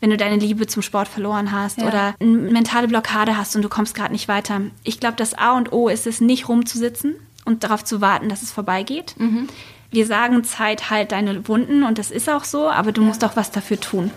wenn 0.00 0.10
du 0.10 0.16
deine 0.16 0.36
Liebe 0.36 0.66
zum 0.66 0.82
Sport 0.82 1.08
verloren 1.08 1.52
hast 1.52 1.78
Ja. 1.78 1.86
oder 1.86 2.14
eine 2.20 2.30
mentale 2.30 2.88
Blockade 2.88 3.36
hast 3.36 3.54
und 3.56 3.62
du 3.62 3.68
kommst 3.68 3.94
gerade 3.94 4.12
nicht 4.12 4.28
weiter. 4.28 4.60
Ich 4.82 4.98
glaube, 5.00 5.16
das 5.16 5.34
A 5.34 5.56
und 5.56 5.72
O 5.72 5.88
ist 5.88 6.06
es, 6.06 6.20
nicht 6.20 6.48
rumzusitzen 6.48 7.14
und 7.44 7.64
darauf 7.64 7.84
zu 7.84 8.00
warten, 8.00 8.28
dass 8.28 8.42
es 8.42 8.50
vorbeigeht. 8.52 9.14
Wir 9.90 10.06
sagen 10.06 10.44
Zeit 10.44 10.88
halt 10.90 11.12
deine 11.12 11.48
Wunden 11.48 11.82
und 11.82 11.98
das 11.98 12.10
ist 12.10 12.28
auch 12.30 12.44
so, 12.44 12.68
aber 12.70 12.92
du 12.92 13.02
musst 13.02 13.24
auch 13.24 13.36
was 13.36 13.50
dafür 13.50 13.78
tun. 13.80 14.10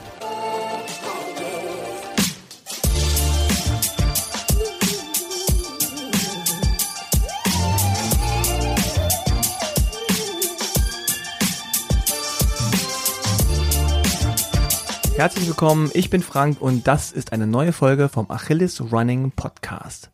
Herzlich 15.23 15.47
willkommen, 15.47 15.89
ich 15.93 16.09
bin 16.09 16.21
Frank 16.21 16.59
und 16.59 16.85
das 16.85 17.13
ist 17.13 17.31
eine 17.31 17.47
neue 17.47 17.71
Folge 17.71 18.09
vom 18.09 18.29
Achilles 18.29 18.91
Running 18.91 19.31
Podcast. 19.31 20.11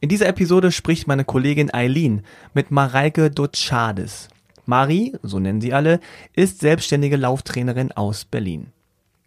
In 0.00 0.10
dieser 0.10 0.26
Episode 0.26 0.70
spricht 0.70 1.08
meine 1.08 1.24
Kollegin 1.24 1.72
Eileen 1.72 2.24
mit 2.52 2.70
Mareike 2.70 3.30
Dotschades. 3.30 4.28
Mari, 4.66 5.16
so 5.22 5.38
nennen 5.38 5.62
sie 5.62 5.72
alle, 5.72 5.98
ist 6.34 6.60
selbstständige 6.60 7.16
Lauftrainerin 7.16 7.92
aus 7.92 8.26
Berlin. 8.26 8.66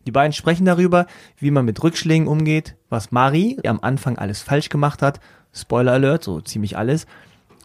Die 0.05 0.11
beiden 0.11 0.33
sprechen 0.33 0.65
darüber, 0.65 1.07
wie 1.39 1.49
man 1.49 1.65
mit 1.65 1.81
Rückschlägen 1.81 2.27
umgeht, 2.27 2.75
was 2.89 3.11
Mari 3.11 3.57
am 3.65 3.79
Anfang 3.81 4.19
alles 4.19 4.43
falsch 4.43 4.69
gemacht 4.69 5.01
hat, 5.01 5.19
Spoiler 5.51 5.93
Alert, 5.93 6.23
so 6.23 6.41
ziemlich 6.41 6.77
alles, 6.77 7.07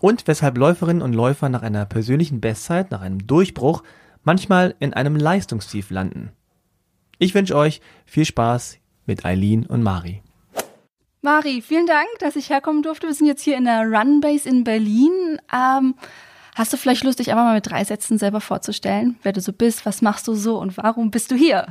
und 0.00 0.26
weshalb 0.26 0.56
Läuferinnen 0.56 1.02
und 1.02 1.12
Läufer 1.12 1.50
nach 1.50 1.60
einer 1.60 1.84
persönlichen 1.84 2.40
Bestzeit, 2.40 2.90
nach 2.90 3.02
einem 3.02 3.26
Durchbruch, 3.26 3.82
manchmal 4.24 4.74
in 4.80 4.94
einem 4.94 5.16
Leistungstief 5.16 5.90
landen. 5.90 6.32
Ich 7.18 7.34
wünsche 7.34 7.56
euch 7.56 7.80
viel 8.06 8.24
Spaß 8.24 8.78
mit 9.06 9.24
Eileen 9.24 9.66
und 9.66 9.82
Mari. 9.82 10.22
Mari, 11.20 11.62
vielen 11.62 11.86
Dank, 11.86 12.06
dass 12.20 12.36
ich 12.36 12.48
herkommen 12.48 12.82
durfte. 12.82 13.08
Wir 13.08 13.14
sind 13.14 13.26
jetzt 13.26 13.42
hier 13.42 13.56
in 13.56 13.64
der 13.64 13.82
Runbase 13.82 14.48
in 14.48 14.62
Berlin. 14.62 15.40
Ähm, 15.52 15.96
hast 16.54 16.72
du 16.72 16.76
vielleicht 16.76 17.02
Lust, 17.02 17.18
dich 17.18 17.30
einfach 17.30 17.42
mal 17.42 17.56
mit 17.56 17.68
drei 17.68 17.82
Sätzen 17.82 18.18
selber 18.18 18.40
vorzustellen, 18.40 19.16
wer 19.24 19.32
du 19.32 19.40
so 19.40 19.52
bist, 19.52 19.84
was 19.84 20.00
machst 20.00 20.28
du 20.28 20.34
so 20.34 20.58
und 20.58 20.76
warum 20.76 21.10
bist 21.10 21.32
du 21.32 21.34
hier? 21.34 21.66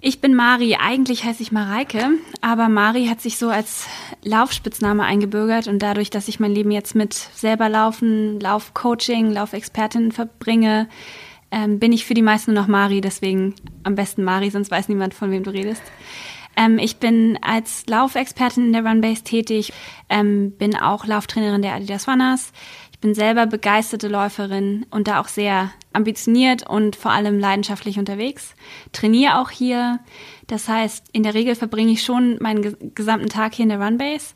Ich 0.00 0.20
bin 0.20 0.34
Mari, 0.34 0.76
eigentlich 0.76 1.24
heiße 1.24 1.42
ich 1.42 1.50
Mareike, 1.50 2.10
aber 2.40 2.68
Mari 2.68 3.06
hat 3.06 3.20
sich 3.20 3.36
so 3.36 3.48
als 3.48 3.86
Laufspitzname 4.22 5.02
eingebürgert 5.02 5.66
und 5.66 5.80
dadurch, 5.80 6.10
dass 6.10 6.28
ich 6.28 6.38
mein 6.38 6.54
Leben 6.54 6.70
jetzt 6.70 6.94
mit 6.94 7.14
selber 7.14 7.68
Laufen, 7.68 8.38
Laufcoaching, 8.38 9.32
Laufexpertin 9.32 10.12
verbringe, 10.12 10.88
ähm, 11.50 11.78
bin 11.78 11.92
ich 11.92 12.04
für 12.04 12.14
die 12.14 12.22
meisten 12.22 12.52
nur 12.52 12.62
noch 12.62 12.68
Mari, 12.68 13.00
deswegen 13.00 13.54
am 13.82 13.94
besten 13.94 14.24
Mari, 14.24 14.50
sonst 14.50 14.70
weiß 14.70 14.88
niemand, 14.88 15.14
von 15.14 15.30
wem 15.30 15.44
du 15.44 15.50
redest. 15.50 15.82
Ähm, 16.56 16.78
ich 16.78 16.96
bin 16.96 17.38
als 17.40 17.86
Laufexpertin 17.86 18.66
in 18.66 18.72
der 18.72 18.84
Runbase 18.84 19.22
tätig, 19.22 19.72
ähm, 20.08 20.50
bin 20.52 20.76
auch 20.76 21.06
Lauftrainerin 21.06 21.62
der 21.62 21.74
Adidas 21.74 22.08
Runners. 22.08 22.52
Ich 22.92 22.98
bin 22.98 23.14
selber 23.14 23.46
begeisterte 23.46 24.08
Läuferin 24.08 24.84
und 24.90 25.06
da 25.06 25.20
auch 25.20 25.28
sehr 25.28 25.70
ambitioniert 25.92 26.68
und 26.68 26.96
vor 26.96 27.12
allem 27.12 27.38
leidenschaftlich 27.38 27.98
unterwegs. 27.98 28.56
Trainiere 28.92 29.38
auch 29.38 29.50
hier. 29.50 30.00
Das 30.48 30.68
heißt, 30.68 31.06
in 31.12 31.22
der 31.22 31.34
Regel 31.34 31.54
verbringe 31.54 31.92
ich 31.92 32.02
schon 32.02 32.38
meinen 32.40 32.62
ges 32.62 32.76
gesamten 32.96 33.28
Tag 33.28 33.54
hier 33.54 33.62
in 33.62 33.68
der 33.68 33.80
Runbase. 33.80 34.34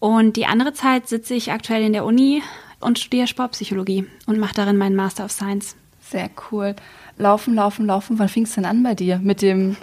Und 0.00 0.36
die 0.36 0.46
andere 0.46 0.72
Zeit 0.72 1.08
sitze 1.08 1.34
ich 1.34 1.52
aktuell 1.52 1.84
in 1.84 1.92
der 1.92 2.04
Uni 2.04 2.42
und 2.80 2.98
studiere 2.98 3.28
Sportpsychologie 3.28 4.06
und 4.26 4.38
mache 4.38 4.54
darin 4.54 4.76
meinen 4.76 4.96
Master 4.96 5.24
of 5.24 5.30
Science. 5.30 5.76
Sehr 6.14 6.30
cool. 6.52 6.76
Laufen, 7.18 7.56
laufen, 7.56 7.86
laufen. 7.86 8.20
Wann 8.20 8.28
fing 8.28 8.44
es 8.44 8.54
denn 8.54 8.64
an 8.64 8.84
bei 8.84 8.94
dir 8.94 9.18
mit 9.18 9.42
dem 9.42 9.76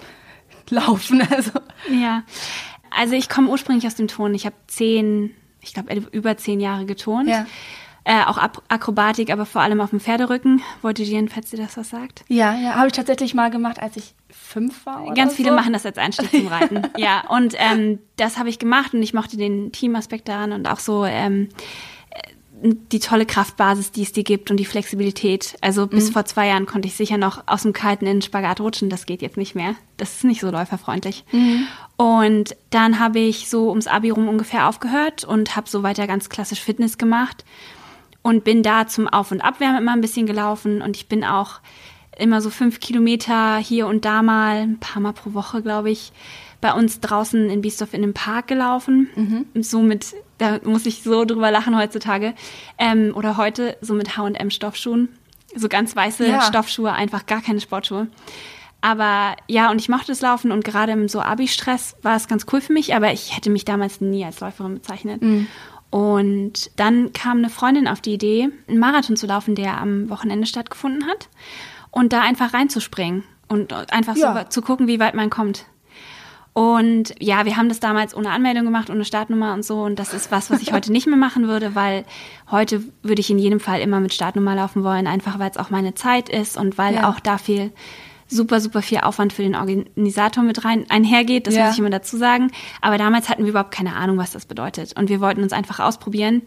Laufen? 0.70 1.22
Also, 1.30 1.50
Ja, 1.90 2.22
also 2.90 3.14
ich 3.14 3.28
komme 3.28 3.50
ursprünglich 3.50 3.86
aus 3.86 3.96
dem 3.96 4.08
Ton. 4.08 4.34
Ich 4.34 4.46
habe 4.46 4.56
zehn, 4.66 5.34
ich 5.60 5.74
glaube 5.74 5.94
über 6.12 6.38
zehn 6.38 6.58
Jahre 6.58 6.86
geturnt. 6.86 7.28
Ja. 7.28 7.44
Äh, 8.04 8.24
auch 8.24 8.38
Ab 8.38 8.62
Akrobatik, 8.68 9.30
aber 9.30 9.44
vor 9.44 9.60
allem 9.60 9.82
auf 9.82 9.90
dem 9.90 10.00
Pferderücken. 10.00 10.62
Voltigieren, 10.80 11.28
falls 11.28 11.50
dir 11.50 11.58
das 11.58 11.76
was 11.76 11.90
sagt. 11.90 12.24
ja, 12.28 12.54
ja, 12.54 12.76
habe 12.76 12.86
ich 12.86 12.94
tatsächlich 12.94 13.34
mal 13.34 13.50
gemacht, 13.50 13.78
als 13.80 13.98
ich 13.98 14.14
fünf 14.30 14.86
war. 14.86 15.12
Ganz 15.14 15.34
viele 15.34 15.50
so. 15.50 15.54
machen 15.54 15.74
das 15.74 15.84
als 15.84 15.98
Einstieg 15.98 16.30
zum 16.30 16.46
Reiten. 16.46 16.82
ja, 16.96 17.24
und 17.28 17.54
ähm, 17.58 17.98
das 18.16 18.38
habe 18.38 18.48
ich 18.48 18.58
gemacht 18.58 18.94
und 18.94 19.02
ich 19.02 19.12
mochte 19.12 19.36
den 19.36 19.70
Teamaspekt 19.70 20.28
daran 20.28 20.52
und 20.52 20.66
auch 20.66 20.78
so 20.80 21.04
ähm, 21.04 21.50
äh, 21.50 22.01
die 22.62 23.00
tolle 23.00 23.26
Kraftbasis, 23.26 23.90
die 23.90 24.02
es 24.02 24.12
dir 24.12 24.22
gibt 24.22 24.50
und 24.50 24.56
die 24.56 24.64
Flexibilität. 24.64 25.56
Also 25.60 25.86
bis 25.86 26.10
vor 26.10 26.24
zwei 26.24 26.46
Jahren 26.46 26.66
konnte 26.66 26.86
ich 26.86 26.94
sicher 26.94 27.18
noch 27.18 27.42
aus 27.46 27.62
dem 27.62 27.72
Kalten 27.72 28.06
in 28.06 28.18
den 28.18 28.22
Spagat 28.22 28.60
rutschen. 28.60 28.88
Das 28.88 29.04
geht 29.06 29.20
jetzt 29.20 29.36
nicht 29.36 29.54
mehr. 29.54 29.74
Das 29.96 30.14
ist 30.16 30.24
nicht 30.24 30.40
so 30.40 30.50
läuferfreundlich. 30.50 31.24
Und 31.96 32.56
dann 32.70 32.98
habe 33.00 33.18
ich 33.18 33.48
so 33.50 33.68
ums 33.68 33.86
Abi 33.88 34.10
rum 34.10 34.28
ungefähr 34.28 34.68
aufgehört 34.68 35.24
und 35.24 35.56
habe 35.56 35.68
so 35.68 35.82
weiter 35.82 36.06
ganz 36.06 36.28
klassisch 36.28 36.60
Fitness 36.60 36.98
gemacht 36.98 37.44
und 38.22 38.44
bin 38.44 38.62
da 38.62 38.86
zum 38.86 39.08
Auf- 39.08 39.32
und 39.32 39.40
Abwärmen 39.40 39.82
immer 39.82 39.92
ein 39.92 40.00
bisschen 40.00 40.26
gelaufen 40.26 40.82
und 40.82 40.96
ich 40.96 41.08
bin 41.08 41.24
auch 41.24 41.60
immer 42.18 42.40
so 42.40 42.50
fünf 42.50 42.78
Kilometer 42.78 43.56
hier 43.56 43.86
und 43.86 44.04
da 44.04 44.22
mal, 44.22 44.58
ein 44.62 44.78
paar 44.78 45.02
Mal 45.02 45.12
pro 45.12 45.34
Woche, 45.34 45.62
glaube 45.62 45.90
ich, 45.90 46.12
bei 46.60 46.72
uns 46.72 47.00
draußen 47.00 47.50
in 47.50 47.62
Biesdorf 47.62 47.92
in 47.94 48.04
einem 48.04 48.14
Park 48.14 48.46
gelaufen. 48.46 49.08
So 49.60 49.82
mit, 49.82 50.14
da 50.42 50.58
muss 50.64 50.84
ich 50.86 51.02
so 51.02 51.24
drüber 51.24 51.50
lachen 51.50 51.76
heutzutage. 51.78 52.34
Ähm, 52.78 53.12
oder 53.14 53.36
heute 53.36 53.76
so 53.80 53.94
mit 53.94 54.16
H&M 54.16 54.50
Stoffschuhen. 54.50 55.08
So 55.54 55.68
ganz 55.68 55.94
weiße 55.94 56.26
Ja. 56.26 56.40
Stoffschuhe, 56.42 56.92
einfach 56.92 57.26
gar 57.26 57.40
keine 57.42 57.60
Sportschuhe. 57.60 58.08
Aber 58.80 59.36
ja, 59.46 59.70
und 59.70 59.78
ich 59.80 59.88
mochte 59.88 60.08
das 60.08 60.20
Laufen 60.22 60.50
und 60.50 60.64
gerade 60.64 60.92
im 60.92 61.08
so 61.08 61.20
Abi-Stress 61.20 61.94
war 62.02 62.16
es 62.16 62.26
ganz 62.26 62.46
cool 62.52 62.60
für 62.60 62.72
mich, 62.72 62.94
aber 62.96 63.12
ich 63.12 63.36
hätte 63.36 63.48
mich 63.50 63.64
damals 63.64 64.00
nie 64.00 64.24
als 64.24 64.40
Läuferin 64.40 64.74
bezeichnet. 64.74 65.22
Und 65.90 66.70
dann 66.76 67.12
kam 67.12 67.38
eine 67.38 67.50
Freundin 67.50 67.86
auf 67.86 68.00
die 68.00 68.14
Idee, 68.14 68.48
einen 68.66 68.78
Marathon 68.78 69.16
zu 69.16 69.26
laufen, 69.26 69.54
der 69.54 69.78
am 69.78 70.08
Wochenende 70.10 70.46
stattgefunden 70.46 71.06
hat. 71.06 71.28
Und 71.90 72.12
da 72.14 72.22
einfach 72.22 72.54
reinzuspringen 72.54 73.22
und 73.48 73.72
einfach 73.92 74.16
Ja. 74.16 74.34
so 74.44 74.48
zu 74.48 74.62
gucken, 74.62 74.88
wie 74.88 74.98
weit 74.98 75.14
man 75.14 75.28
kommt. 75.28 75.66
Und 76.54 77.14
ja, 77.18 77.46
wir 77.46 77.56
haben 77.56 77.70
das 77.70 77.80
damals 77.80 78.14
ohne 78.14 78.30
Anmeldung 78.30 78.64
gemacht, 78.64 78.90
ohne 78.90 79.04
Startnummer 79.06 79.54
und 79.54 79.64
so. 79.64 79.82
Und 79.82 79.98
das 79.98 80.12
ist 80.12 80.30
was, 80.30 80.50
was 80.50 80.60
ich 80.60 80.72
heute 80.72 80.92
nicht 80.92 81.06
mehr 81.06 81.16
machen 81.16 81.48
würde, 81.48 81.74
weil 81.74 82.04
heute 82.50 82.82
würde 83.02 83.20
ich 83.20 83.30
in 83.30 83.38
jedem 83.38 83.58
Fall 83.58 83.80
immer 83.80 84.00
mit 84.00 84.12
Startnummer 84.12 84.54
laufen 84.54 84.84
wollen, 84.84 85.06
einfach 85.06 85.38
weil 85.38 85.50
es 85.50 85.56
auch 85.56 85.70
meine 85.70 85.94
Zeit 85.94 86.28
ist 86.28 86.58
und 86.58 86.76
weil 86.76 86.96
Ja. 86.96 87.08
auch 87.08 87.20
da 87.20 87.38
viel 87.38 87.72
super, 88.28 88.60
super 88.60 88.82
viel 88.82 88.98
Aufwand 88.98 89.32
für 89.32 89.42
den 89.42 89.54
Organisator 89.54 90.42
mit 90.44 90.64
rein 90.64 90.84
einhergeht. 90.90 91.46
Das 91.46 91.54
Ja. 91.54 91.64
muss 91.64 91.74
ich 91.74 91.78
immer 91.80 91.90
dazu 91.90 92.16
sagen. 92.18 92.50
Aber 92.82 92.98
damals 92.98 93.28
hatten 93.30 93.44
wir 93.44 93.50
überhaupt 93.50 93.72
keine 93.74 93.94
Ahnung, 93.96 94.18
was 94.18 94.32
das 94.32 94.44
bedeutet. 94.46 94.94
Und 94.98 95.08
wir 95.08 95.20
wollten 95.20 95.42
uns 95.42 95.52
einfach 95.54 95.80
ausprobieren. 95.80 96.42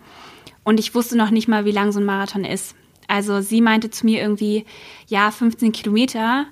Und 0.64 0.80
ich 0.80 0.94
wusste 0.96 1.16
noch 1.18 1.30
nicht 1.32 1.48
mal, 1.48 1.66
wie 1.66 1.72
lang 1.72 1.92
so 1.92 2.00
ein 2.00 2.06
Marathon 2.06 2.44
ist. 2.44 2.76
Also 3.08 3.42
sie 3.42 3.62
meinte 3.62 3.92
zu 3.92 4.06
mir 4.06 4.20
irgendwie, 4.22 4.66
ja, 5.08 5.30
15 5.30 5.72
Kilometer. 5.72 6.46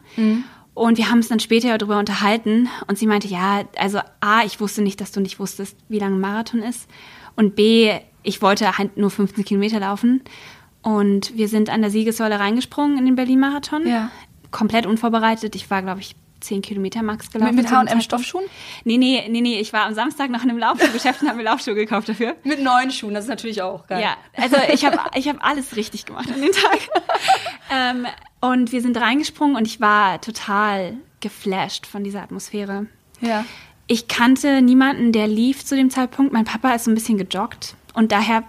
Und 0.73 0.97
wir 0.97 1.09
haben 1.09 1.19
es 1.19 1.27
dann 1.27 1.39
später 1.39 1.77
darüber 1.77 1.99
unterhalten. 1.99 2.67
Und 2.87 2.97
sie 2.97 3.07
meinte, 3.07 3.27
ja, 3.27 3.63
also 3.77 3.99
A, 4.21 4.43
ich 4.43 4.59
wusste 4.59 4.81
nicht, 4.81 4.99
dass 5.01 5.11
du 5.11 5.19
nicht 5.19 5.39
wusstest, 5.39 5.77
wie 5.87 5.99
lang 5.99 6.15
ein 6.15 6.19
Marathon 6.19 6.61
ist. 6.61 6.89
Und 7.35 7.55
B, 7.55 7.91
ich 8.23 8.41
wollte 8.41 8.77
halt 8.77 8.97
nur 8.97 9.11
15 9.11 9.45
Kilometer 9.45 9.79
laufen. 9.79 10.21
Und 10.81 11.35
wir 11.37 11.47
sind 11.47 11.69
an 11.69 11.81
der 11.81 11.91
Siegessäule 11.91 12.39
reingesprungen 12.39 12.97
in 12.97 13.05
den 13.05 13.15
Berlin-Marathon. 13.15 13.87
Ja. 13.87 14.11
Komplett 14.51 14.85
unvorbereitet. 14.85 15.55
Ich 15.55 15.69
war, 15.69 15.81
glaube 15.81 16.01
ich, 16.01 16.15
10 16.43 16.61
Kilometer 16.61 17.01
max 17.03 17.31
gelaufen. 17.31 17.55
Mit, 17.55 17.63
mit 17.63 17.67
zu 17.67 17.73
dem 17.73 17.77
H&M 17.77 17.87
Zeitpunkt. 17.87 18.03
Stoffschuhen? 18.05 18.45
Nee, 18.83 18.97
nee, 18.97 19.27
nee, 19.29 19.41
nee. 19.41 19.59
Ich 19.59 19.73
war 19.73 19.85
am 19.85 19.93
Samstag 19.93 20.29
noch 20.29 20.43
in 20.43 20.49
einem 20.49 20.59
Laufschuhgeschäft 20.59 21.21
und 21.21 21.27
habe 21.27 21.37
mir 21.37 21.43
Laufschuhe 21.43 21.75
gekauft 21.75 22.09
dafür. 22.09 22.35
Mit 22.43 22.61
neuen 22.61 22.91
Schuhen, 22.91 23.13
das 23.13 23.25
ist 23.25 23.29
natürlich 23.29 23.61
auch 23.61 23.87
geil. 23.87 24.01
Ja, 24.01 24.17
also 24.35 24.57
ich 24.71 24.85
habe 24.85 24.97
ich 25.15 25.27
hab 25.27 25.43
alles 25.45 25.75
richtig 25.75 26.05
gemacht 26.05 26.29
an 26.31 26.41
dem 26.41 26.51
Tag. 26.51 26.79
ähm, 27.71 28.07
und 28.41 28.71
wir 28.71 28.81
sind 28.81 28.97
reingesprungen 28.97 29.55
und 29.55 29.65
ich 29.65 29.79
war 29.79 30.19
total 30.21 30.97
geflasht 31.21 31.87
von 31.87 32.03
dieser 32.03 32.21
Atmosphäre. 32.21 32.87
Ja. 33.21 33.45
Ich 33.87 34.07
kannte 34.07 34.61
niemanden, 34.61 35.11
der 35.11 35.27
lief 35.27 35.63
zu 35.63 35.75
dem 35.75 35.89
Zeitpunkt. 35.89 36.33
Mein 36.33 36.45
Papa 36.45 36.73
ist 36.73 36.85
so 36.85 36.91
ein 36.91 36.95
bisschen 36.95 37.17
gejoggt 37.17 37.75
und 37.93 38.11
daher 38.11 38.43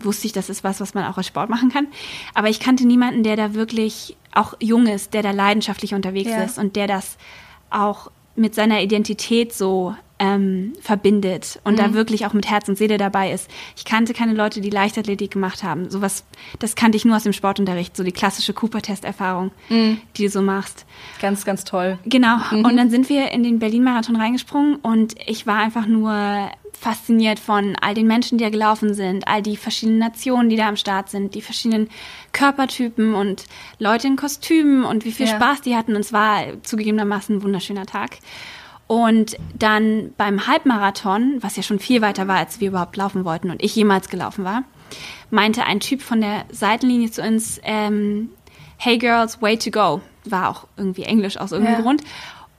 wusste 0.00 0.26
ich, 0.26 0.32
das 0.32 0.50
ist 0.50 0.64
was, 0.64 0.80
was 0.80 0.94
man 0.94 1.04
auch 1.04 1.16
als 1.16 1.26
Sport 1.26 1.48
machen 1.48 1.70
kann. 1.70 1.88
Aber 2.34 2.48
ich 2.48 2.60
kannte 2.60 2.86
niemanden, 2.86 3.22
der 3.22 3.36
da 3.36 3.54
wirklich 3.54 4.16
auch 4.34 4.54
jung 4.60 4.86
ist, 4.86 5.14
der 5.14 5.22
da 5.22 5.30
leidenschaftlich 5.30 5.94
unterwegs 5.94 6.30
Ja. 6.30 6.42
ist 6.44 6.58
und 6.58 6.76
der 6.76 6.86
das 6.86 7.16
auch 7.70 8.10
mit 8.36 8.54
seiner 8.54 8.80
Identität 8.82 9.52
so 9.52 9.94
ähm, 10.18 10.72
verbindet 10.80 11.60
und 11.64 11.78
da 11.78 11.94
wirklich 11.94 12.26
auch 12.26 12.32
mit 12.32 12.50
Herz 12.50 12.68
und 12.68 12.76
Seele 12.76 12.98
dabei 12.98 13.32
ist. 13.32 13.48
Ich 13.76 13.84
kannte 13.84 14.14
keine 14.14 14.34
Leute, 14.34 14.60
die 14.60 14.70
Leichtathletik 14.70 15.30
gemacht 15.30 15.62
haben. 15.62 15.90
Sowas, 15.90 16.24
das 16.58 16.74
kannte 16.74 16.96
ich 16.96 17.04
nur 17.04 17.16
aus 17.16 17.22
dem 17.22 17.32
Sportunterricht, 17.32 17.96
so 17.96 18.02
die 18.02 18.12
klassische 18.12 18.52
Cooper-Test-Erfahrung, 18.52 19.50
die 19.70 19.98
du 20.24 20.28
so 20.28 20.42
machst. 20.42 20.86
Ganz, 21.20 21.44
ganz 21.44 21.64
toll. 21.64 21.98
Genau. 22.04 22.36
Und 22.50 22.76
dann 22.76 22.90
sind 22.90 23.08
wir 23.08 23.30
in 23.32 23.42
den 23.42 23.58
Berlin-Marathon 23.58 24.16
reingesprungen 24.16 24.76
und 24.76 25.14
ich 25.26 25.46
war 25.46 25.58
einfach 25.58 25.86
nur 25.86 26.50
fasziniert 26.80 27.40
von 27.40 27.74
all 27.80 27.94
den 27.94 28.06
Menschen, 28.06 28.38
die 28.38 28.44
da 28.44 28.50
gelaufen 28.50 28.94
sind, 28.94 29.26
all 29.26 29.42
die 29.42 29.56
verschiedenen 29.56 29.98
Nationen, 29.98 30.48
die 30.48 30.56
da 30.56 30.68
am 30.68 30.76
Start 30.76 31.10
sind, 31.10 31.34
die 31.34 31.42
verschiedenen 31.42 31.88
Körpertypen 32.32 33.14
und 33.14 33.46
Leute 33.80 34.06
in 34.06 34.14
Kostümen 34.16 34.84
und 34.84 35.04
wie 35.04 35.10
viel 35.12 35.26
Ja. 35.26 35.34
Spaß 35.36 35.62
die 35.62 35.74
hatten. 35.74 35.94
Und 35.96 36.02
es 36.02 36.12
war 36.12 36.44
zugegebenermaßen 36.62 37.36
ein 37.36 37.42
wunderschöner 37.42 37.86
Tag. 37.86 38.18
Und 38.88 39.36
dann 39.56 40.12
beim 40.16 40.46
Halbmarathon, 40.46 41.36
was 41.40 41.56
ja 41.56 41.62
schon 41.62 41.78
viel 41.78 42.00
weiter 42.00 42.26
war, 42.26 42.38
als 42.38 42.58
wir 42.58 42.68
überhaupt 42.68 42.96
laufen 42.96 43.24
wollten 43.24 43.50
und 43.50 43.62
ich 43.62 43.76
jemals 43.76 44.08
gelaufen 44.08 44.44
war, 44.44 44.64
meinte 45.30 45.64
ein 45.64 45.78
Typ 45.78 46.00
von 46.02 46.20
der 46.22 46.46
Seitenlinie 46.50 47.10
zu 47.10 47.22
uns, 47.22 47.60
ähm, 47.62 48.30
Hey 48.78 48.96
Girls, 48.96 49.42
way 49.42 49.58
to 49.58 49.70
go. 49.70 50.00
War 50.24 50.48
auch 50.48 50.66
irgendwie 50.76 51.02
Englisch 51.02 51.36
aus 51.36 51.52
irgendeinem 51.52 51.78
Ja. 51.80 51.82
Grund. 51.82 52.02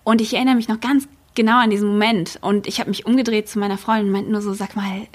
Und 0.04 0.22
ich 0.22 0.34
erinnere 0.34 0.56
mich 0.56 0.68
noch 0.68 0.80
ganz 0.80 1.08
genau 1.34 1.58
an 1.58 1.72
diesen 1.72 1.88
Moment. 1.88 2.38
Und 2.42 2.68
ich 2.68 2.80
habe 2.80 2.90
mich 2.90 3.06
umgedreht 3.06 3.50
zu 3.50 3.58
meiner 3.58 3.78
Freundin 3.78 4.08
und 4.08 4.12
meinte 4.12 4.32
nur 4.32 4.42
so, 4.42 4.54
sag 4.54 4.76
mal, 4.76 5.08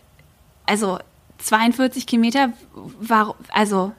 also 0.66 0.98
42 1.38 2.06
Kilometer, 2.06 2.52
war, 3.00 3.36
also 3.52 3.92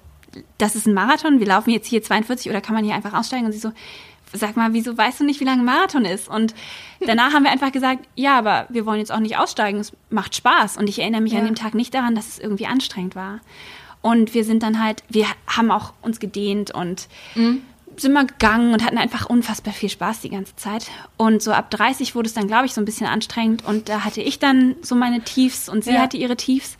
das 0.57 0.75
ist 0.75 0.85
ein 0.87 0.93
Marathon, 0.93 1.39
wir 1.39 1.47
laufen 1.47 1.69
jetzt 1.69 1.87
hier 1.87 2.03
42 2.03 2.49
oder 2.49 2.59
kann 2.59 2.75
man 2.75 2.83
hier 2.83 2.95
einfach 2.95 3.13
aussteigen? 3.13 3.45
Und 3.45 3.51
sie 3.53 3.59
so, 3.59 3.71
sag 4.33 4.57
mal, 4.57 4.73
wieso 4.73 4.97
weißt 4.97 5.19
du 5.19 5.23
nicht, 5.23 5.39
wie 5.39 5.45
lange 5.45 5.61
ein 5.61 5.65
Marathon 5.65 6.05
ist? 6.05 6.27
Und 6.27 6.53
danach 6.99 7.33
haben 7.33 7.43
wir 7.43 7.51
einfach 7.51 7.71
gesagt, 7.71 8.05
ja, 8.15 8.37
aber 8.37 8.65
wir 8.69 8.85
wollen 8.85 8.99
jetzt 8.99 9.11
auch 9.11 9.19
nicht 9.19 9.37
aussteigen, 9.37 9.79
es 9.79 9.93
macht 10.09 10.35
Spaß. 10.35 10.77
Und 10.77 10.87
ich 10.89 10.99
erinnere 10.99 11.21
mich 11.21 11.33
Ja. 11.33 11.39
an 11.39 11.45
dem 11.45 11.55
Tag 11.55 11.73
nicht 11.73 11.93
daran, 11.93 12.15
dass 12.15 12.27
es 12.27 12.39
irgendwie 12.39 12.67
anstrengend 12.67 13.15
war. 13.15 13.39
Und 14.01 14.33
wir 14.33 14.43
sind 14.43 14.61
dann 14.61 14.83
halt, 14.83 15.03
wir 15.09 15.25
haben 15.47 15.71
auch 15.71 15.93
uns 16.01 16.19
gedehnt 16.19 16.71
und 16.71 17.07
sind 17.97 18.11
mal 18.13 18.25
gegangen 18.25 18.73
und 18.73 18.83
hatten 18.85 18.97
einfach 18.97 19.25
unfassbar 19.29 19.73
viel 19.73 19.89
Spaß 19.89 20.19
die 20.19 20.29
ganze 20.29 20.55
Zeit. 20.57 20.87
Und 21.17 21.41
so 21.41 21.53
ab 21.53 21.71
30 21.71 22.13
wurde 22.13 22.27
es 22.27 22.33
dann, 22.33 22.47
glaube 22.47 22.65
ich, 22.65 22.73
so 22.73 22.81
ein 22.81 22.85
bisschen 22.85 23.07
anstrengend. 23.07 23.63
Und 23.65 23.87
da 23.89 24.03
hatte 24.03 24.21
ich 24.21 24.37
dann 24.37 24.75
so 24.81 24.95
meine 24.95 25.21
Tiefs 25.21 25.69
und 25.69 25.83
sie 25.85 25.93
Ja. 25.93 26.01
hatte 26.01 26.17
ihre 26.17 26.35
Tiefs. 26.35 26.77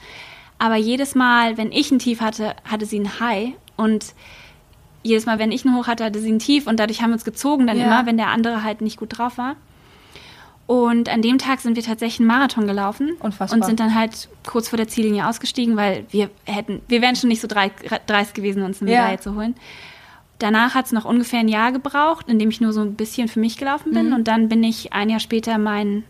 Aber 0.59 0.75
jedes 0.75 1.15
Mal, 1.15 1.57
wenn 1.57 1.71
ich 1.71 1.89
ein 1.91 1.99
Tief 1.99 2.19
hatte, 2.21 2.55
hatte 2.65 2.85
sie 2.85 2.99
ein 2.99 3.19
High. 3.19 3.53
Und 3.77 4.13
jedes 5.05 5.25
Mal, 5.25 5.39
wenn 5.39 5.51
ich 5.51 5.63
ein 5.65 5.75
Hoch 5.75 5.87
hatte, 5.87 6.03
hatte 6.03 6.19
sie 6.19 6.31
ein 6.31 6.39
Tief. 6.39 6.67
Und 6.67 6.79
dadurch 6.79 7.01
haben 7.01 7.11
wir 7.11 7.15
uns 7.15 7.25
gezogen, 7.25 7.67
dann 7.67 7.77
Ja. 7.77 7.85
immer, 7.85 8.05
wenn 8.05 8.17
der 8.17 8.27
andere 8.27 8.63
halt 8.63 8.81
nicht 8.81 8.97
gut 8.97 9.17
drauf 9.17 9.37
war. 9.37 9.55
Und 10.67 11.09
an 11.09 11.21
dem 11.21 11.37
Tag 11.37 11.59
sind 11.61 11.75
wir 11.75 11.83
tatsächlich 11.83 12.19
einen 12.19 12.27
Marathon 12.27 12.65
gelaufen 12.65 13.11
Unfassbar. 13.19 13.55
und 13.59 13.65
sind 13.65 13.79
dann 13.79 13.93
halt 13.93 14.29
kurz 14.47 14.67
vor 14.69 14.77
der 14.77 14.87
Ziellinie 14.87 15.27
ausgestiegen, 15.27 15.75
weil 15.77 16.05
wir 16.09 16.31
hätten, 16.45 16.81
wir 16.87 17.01
wären 17.03 17.15
schon 17.15 17.27
nicht 17.29 17.39
so 17.41 17.47
drei- 17.47 17.69
dreist 18.07 18.33
gewesen, 18.33 18.63
uns 18.63 18.81
eine 18.81 18.91
Ja. 18.91 19.01
Medaille 19.01 19.19
zu 19.19 19.35
holen. 19.35 19.55
Danach 20.39 20.73
hat 20.73 20.87
es 20.87 20.91
noch 20.91 21.05
ungefähr 21.05 21.39
ein 21.39 21.47
Jahr 21.47 21.71
gebraucht, 21.71 22.27
in 22.27 22.39
dem 22.39 22.49
ich 22.49 22.61
nur 22.61 22.73
so 22.73 22.81
ein 22.81 22.95
bisschen 22.95 23.27
für 23.27 23.39
mich 23.39 23.57
gelaufen 23.57 23.93
bin. 23.93 24.07
Mhm. 24.07 24.13
Und 24.15 24.27
dann 24.27 24.49
bin 24.49 24.63
ich 24.63 24.91
ein 24.91 25.09
Jahr 25.09 25.19
später 25.19 25.57
meinen 25.59 26.03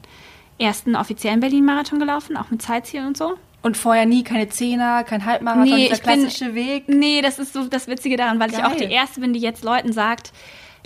ersten 0.58 0.96
offiziellen 0.96 1.42
Berlin-Marathon 1.42 2.00
gelaufen, 2.00 2.38
auch 2.38 2.50
mit 2.50 2.62
Zeitziel 2.62 3.06
und 3.06 3.18
so. 3.18 3.34
Und 3.66 3.78
vorher 3.78 4.06
nie 4.06 4.24
keine 4.24 4.48
Zehner, 4.48 5.04
kein 5.04 5.26
Halbmarathon, 5.26 5.64
Nee, 5.66 5.88
dieser 5.90 5.96
ich 5.96 6.04
bin- 6.04 6.20
klassische 6.22 6.54
Weg. 6.54 6.88
Nee, 6.88 7.22
das 7.24 7.40
ist 7.40 7.54
so 7.54 7.66
das 7.68 7.88
Witzige 7.88 8.16
daran, 8.16 8.40
weil 8.40 8.52
ich 8.52 8.58
auch 8.64 8.78
Geil. 8.78 8.88
die 8.88 8.94
Erste 8.94 9.22
bin, 9.22 9.34
die 9.34 9.40
jetzt 9.40 9.64
Leuten 9.64 9.92
sagt, 9.92 10.32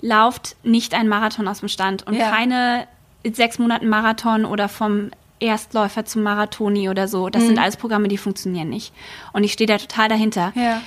lauft 0.00 0.56
nicht 0.62 0.94
einen 0.94 1.10
Marathon 1.10 1.46
aus 1.46 1.60
dem 1.60 1.68
Stand 1.68 2.06
und 2.06 2.14
Ja. 2.14 2.30
keine 2.30 2.86
sechs 3.32 3.58
Monaten 3.58 3.86
Marathon 3.90 4.46
oder 4.46 4.70
vom 4.70 5.10
Erstläufer 5.40 6.06
zum 6.06 6.22
Marathoni 6.22 6.88
oder 6.88 7.06
so. 7.06 7.28
Das 7.28 7.44
sind 7.46 7.58
alles 7.58 7.76
Programme, 7.76 8.08
die 8.08 8.16
funktionieren 8.16 8.70
nicht. 8.70 8.94
Und 9.34 9.44
ich 9.44 9.52
stehe 9.52 9.66
da 9.68 9.76
total 9.76 10.08
dahinter. 10.08 10.52
Mhm. 10.54 10.62
Ja. 10.62 10.80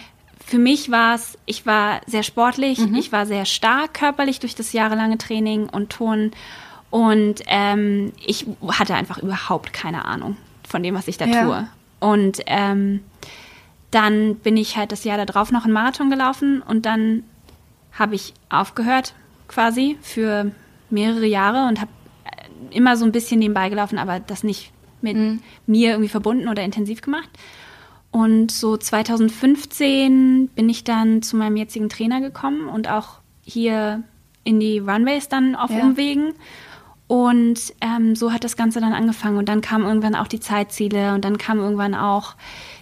Für 0.43 0.57
mich 0.57 0.89
war 0.89 1.13
es, 1.13 1.37
ich 1.45 1.67
war 1.67 2.01
sehr 2.07 2.23
sportlich, 2.23 2.79
ich 2.97 3.11
war 3.11 3.27
sehr 3.27 3.45
stark 3.45 3.93
körperlich 3.93 4.39
durch 4.39 4.55
das 4.55 4.73
jahrelange 4.73 5.19
Training 5.19 5.69
und 5.69 5.91
Turnen 5.91 6.31
und 6.89 7.35
ähm, 7.45 8.13
ich 8.25 8.47
hatte 8.67 8.95
einfach 8.95 9.19
überhaupt 9.19 9.73
keine 9.73 10.05
Ahnung 10.05 10.37
von 10.67 10.81
dem, 10.81 10.95
was 10.95 11.07
ich 11.07 11.17
da 11.17 11.25
Ja. 11.25 11.43
tue. 11.45 11.67
Und 12.03 12.41
ähm, 12.47 12.99
dann 13.89 14.35
bin 14.35 14.57
ich 14.57 14.75
halt 14.75 14.91
das 14.91 15.05
Jahr 15.05 15.25
darauf 15.25 15.53
noch 15.53 15.63
einen 15.63 15.71
Marathon 15.71 16.09
gelaufen 16.09 16.61
und 16.61 16.85
dann 16.85 17.23
habe 17.93 18.15
ich 18.15 18.33
aufgehört 18.49 19.13
quasi 19.47 19.97
für 20.01 20.51
mehrere 20.89 21.27
Jahre 21.27 21.65
und 21.69 21.79
habe 21.79 21.91
immer 22.71 22.97
so 22.97 23.05
ein 23.05 23.13
bisschen 23.13 23.39
nebenbei 23.39 23.69
gelaufen, 23.69 23.97
aber 23.97 24.19
das 24.19 24.43
nicht 24.43 24.73
mit 25.01 25.15
mir 25.65 25.91
irgendwie 25.91 26.09
verbunden 26.09 26.49
oder 26.49 26.61
intensiv 26.61 27.01
gemacht. 27.01 27.29
Und 28.11 28.51
so 28.51 28.75
2015 28.75 30.49
bin 30.49 30.69
ich 30.69 30.83
dann 30.83 31.21
zu 31.21 31.37
meinem 31.37 31.55
jetzigen 31.55 31.87
Trainer 31.87 32.19
gekommen 32.19 32.67
und 32.67 32.89
auch 32.89 33.19
hier 33.43 34.03
in 34.43 34.59
die 34.59 34.79
Runways 34.79 35.29
dann 35.29 35.55
auf 35.55 35.71
Ja. 35.71 35.83
Umwegen. 35.83 36.33
Und 37.13 37.75
ähm, 37.79 38.15
so 38.15 38.33
hat 38.33 38.43
das 38.43 38.57
Ganze 38.57 38.79
dann 38.81 38.91
angefangen. 38.91 39.37
Und 39.37 39.47
dann 39.47 39.61
kamen 39.61 39.85
irgendwann 39.85 40.15
auch 40.15 40.25
die 40.25 40.39
Zeitziele 40.39 41.13
und 41.13 41.23
dann 41.23 41.37
kam 41.37 41.59
irgendwann 41.59 41.93
auch 41.93 42.33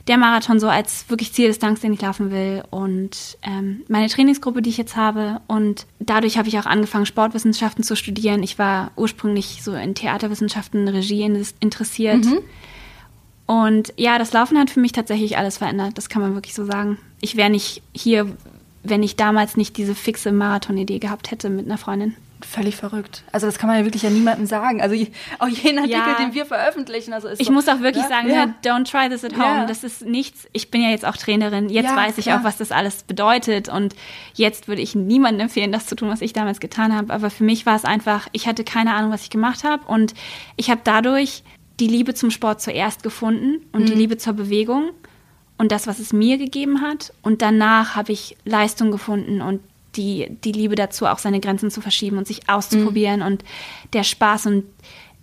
der 0.08 0.18
Marathon 0.18 0.58
so 0.58 0.70
als 0.70 1.10
wirklich 1.10 1.34
Zieldistanz, 1.34 1.82
den 1.82 1.92
ich 1.92 2.02
laufen 2.02 2.32
will. 2.32 2.64
Und 2.70 3.38
ähm, 3.42 3.82
meine 3.90 4.08
Trainingsgruppe, 4.08 4.62
die 4.62 4.70
ich 4.70 4.78
jetzt 4.78 4.96
habe. 4.96 5.42
Und 5.48 5.86
dadurch 6.00 6.38
habe 6.38 6.48
ich 6.48 6.58
auch 6.58 6.66
angefangen, 6.66 7.06
Sportwissenschaften 7.06 7.84
zu 7.84 7.98
studieren. 7.98 8.42
Ich 8.42 8.58
war 8.58 8.92
ursprünglich 8.96 9.64
so 9.64 9.74
in 9.74 9.96
Theaterwissenschaften, 9.96 10.88
Regie 10.88 11.24
in- 11.24 11.46
interessiert. 11.60 12.24
Und 13.48 13.94
ja, 13.98 14.18
das 14.18 14.32
Laufen 14.32 14.58
hat 14.58 14.70
für 14.70 14.80
mich 14.80 14.94
tatsächlich 14.94 15.38
alles 15.38 15.58
verändert. 15.58 15.98
Das 15.98 16.08
kann 16.08 16.22
man 16.22 16.36
wirklich 16.36 16.54
so 16.54 16.64
sagen. 16.64 16.98
Ich 17.20 17.36
wäre 17.36 17.50
nicht 17.50 17.82
hier, 17.92 18.28
wenn 18.84 19.04
ich 19.04 19.18
damals 19.18 19.58
nicht 19.58 19.76
diese 19.76 19.94
fixe 19.94 20.32
Marathon-Idee 20.32 21.00
gehabt 21.00 21.32
hätte 21.32 21.50
mit 21.50 21.66
einer 21.66 21.78
Freundin. 21.78 22.16
Völlig 22.46 22.76
verrückt. 22.76 23.24
Also 23.32 23.46
das 23.48 23.58
kann 23.58 23.68
man 23.70 23.78
ja 23.80 23.86
wirklich 23.86 24.04
ja 24.04 24.10
niemandem 24.10 24.46
sagen. 24.46 24.82
Also 24.82 24.96
auch 25.40 25.48
jeden 25.48 25.78
Artikel, 25.80 25.92
Ja. 26.00 26.16
den 26.20 26.34
wir 26.34 26.46
veröffentlichen. 26.46 27.14
Also 27.14 27.30
Ich 27.38 27.48
so, 27.48 27.54
muss 27.54 27.68
auch 27.68 27.80
wirklich 27.82 28.04
ja? 28.04 28.10
sagen, 28.10 28.30
ja. 28.30 28.46
ne, 28.48 28.56
don't 28.64 28.90
try 28.90 29.10
this 29.10 29.24
at 29.24 29.34
home. 29.34 29.44
Ja. 29.44 29.66
Das 29.66 29.84
ist 29.84 30.04
nichts. 30.06 30.48
Ich 30.54 30.72
bin 30.72 30.82
ja 30.82 30.90
jetzt 30.90 31.06
auch 31.06 31.18
Trainerin. 31.18 31.70
Jetzt 31.70 31.96
weiß 31.96 32.18
ich 32.18 32.26
klar. 32.26 32.40
auch, 32.40 32.44
was 32.44 32.58
das 32.58 32.72
alles 32.72 33.04
bedeutet. 33.04 33.70
Und 33.70 33.96
jetzt 34.34 34.68
würde 34.68 34.82
ich 34.82 34.96
niemandem 34.96 35.42
empfehlen, 35.42 35.72
das 35.72 35.86
zu 35.86 35.96
tun, 35.96 36.10
was 36.10 36.22
ich 36.22 36.34
damals 36.34 36.60
getan 36.60 36.96
habe. 36.96 37.14
Aber 37.14 37.30
für 37.30 37.44
mich 37.44 37.66
war 37.66 37.76
es 37.76 37.86
einfach, 37.86 38.28
ich 38.32 38.48
hatte 38.48 38.64
keine 38.64 38.94
Ahnung, 38.94 39.12
was 39.12 39.24
ich 39.24 39.30
gemacht 39.30 39.64
habe. 39.64 39.86
Und 39.88 40.14
ich 40.56 40.70
habe 40.70 40.82
dadurch 40.84 41.44
die 41.80 41.88
Liebe 41.88 42.14
zum 42.14 42.32
Sport 42.32 42.62
zuerst 42.62 43.02
gefunden 43.04 43.66
und 43.72 43.82
Mhm. 43.82 43.86
die 43.88 43.94
Liebe 43.96 44.18
zur 44.18 44.34
Bewegung 44.34 44.90
und 45.58 45.72
das, 45.72 45.88
was 45.88 46.00
es 46.00 46.14
mir 46.14 46.38
gegeben 46.38 46.82
hat. 46.82 47.14
Und 47.22 47.42
danach 47.42 47.96
habe 47.96 48.12
ich 48.12 48.38
Leistung 48.46 48.92
gefunden 48.92 49.42
und 49.42 49.62
die, 49.96 50.28
die 50.44 50.52
Liebe 50.52 50.76
dazu, 50.76 51.06
auch 51.06 51.20
seine 51.20 51.40
Grenzen 51.40 51.72
zu 51.72 51.82
verschieben 51.82 52.18
und 52.18 52.28
sich 52.28 52.50
auszuprobieren 52.50 53.20
Mhm. 53.20 53.26
und 53.26 53.44
der 53.94 54.04
Spaß 54.04 54.46
und 54.48 54.64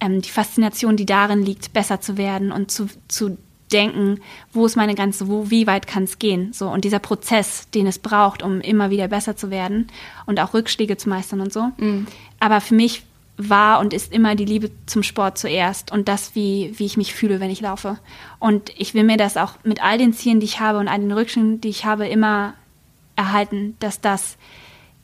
ähm, 0.01 0.21
die 0.23 0.31
Faszination, 0.31 0.97
die 0.97 1.07
darin 1.07 1.43
liegt, 1.43 1.73
besser 1.73 2.01
zu 2.01 2.17
werden 2.17 2.53
und 2.53 2.71
zu, 2.71 2.87
zu 3.09 3.39
denken, 3.73 4.21
wo 4.53 4.65
ist 4.65 4.77
meine 4.77 4.95
Grenze, 4.95 5.29
wo, 5.29 5.51
wie 5.51 5.67
weit 5.67 5.87
kann 5.87 6.05
es 6.05 6.19
gehen? 6.19 6.53
So, 6.53 6.69
und 6.69 6.85
dieser 6.85 7.01
Prozess, 7.01 7.69
den 7.75 7.87
es 7.87 7.99
braucht, 7.99 8.43
um 8.43 8.61
immer 8.61 8.91
wieder 8.91 9.09
besser 9.09 9.37
zu 9.37 9.51
werden 9.51 9.89
und 10.27 10.41
auch 10.41 10.55
Rückschläge 10.55 10.97
zu 10.97 11.09
meistern 11.09 11.41
und 11.41 11.53
so. 11.53 11.69
Aber 12.41 12.61
für 12.61 12.75
mich 12.75 13.03
war 13.37 13.79
und 13.81 13.93
ist 13.93 14.13
immer 14.13 14.35
die 14.35 14.47
Liebe 14.47 14.71
zum 14.87 15.03
Sport 15.03 15.39
zuerst 15.39 15.93
und 15.93 16.09
das, 16.09 16.35
wie, 16.35 16.73
wie 16.77 16.87
ich 16.87 16.97
mich 16.97 17.15
fühle, 17.15 17.41
wenn 17.41 17.51
ich 17.51 17.61
laufe. 17.61 17.99
Und 18.39 18.73
ich 18.77 18.95
will 18.95 19.05
mir 19.05 19.17
das 19.17 19.37
auch 19.37 19.53
mit 19.65 19.83
all 19.83 19.99
den 19.99 20.13
Zielen, 20.13 20.41
die 20.41 20.47
ich 20.47 20.61
habe 20.61 20.79
und 20.79 20.89
all 20.89 20.99
den 20.99 21.13
Rückschlägen, 21.13 21.61
die 21.61 21.69
ich 21.69 21.85
habe, 21.85 22.09
immer 22.09 22.55
erhalten, 23.19 23.77
dass 23.81 24.01
das 24.01 24.39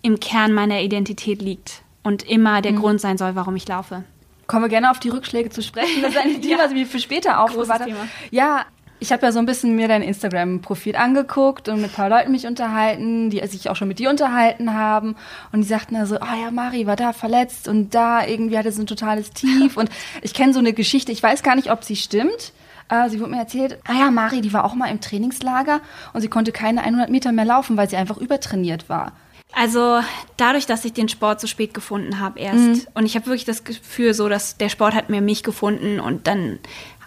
im 0.01 0.21
Kern 0.21 0.53
meiner 0.53 0.81
Identität 0.81 1.43
liegt 1.43 1.83
und 2.03 2.23
immer 2.23 2.63
der 2.63 2.73
Grund 2.73 3.01
sein 3.01 3.19
soll, 3.19 3.35
warum 3.35 3.57
ich 3.57 3.67
laufe. 3.67 4.05
Kommen 4.47 4.65
wir 4.65 4.69
gerne 4.69 4.91
auf 4.91 5.01
die 5.01 5.09
Rückschläge 5.09 5.51
zu 5.51 5.63
sprechen. 5.63 6.03
Das 6.03 6.13
ist 6.13 6.19
ein 6.19 6.41
Thema, 6.43 6.59
das 6.59 6.73
ich 6.73 6.79
mir 6.79 6.87
für 6.87 7.01
später 7.01 7.41
aufbewahrt 7.41 7.81
habe. 7.81 7.95
Ja, 8.31 8.67
ich 9.01 9.13
habe 9.13 9.27
ja 9.27 9.33
so 9.33 9.39
ein 9.39 9.47
bisschen 9.47 9.75
mir 9.75 9.89
dein 9.89 10.03
Instagram-Profil 10.03 10.97
angeguckt 10.97 11.69
und 11.69 11.81
mit 11.81 11.91
ein 11.91 11.95
paar 11.95 12.09
Leuten 12.09 12.31
mich 12.31 12.47
unterhalten, 12.47 13.31
die 13.31 13.45
sich 13.47 13.69
auch 13.69 13.77
schon 13.77 13.89
mit 13.89 13.99
dir 13.99 14.11
unterhalten 14.11 14.75
haben. 14.75 15.17
Und 15.53 15.63
die 15.63 15.69
sagten 15.69 15.95
da 15.95 16.07
so, 16.07 16.17
ah 16.21 16.37
ja, 16.41 16.51
Mari 16.51 16.87
war 16.87 16.97
da 16.97 17.13
verletzt 17.13 17.69
und 17.69 17.95
da 17.95 18.27
irgendwie 18.27 18.57
hatte 18.57 18.71
sie 18.71 18.83
ein 18.83 18.87
totales 18.87 19.31
Tief. 19.31 19.77
und 19.79 19.91
ich 20.23 20.35
kenne 20.35 20.53
so 20.53 20.59
eine 20.59 20.73
Geschichte, 20.73 21.13
ich 21.13 21.23
weiß 21.23 21.43
gar 21.43 21.57
nicht, 21.57 21.71
ob 21.71 21.85
sie 21.85 21.97
stimmt. 21.97 22.53
Äh, 22.89 23.09
sie 23.09 23.21
wurde 23.21 23.31
mir 23.31 23.39
erzählt, 23.39 23.79
ah 23.87 23.95
ja, 23.95 24.11
Mari, 24.11 24.41
die 24.41 24.53
war 24.53 24.65
auch 24.65 24.75
mal 24.75 24.91
im 24.91 25.01
Trainingslager 25.01 25.81
und 26.13 26.21
sie 26.21 26.29
konnte 26.29 26.53
keine 26.53 26.83
100 26.83 27.11
Meter 27.11 27.33
mehr 27.33 27.45
laufen, 27.45 27.77
weil 27.77 27.89
sie 27.89 27.97
einfach 27.97 28.19
übertrainiert 28.19 28.89
war. 28.89 29.13
Also 29.53 30.01
dadurch, 30.37 30.67
dass 30.67 30.85
ich 30.85 30.95
den 30.95 31.09
Sport 31.09 31.41
so 31.41 31.47
spät 31.47 31.75
gefunden 31.75 32.19
habe 32.19 32.41
erst 32.41 32.89
und 32.95 33.07
ich 33.07 33.15
habe 33.15 33.27
wirklich 33.27 33.45
das 33.45 33.63
Gefühl 33.63 34.13
so, 34.13 34.29
dass 34.29 34.57
der 34.57 34.69
Sport 34.69 34.95
hat 34.95 35.11
mir 35.11 35.21
mich 35.21 35.45
gefunden 35.45 36.01
und 36.01 36.27
dann 36.27 36.59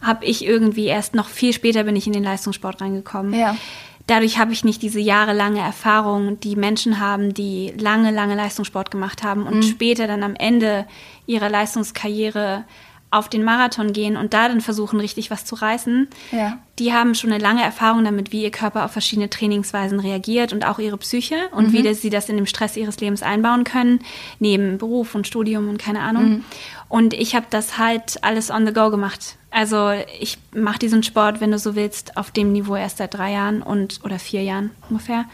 habe 0.02 0.26
ich 0.26 0.46
irgendwie 0.46 0.86
erst 0.86 1.14
noch 1.14 1.28
viel 1.28 1.52
später 1.52 1.84
bin 1.84 1.96
ich 1.96 2.08
in 2.08 2.14
den 2.14 2.24
Leistungssport 2.24 2.82
reingekommen. 2.82 3.34
Ja. 3.34 3.58
Dadurch 4.06 4.40
habe 4.40 4.54
ich 4.54 4.64
nicht 4.64 4.82
diese 4.82 5.02
jahrelange 5.02 5.60
Erfahrung, 5.60 6.40
die 6.40 6.56
Menschen 6.56 7.02
haben, 7.02 7.34
die 7.34 7.74
lange, 7.78 8.12
lange 8.12 8.36
Leistungssport 8.36 8.92
gemacht 8.92 9.24
haben 9.24 9.46
und 9.46 9.64
später 9.66 10.08
dann 10.08 10.24
am 10.24 10.36
Ende 10.36 10.86
ihrer 11.26 11.50
Leistungskarriere 11.50 12.64
auf 13.10 13.30
den 13.30 13.44
Marathon 13.44 13.94
gehen 13.94 14.18
und 14.18 14.34
da 14.34 14.50
dann 14.50 14.60
versuchen, 14.62 15.00
richtig 15.00 15.32
was 15.32 15.46
zu 15.46 15.56
reißen. 15.56 16.08
Ja. 16.32 16.58
Die 16.78 16.94
haben 16.94 17.16
schon 17.16 17.32
eine 17.32 17.42
lange 17.42 17.64
Erfahrung 17.64 18.04
damit, 18.04 18.32
wie 18.34 18.44
ihr 18.44 18.52
Körper 18.52 18.84
auf 18.84 18.92
verschiedene 18.92 19.30
Trainingsweisen 19.30 20.00
reagiert 20.00 20.52
und 20.52 20.66
auch 20.66 20.78
ihre 20.78 20.98
Psyche 20.98 21.36
und 21.52 21.72
wie 21.72 21.84
das, 21.84 22.02
sie 22.02 22.10
das 22.10 22.28
in 22.28 22.36
dem 22.36 22.46
Stress 22.46 22.76
ihres 22.76 23.00
Lebens 23.00 23.24
einbauen 23.24 23.64
können, 23.64 24.02
neben 24.40 24.78
Beruf 24.78 25.16
und 25.16 25.26
Studium 25.26 25.70
und 25.70 25.78
keine 25.80 26.02
Ahnung. 26.02 26.44
Und 26.90 27.14
ich 27.14 27.34
habe 27.36 27.46
das 27.50 27.78
halt 27.78 28.24
alles 28.24 28.52
on 28.52 28.66
the 28.68 28.74
go 28.74 28.90
gemacht. 28.90 29.36
Also 29.52 29.92
ich 30.20 30.38
mache 30.54 30.80
diesen 30.80 31.02
Sport, 31.02 31.40
wenn 31.40 31.52
du 31.52 31.60
so 31.60 31.76
willst, 31.76 32.18
auf 32.18 32.32
dem 32.32 32.52
Niveau 32.52 32.76
erst 32.76 32.98
seit 32.98 33.14
drei 33.14 33.32
Jahren 33.32 33.62
und 33.62 34.02
oder 34.04 34.20
vier 34.20 34.44
Jahren 34.44 34.72
ungefähr. 34.90 35.26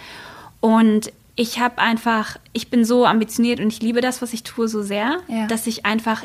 Und 0.59 1.11
ich 1.35 1.59
habe 1.59 1.79
einfach, 1.79 2.37
ich 2.53 2.69
bin 2.69 2.85
so 2.85 3.05
ambitioniert 3.07 3.59
und 3.59 3.67
ich 3.73 3.81
liebe 3.81 4.01
das, 4.01 4.21
was 4.21 4.33
ich 4.33 4.43
tue, 4.43 4.67
so 4.67 4.83
sehr, 4.83 5.17
Ja. 5.27 5.47
dass 5.47 5.65
ich 5.65 5.85
einfach 5.85 6.23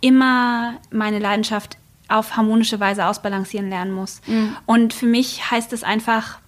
immer 0.00 0.74
meine 0.90 1.18
Leidenschaft 1.18 1.76
auf 2.08 2.36
harmonische 2.36 2.78
Weise 2.78 3.06
ausbalancieren 3.06 3.68
lernen 3.68 3.92
muss. 3.92 4.20
Mhm. 4.26 4.56
Und 4.66 4.94
für 4.94 5.06
mich 5.06 5.50
heißt 5.50 5.72
es 5.72 5.82
einfach 5.82 6.38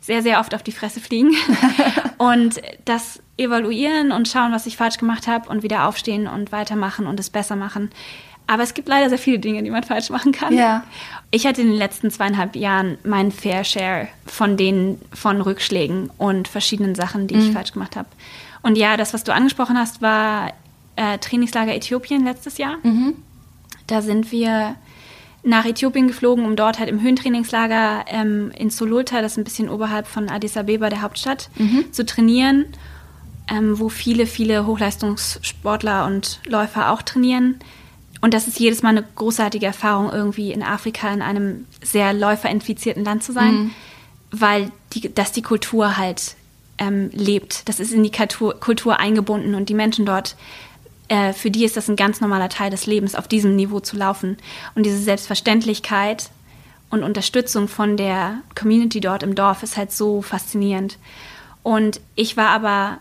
sehr, 0.00 0.22
sehr 0.22 0.40
oft 0.40 0.54
auf 0.54 0.62
die 0.62 0.72
Fresse 0.72 1.00
fliegen 1.00 1.32
und 2.18 2.60
das 2.84 3.20
evaluieren 3.36 4.12
und 4.12 4.28
schauen, 4.28 4.52
was 4.52 4.66
ich 4.66 4.76
falsch 4.76 4.98
gemacht 4.98 5.26
habe 5.26 5.48
und 5.48 5.62
wieder 5.62 5.86
aufstehen 5.86 6.26
und 6.26 6.52
weitermachen 6.52 7.06
und 7.06 7.20
es 7.20 7.30
besser 7.30 7.56
machen. 7.56 7.90
Aber 8.46 8.62
es 8.62 8.72
gibt 8.72 8.88
leider 8.88 9.10
sehr 9.10 9.18
viele 9.18 9.38
Dinge, 9.38 9.62
die 9.62 9.70
man 9.70 9.82
falsch 9.82 10.08
machen 10.08 10.32
kann. 10.32 10.56
Ja. 10.56 10.82
Ich 11.30 11.46
hatte 11.46 11.60
in 11.60 11.68
den 11.68 11.76
letzten 11.76 12.10
zweieinhalb 12.10 12.56
Jahren 12.56 12.96
meinen 13.04 13.30
Fair 13.30 13.62
Share 13.62 14.08
von 14.26 14.56
den 14.56 14.98
von 15.12 15.42
Rückschlägen 15.42 16.10
und 16.16 16.48
verschiedenen 16.48 16.94
Sachen, 16.94 17.26
die 17.26 17.34
mhm. 17.34 17.40
ich 17.42 17.52
falsch 17.52 17.72
gemacht 17.72 17.94
habe. 17.94 18.08
Und 18.62 18.78
ja, 18.78 18.96
das, 18.96 19.12
was 19.12 19.22
du 19.22 19.34
angesprochen 19.34 19.76
hast, 19.76 20.00
war 20.00 20.52
äh, 20.98 21.18
Trainingslager 21.18 21.74
Äthiopien 21.74 22.24
letztes 22.24 22.58
Jahr. 22.58 22.76
Mhm. 22.82 23.14
Da 23.86 24.02
sind 24.02 24.32
wir 24.32 24.74
nach 25.44 25.64
Äthiopien 25.64 26.08
geflogen, 26.08 26.44
um 26.44 26.56
dort 26.56 26.78
halt 26.78 26.88
im 26.88 27.00
Höhentrainingslager 27.00 28.04
ähm, 28.08 28.50
in 28.56 28.70
Solulta, 28.70 29.22
das 29.22 29.32
ist 29.32 29.38
ein 29.38 29.44
bisschen 29.44 29.68
oberhalb 29.68 30.06
von 30.06 30.28
Addis 30.28 30.56
Abeba, 30.56 30.90
der 30.90 31.02
Hauptstadt, 31.02 31.48
mhm. 31.56 31.92
zu 31.92 32.04
trainieren, 32.04 32.66
ähm, 33.48 33.78
wo 33.78 33.88
viele, 33.88 34.26
viele 34.26 34.66
Hochleistungssportler 34.66 36.06
und 36.06 36.40
Läufer 36.44 36.90
auch 36.90 37.02
trainieren. 37.02 37.60
Und 38.20 38.34
das 38.34 38.48
ist 38.48 38.58
jedes 38.58 38.82
Mal 38.82 38.90
eine 38.90 39.04
großartige 39.14 39.66
Erfahrung, 39.66 40.10
irgendwie 40.10 40.50
in 40.52 40.64
Afrika 40.64 41.12
in 41.12 41.22
einem 41.22 41.66
sehr 41.82 42.12
läuferinfizierten 42.12 43.04
Land 43.04 43.22
zu 43.22 43.32
sein, 43.32 43.54
mhm. 43.54 43.70
weil 44.32 44.72
die, 44.92 45.14
dass 45.14 45.30
die 45.30 45.42
Kultur 45.42 45.96
halt 45.96 46.34
ähm, 46.78 47.10
lebt. 47.12 47.68
Das 47.68 47.78
ist 47.78 47.92
in 47.92 48.02
die 48.02 48.10
Kultur, 48.10 48.58
Kultur 48.58 48.98
eingebunden 48.98 49.54
und 49.54 49.68
die 49.68 49.74
Menschen 49.74 50.04
dort, 50.04 50.36
äh, 51.08 51.32
für 51.32 51.50
die 51.50 51.64
ist 51.64 51.76
das 51.76 51.88
ein 51.88 51.96
ganz 51.96 52.20
normaler 52.20 52.48
Teil 52.48 52.70
des 52.70 52.86
Lebens, 52.86 53.14
auf 53.14 53.28
diesem 53.28 53.56
Niveau 53.56 53.80
zu 53.80 53.96
laufen. 53.96 54.36
Und 54.74 54.84
diese 54.84 54.98
Selbstverständlichkeit 54.98 56.30
und 56.90 57.02
Unterstützung 57.02 57.68
von 57.68 57.96
der 57.96 58.38
Community 58.54 59.00
dort 59.00 59.22
im 59.22 59.34
Dorf 59.34 59.62
ist 59.62 59.76
halt 59.76 59.92
so 59.92 60.22
faszinierend. 60.22 60.98
Und 61.62 62.00
ich 62.14 62.36
war 62.36 62.48
aber 62.48 62.98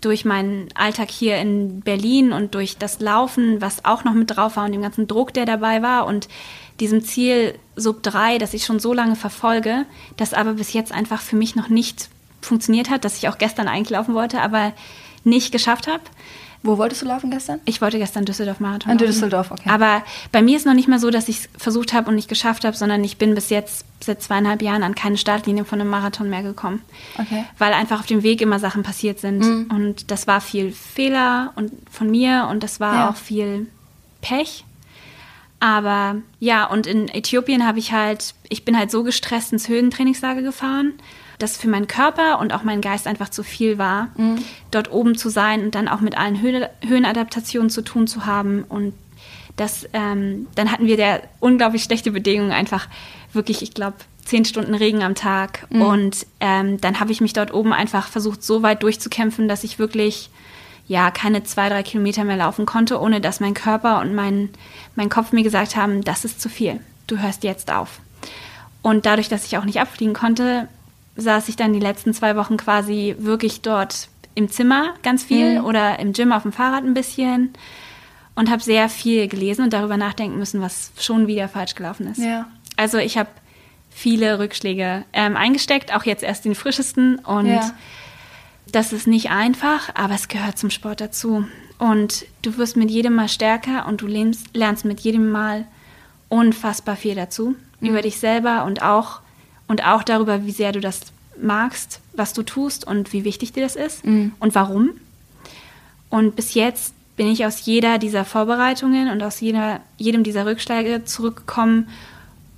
durch 0.00 0.24
meinen 0.24 0.68
Alltag 0.74 1.10
hier 1.10 1.36
in 1.36 1.80
Berlin 1.80 2.32
und 2.32 2.54
durch 2.54 2.76
das 2.76 3.00
Laufen, 3.00 3.60
was 3.60 3.84
auch 3.84 4.02
noch 4.02 4.14
mit 4.14 4.34
drauf 4.34 4.56
war 4.56 4.64
und 4.64 4.72
dem 4.72 4.82
ganzen 4.82 5.06
Druck, 5.06 5.32
der 5.32 5.46
dabei 5.46 5.80
war 5.80 6.06
und 6.06 6.28
diesem 6.80 7.04
Ziel 7.04 7.54
Sub 7.76 8.02
3, 8.02 8.38
das 8.38 8.54
ich 8.54 8.64
schon 8.64 8.80
so 8.80 8.92
lange 8.92 9.14
verfolge, 9.14 9.86
das 10.16 10.34
aber 10.34 10.54
bis 10.54 10.72
jetzt 10.72 10.90
einfach 10.90 11.20
für 11.20 11.36
mich 11.36 11.54
noch 11.54 11.68
nicht 11.68 12.08
funktioniert 12.40 12.90
hat, 12.90 13.04
dass 13.04 13.16
ich 13.18 13.28
auch 13.28 13.38
gestern 13.38 13.68
eigentlich 13.68 13.90
laufen 13.90 14.14
wollte, 14.14 14.40
aber 14.40 14.72
nicht 15.22 15.52
geschafft 15.52 15.86
habe, 15.86 16.02
wo 16.62 16.78
wolltest 16.78 17.02
du 17.02 17.06
laufen 17.06 17.30
gestern? 17.30 17.60
Ich 17.64 17.80
wollte 17.80 17.98
gestern 17.98 18.24
Düsseldorf-Marathon 18.24 18.92
In 18.92 18.98
Düsseldorf, 18.98 19.50
okay. 19.50 19.68
Aber 19.68 20.02
bei 20.30 20.42
mir 20.42 20.56
ist 20.56 20.64
noch 20.64 20.74
nicht 20.74 20.88
mehr 20.88 21.00
so, 21.00 21.10
dass 21.10 21.28
ich 21.28 21.40
es 21.40 21.48
versucht 21.56 21.92
habe 21.92 22.08
und 22.08 22.14
nicht 22.14 22.28
geschafft 22.28 22.64
habe, 22.64 22.76
sondern 22.76 23.02
ich 23.02 23.16
bin 23.16 23.34
bis 23.34 23.50
jetzt, 23.50 23.84
seit 24.00 24.22
zweieinhalb 24.22 24.62
Jahren, 24.62 24.84
an 24.84 24.94
keine 24.94 25.16
Startlinie 25.16 25.64
von 25.64 25.80
einem 25.80 25.90
Marathon 25.90 26.30
mehr 26.30 26.42
gekommen. 26.42 26.82
Okay. 27.18 27.44
Weil 27.58 27.72
einfach 27.72 28.00
auf 28.00 28.06
dem 28.06 28.22
Weg 28.22 28.40
immer 28.40 28.60
Sachen 28.60 28.84
passiert 28.84 29.18
sind. 29.18 29.40
Mhm. 29.40 29.70
Und 29.70 30.10
das 30.10 30.26
war 30.26 30.40
viel 30.40 30.72
Fehler 30.72 31.52
und 31.56 31.72
von 31.90 32.10
mir 32.10 32.48
und 32.50 32.62
das 32.62 32.78
war 32.78 32.94
ja. 32.94 33.10
auch 33.10 33.16
viel 33.16 33.66
Pech. 34.20 34.64
Aber 35.58 36.16
ja, 36.38 36.64
und 36.64 36.86
in 36.86 37.08
Äthiopien 37.08 37.66
habe 37.66 37.78
ich 37.78 37.92
halt, 37.92 38.34
ich 38.48 38.64
bin 38.64 38.76
halt 38.76 38.90
so 38.90 39.02
gestresst 39.02 39.52
ins 39.52 39.68
Höhentrainingslager 39.68 40.42
gefahren 40.42 40.94
das 41.42 41.56
für 41.56 41.68
meinen 41.68 41.86
Körper 41.86 42.38
und 42.38 42.52
auch 42.52 42.62
meinen 42.62 42.80
Geist 42.80 43.06
einfach 43.06 43.28
zu 43.28 43.42
viel 43.42 43.78
war, 43.78 44.08
mhm. 44.16 44.42
dort 44.70 44.92
oben 44.92 45.16
zu 45.16 45.28
sein 45.28 45.64
und 45.64 45.74
dann 45.74 45.88
auch 45.88 46.00
mit 46.00 46.16
allen 46.16 46.40
Höhen, 46.40 46.66
Höhenadaptationen 46.86 47.70
zu 47.70 47.82
tun 47.82 48.06
zu 48.06 48.26
haben. 48.26 48.64
Und 48.68 48.94
das, 49.56 49.88
ähm, 49.92 50.46
dann 50.54 50.70
hatten 50.70 50.86
wir 50.86 50.96
der 50.96 51.22
unglaublich 51.40 51.84
schlechte 51.84 52.12
Bedingungen, 52.12 52.52
einfach 52.52 52.88
wirklich, 53.32 53.62
ich 53.62 53.74
glaube, 53.74 53.96
zehn 54.24 54.44
Stunden 54.44 54.74
Regen 54.74 55.02
am 55.02 55.14
Tag. 55.14 55.66
Mhm. 55.70 55.82
Und 55.82 56.26
ähm, 56.40 56.80
dann 56.80 57.00
habe 57.00 57.12
ich 57.12 57.20
mich 57.20 57.32
dort 57.32 57.52
oben 57.52 57.72
einfach 57.72 58.08
versucht, 58.08 58.42
so 58.42 58.62
weit 58.62 58.82
durchzukämpfen, 58.82 59.48
dass 59.48 59.64
ich 59.64 59.78
wirklich 59.78 60.30
ja 60.88 61.10
keine 61.10 61.42
zwei, 61.44 61.68
drei 61.68 61.82
Kilometer 61.82 62.24
mehr 62.24 62.36
laufen 62.36 62.66
konnte, 62.66 63.00
ohne 63.00 63.20
dass 63.20 63.40
mein 63.40 63.54
Körper 63.54 64.00
und 64.00 64.14
mein, 64.14 64.50
mein 64.94 65.08
Kopf 65.08 65.32
mir 65.32 65.42
gesagt 65.42 65.76
haben, 65.76 66.02
das 66.02 66.24
ist 66.24 66.40
zu 66.40 66.48
viel. 66.48 66.80
Du 67.06 67.18
hörst 67.18 67.44
jetzt 67.44 67.72
auf. 67.72 68.00
Und 68.82 69.06
dadurch, 69.06 69.28
dass 69.28 69.46
ich 69.46 69.58
auch 69.58 69.64
nicht 69.64 69.80
abfliegen 69.80 70.14
konnte, 70.14 70.68
saß 71.16 71.48
ich 71.48 71.56
dann 71.56 71.72
die 71.72 71.80
letzten 71.80 72.14
zwei 72.14 72.36
Wochen 72.36 72.56
quasi 72.56 73.16
wirklich 73.18 73.60
dort 73.60 74.08
im 74.34 74.48
Zimmer 74.48 74.94
ganz 75.02 75.24
viel 75.24 75.60
mhm. 75.60 75.66
oder 75.66 75.98
im 75.98 76.12
Gym 76.12 76.32
auf 76.32 76.42
dem 76.42 76.52
Fahrrad 76.52 76.84
ein 76.84 76.94
bisschen 76.94 77.52
und 78.34 78.50
habe 78.50 78.62
sehr 78.62 78.88
viel 78.88 79.28
gelesen 79.28 79.64
und 79.64 79.72
darüber 79.72 79.96
nachdenken 79.96 80.38
müssen, 80.38 80.60
was 80.60 80.92
schon 80.98 81.26
wieder 81.26 81.48
falsch 81.48 81.74
gelaufen 81.74 82.06
ist. 82.06 82.18
Ja. 82.18 82.46
Also 82.76 82.98
ich 82.98 83.18
habe 83.18 83.28
viele 83.90 84.38
Rückschläge 84.38 85.04
ähm, 85.12 85.36
eingesteckt, 85.36 85.94
auch 85.94 86.04
jetzt 86.04 86.22
erst 86.22 86.44
den 86.44 86.54
frischesten 86.54 87.18
und 87.18 87.46
ja. 87.46 87.70
das 88.70 88.92
ist 88.92 89.06
nicht 89.06 89.30
einfach, 89.30 89.90
aber 89.94 90.14
es 90.14 90.28
gehört 90.28 90.58
zum 90.58 90.70
Sport 90.70 91.00
dazu. 91.00 91.44
Und 91.78 92.24
du 92.42 92.56
wirst 92.56 92.76
mit 92.76 92.90
jedem 92.90 93.14
Mal 93.14 93.28
stärker 93.28 93.86
und 93.86 94.00
du 94.00 94.06
lernst, 94.06 94.56
lernst 94.56 94.84
mit 94.84 95.00
jedem 95.00 95.30
Mal 95.30 95.66
unfassbar 96.28 96.96
viel 96.96 97.14
dazu 97.14 97.54
mhm. 97.80 97.88
über 97.88 98.00
dich 98.00 98.18
selber 98.18 98.64
und 98.64 98.82
auch 98.82 99.20
und 99.68 99.84
auch 99.84 100.02
darüber, 100.02 100.44
wie 100.44 100.50
sehr 100.50 100.72
du 100.72 100.80
das 100.80 101.00
magst, 101.40 102.00
was 102.14 102.32
du 102.32 102.42
tust 102.42 102.86
und 102.86 103.12
wie 103.12 103.24
wichtig 103.24 103.52
dir 103.52 103.62
das 103.62 103.76
ist 103.76 104.04
mhm. 104.04 104.32
und 104.38 104.54
warum. 104.54 104.90
Und 106.10 106.36
bis 106.36 106.54
jetzt 106.54 106.94
bin 107.16 107.26
ich 107.26 107.46
aus 107.46 107.64
jeder 107.64 107.98
dieser 107.98 108.24
Vorbereitungen 108.24 109.10
und 109.10 109.22
aus 109.22 109.40
jeder, 109.40 109.80
jedem 109.96 110.24
dieser 110.24 110.46
Rückschläge 110.46 111.04
zurückgekommen 111.04 111.88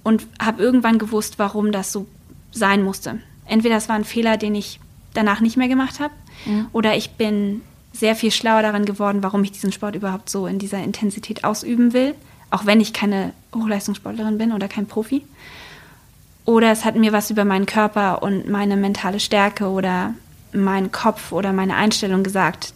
und 0.02 0.26
habe 0.40 0.62
irgendwann 0.62 0.99
gewusst, 0.99 1.38
warum 1.38 1.73
das 1.73 1.92
so 1.92 2.06
sein 2.50 2.82
musste. 2.82 3.18
Entweder 3.46 3.76
es 3.76 3.88
war 3.88 3.96
ein 3.96 4.04
Fehler, 4.04 4.37
den 4.37 4.54
ich 4.54 4.80
danach 5.12 5.40
nicht 5.40 5.56
mehr 5.56 5.68
gemacht 5.68 6.00
habe, 6.00 6.14
mhm. 6.46 6.66
oder 6.73 6.96
ich 6.96 7.11
bin 7.12 7.62
sehr 7.92 8.16
viel 8.16 8.30
schlauer 8.30 8.62
daran 8.62 8.84
geworden, 8.84 9.23
warum 9.23 9.44
ich 9.44 9.52
diesen 9.52 9.73
Sport 9.73 9.94
überhaupt 9.94 10.28
so 10.28 10.46
in 10.46 10.58
dieser 10.58 10.82
Intensität 10.82 11.44
ausüben 11.44 11.92
will, 11.92 12.14
auch 12.50 12.66
wenn 12.66 12.80
ich 12.80 12.92
keine 12.92 13.32
Hochleistungssportlerin 13.54 14.38
bin 14.38 14.52
oder 14.52 14.68
kein 14.68 14.87
Profi. 14.87 15.23
Oder 16.44 16.70
es 16.70 16.84
hat 16.84 16.96
mir 16.96 17.12
was 17.12 17.30
über 17.30 17.44
meinen 17.44 17.66
Körper 17.66 18.22
und 18.22 18.48
meine 18.48 18.76
mentale 18.76 19.20
Stärke 19.20 19.68
oder 19.68 20.14
meinen 20.52 20.92
Kopf 20.92 21.32
oder 21.32 21.52
meine 21.52 21.74
Einstellung 21.76 22.22
gesagt, 22.22 22.74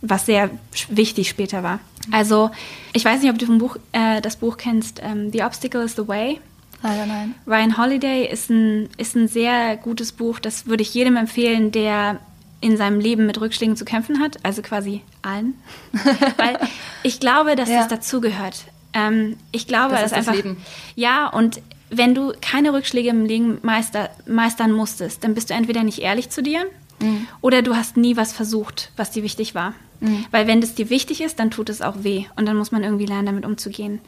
was 0.00 0.26
sehr 0.26 0.50
wichtig 0.88 1.28
später 1.28 1.62
war. 1.62 1.80
Also, 2.12 2.50
ich 2.92 3.04
weiß 3.04 3.20
nicht, 3.20 3.30
ob 3.30 3.38
du 3.38 3.58
Buch, 3.58 3.76
äh, 3.92 4.20
das 4.20 4.36
Buch 4.36 4.56
kennst, 4.56 5.00
ähm, 5.02 5.30
The 5.32 5.42
Obstacle 5.42 5.82
is 5.82 5.96
the 5.96 6.06
Way. 6.06 6.40
Leider 6.82 7.06
nein. 7.06 7.34
Ryan 7.46 7.76
Holiday 7.76 8.26
ist 8.30 8.50
ein, 8.50 8.88
ist 8.96 9.16
ein 9.16 9.26
sehr 9.26 9.76
gutes 9.76 10.12
Buch, 10.12 10.38
das 10.38 10.66
würde 10.66 10.82
ich 10.82 10.94
jedem 10.94 11.16
empfehlen, 11.16 11.72
der 11.72 12.20
in 12.60 12.76
seinem 12.76 13.00
Leben 13.00 13.26
mit 13.26 13.40
Rückschlägen 13.40 13.76
zu 13.76 13.84
kämpfen 13.84 14.20
hat, 14.20 14.38
also 14.44 14.62
quasi 14.62 15.02
allen. 15.22 15.54
Weil 16.36 16.58
ich 17.02 17.20
glaube, 17.20 17.56
dass 17.56 17.68
ja. 17.68 17.78
das 17.78 17.88
dazugehört. 17.88 18.64
Ähm, 18.94 19.36
ich 19.52 19.66
glaube, 19.66 19.92
das 19.92 20.02
dass 20.02 20.12
einfach. 20.12 20.32
Das 20.32 20.44
Leben. 20.44 20.56
Ja, 20.94 21.28
und 21.28 21.60
wenn 21.90 22.14
du 22.14 22.32
keine 22.40 22.72
Rückschläge 22.72 23.08
im 23.08 23.24
Leben 23.24 23.58
meister, 23.62 24.10
meistern 24.26 24.72
musstest, 24.72 25.24
dann 25.24 25.34
bist 25.34 25.50
du 25.50 25.54
entweder 25.54 25.82
nicht 25.82 26.00
ehrlich 26.00 26.30
zu 26.30 26.42
dir 26.42 26.64
mhm. 27.00 27.26
oder 27.40 27.62
du 27.62 27.76
hast 27.76 27.96
nie 27.96 28.16
was 28.16 28.32
versucht, 28.32 28.90
was 28.96 29.10
dir 29.10 29.22
wichtig 29.22 29.54
war. 29.54 29.74
Mhm. 30.00 30.26
Weil 30.30 30.46
wenn 30.46 30.60
das 30.60 30.74
dir 30.74 30.90
wichtig 30.90 31.20
ist, 31.20 31.38
dann 31.38 31.50
tut 31.50 31.68
es 31.68 31.82
auch 31.82 32.02
weh 32.02 32.26
und 32.36 32.46
dann 32.46 32.56
muss 32.56 32.72
man 32.72 32.84
irgendwie 32.84 33.06
lernen, 33.06 33.26
damit 33.26 33.46
umzugehen. 33.46 34.00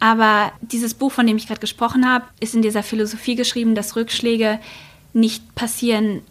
Aber 0.00 0.52
dieses 0.60 0.94
Buch, 0.94 1.12
von 1.12 1.26
dem 1.26 1.36
ich 1.36 1.46
gerade 1.46 1.60
gesprochen 1.60 2.08
habe, 2.08 2.24
ist 2.40 2.54
in 2.54 2.62
dieser 2.62 2.82
Philosophie 2.82 3.34
geschrieben, 3.34 3.74
dass 3.74 3.96
Rückschläge 3.96 4.58
nicht 5.12 5.54
passieren, 5.54 6.22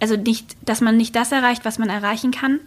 also 0.00 0.16
nicht, 0.16 0.56
dass 0.62 0.80
man 0.80 0.96
nicht 0.96 1.14
das 1.16 1.32
erreicht, 1.32 1.64
was 1.64 1.78
man 1.78 1.88
erreichen 1.88 2.30
kann, 2.30 2.60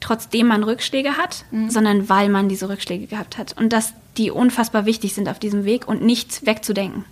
trotzdem 0.00 0.48
man 0.48 0.64
Rückschläge 0.64 1.16
hat, 1.16 1.44
mhm. 1.50 1.70
sondern 1.70 2.08
weil 2.08 2.28
man 2.28 2.48
diese 2.48 2.68
Rückschläge 2.68 3.06
gehabt 3.06 3.38
hat. 3.38 3.56
Und 3.58 3.72
dass 3.72 3.92
die 4.16 4.30
unfassbar 4.30 4.86
wichtig 4.86 5.14
sind 5.14 5.28
auf 5.28 5.38
diesem 5.38 5.64
Weg 5.64 5.86
und 5.86 6.02
nicht 6.02 6.44
wegzudenken. 6.46 7.04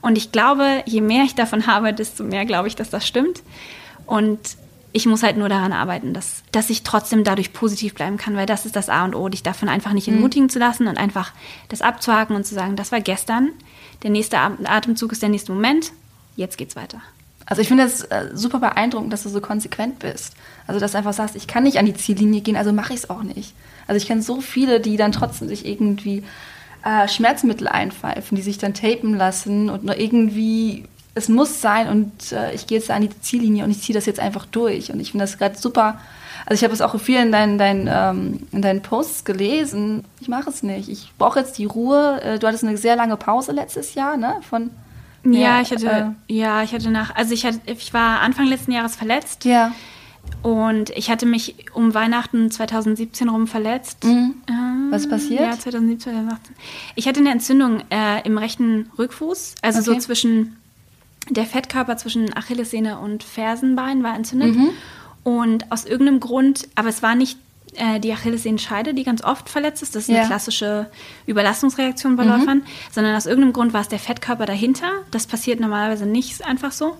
Und 0.00 0.16
ich 0.16 0.32
glaube, 0.32 0.82
je 0.86 1.00
mehr 1.00 1.24
ich 1.24 1.34
davon 1.34 1.66
habe, 1.66 1.92
desto 1.92 2.24
mehr 2.24 2.44
glaube 2.44 2.68
ich, 2.68 2.76
dass 2.76 2.90
das 2.90 3.06
stimmt. 3.06 3.42
Und 4.06 4.38
ich 4.92 5.06
muss 5.06 5.24
halt 5.24 5.36
nur 5.36 5.48
daran 5.48 5.72
arbeiten, 5.72 6.14
dass, 6.14 6.44
dass 6.52 6.70
ich 6.70 6.84
trotzdem 6.84 7.24
dadurch 7.24 7.52
positiv 7.52 7.94
bleiben 7.94 8.16
kann, 8.16 8.36
weil 8.36 8.46
das 8.46 8.64
ist 8.64 8.76
das 8.76 8.88
A 8.88 9.04
und 9.04 9.16
O, 9.16 9.28
dich 9.28 9.42
davon 9.42 9.68
einfach 9.68 9.92
nicht 9.92 10.06
mhm. 10.06 10.14
entmutigen 10.14 10.46
mhm. 10.46 10.50
zu 10.50 10.60
lassen 10.60 10.86
und 10.86 10.98
einfach 10.98 11.32
das 11.68 11.82
abzuhaken 11.82 12.36
und 12.36 12.46
zu 12.46 12.54
sagen, 12.54 12.76
das 12.76 12.92
war 12.92 13.00
gestern, 13.00 13.50
der 14.04 14.10
nächste 14.10 14.38
Atemzug 14.38 15.10
ist 15.10 15.22
der 15.22 15.30
nächste 15.30 15.52
Moment, 15.52 15.92
jetzt 16.36 16.58
geht's 16.58 16.76
weiter. 16.76 17.00
Also 17.46 17.62
ich 17.62 17.68
finde 17.68 17.84
es 17.84 18.02
äh, 18.04 18.30
super 18.32 18.58
beeindruckend, 18.58 19.12
dass 19.12 19.22
du 19.22 19.28
so 19.28 19.40
konsequent 19.40 19.98
bist. 19.98 20.34
Also 20.66 20.80
dass 20.80 20.92
du 20.92 20.98
einfach 20.98 21.12
sagst, 21.12 21.36
ich 21.36 21.46
kann 21.46 21.64
nicht 21.64 21.78
an 21.78 21.86
die 21.86 21.94
Ziellinie 21.94 22.40
gehen, 22.40 22.56
also 22.56 22.72
mache 22.72 22.94
ich 22.94 23.00
es 23.00 23.10
auch 23.10 23.22
nicht. 23.22 23.54
Also 23.86 23.98
ich 23.98 24.06
kenne 24.06 24.22
so 24.22 24.40
viele, 24.40 24.80
die 24.80 24.96
dann 24.96 25.12
trotzdem 25.12 25.48
sich 25.48 25.66
irgendwie 25.66 26.24
äh, 26.84 27.06
Schmerzmittel 27.08 27.68
einpfeifen, 27.68 28.36
die 28.36 28.42
sich 28.42 28.58
dann 28.58 28.74
tapen 28.74 29.14
lassen 29.14 29.68
und 29.68 29.84
nur 29.84 29.98
irgendwie 29.98 30.84
es 31.14 31.28
muss 31.28 31.60
sein 31.60 31.88
und 31.88 32.32
äh, 32.32 32.52
ich 32.54 32.66
gehe 32.66 32.78
jetzt 32.78 32.90
an 32.90 33.02
die 33.02 33.20
Ziellinie 33.20 33.64
und 33.64 33.70
ich 33.70 33.80
ziehe 33.82 33.94
das 33.94 34.06
jetzt 34.06 34.18
einfach 34.18 34.46
durch. 34.46 34.92
Und 34.92 34.98
ich 34.98 35.12
finde 35.12 35.24
das 35.24 35.38
gerade 35.38 35.56
super. 35.56 36.00
Also 36.44 36.58
ich 36.58 36.64
habe 36.64 36.74
es 36.74 36.80
auch 36.80 36.98
viel 37.00 37.20
in 37.20 37.30
deinen, 37.30 37.56
deinen, 37.56 37.88
ähm, 37.90 38.46
in 38.50 38.62
deinen 38.62 38.82
Posts 38.82 39.24
gelesen. 39.24 40.04
Ich 40.20 40.28
mache 40.28 40.50
es 40.50 40.62
nicht. 40.62 40.88
Ich 40.88 41.12
brauche 41.16 41.38
jetzt 41.38 41.56
die 41.56 41.66
Ruhe. 41.66 42.20
Äh, 42.20 42.38
du 42.38 42.46
hattest 42.46 42.64
eine 42.64 42.76
sehr 42.76 42.96
lange 42.96 43.16
Pause 43.16 43.52
letztes 43.52 43.94
Jahr, 43.94 44.16
ne? 44.16 44.40
Von 44.48 44.70
ja, 45.24 45.60
ich 45.60 45.70
hatte, 45.70 46.14
äh, 46.28 46.32
ja, 46.32 46.62
ich 46.62 46.72
hatte 46.72 46.90
nach, 46.90 47.14
also 47.14 47.32
ich 47.34 47.46
hatte, 47.46 47.60
ich 47.66 47.94
war 47.94 48.20
Anfang 48.20 48.46
letzten 48.46 48.72
Jahres 48.72 48.96
verletzt. 48.96 49.44
Ja. 49.44 49.72
Und 50.42 50.90
ich 50.90 51.10
hatte 51.10 51.26
mich 51.26 51.54
um 51.74 51.94
Weihnachten 51.94 52.50
2017 52.50 53.28
rum 53.28 53.46
verletzt. 53.46 54.04
Mhm. 54.04 54.34
Was 54.90 55.02
ist 55.02 55.10
passiert? 55.10 55.40
Ja, 55.40 55.52
2017, 55.52 56.12
2018. 56.12 56.56
Ich 56.94 57.08
hatte 57.08 57.20
eine 57.20 57.30
Entzündung 57.30 57.82
äh, 57.90 58.22
im 58.24 58.38
rechten 58.38 58.90
Rückfuß, 58.98 59.56
also 59.62 59.78
okay. 59.80 60.00
so 60.00 60.06
zwischen 60.06 60.56
der 61.30 61.44
Fettkörper 61.44 61.96
zwischen 61.96 62.36
Achillessehne 62.36 62.98
und 62.98 63.22
Fersenbein 63.22 64.02
war 64.02 64.14
entzündet. 64.14 64.54
Mhm. 64.54 64.70
Und 65.22 65.72
aus 65.72 65.86
irgendeinem 65.86 66.20
Grund, 66.20 66.68
aber 66.74 66.90
es 66.90 67.02
war 67.02 67.14
nicht 67.14 67.38
äh, 67.76 68.00
die 68.00 68.12
Achillessehenscheide, 68.12 68.94
die 68.94 69.04
ganz 69.04 69.22
oft 69.22 69.48
verletzt 69.48 69.82
ist. 69.82 69.94
Das 69.94 70.04
ist 70.04 70.08
ja. 70.08 70.20
eine 70.20 70.26
klassische 70.26 70.90
Überlastungsreaktion 71.26 72.16
bei 72.16 72.24
mhm. 72.24 72.30
Läufern. 72.30 72.62
Sondern 72.90 73.16
aus 73.16 73.26
irgendeinem 73.26 73.52
Grund 73.52 73.72
war 73.72 73.80
es 73.80 73.88
der 73.88 73.98
Fettkörper 73.98 74.46
dahinter. 74.46 74.90
Das 75.10 75.26
passiert 75.26 75.60
normalerweise 75.60 76.06
nicht 76.06 76.44
einfach 76.44 76.72
so. 76.72 76.96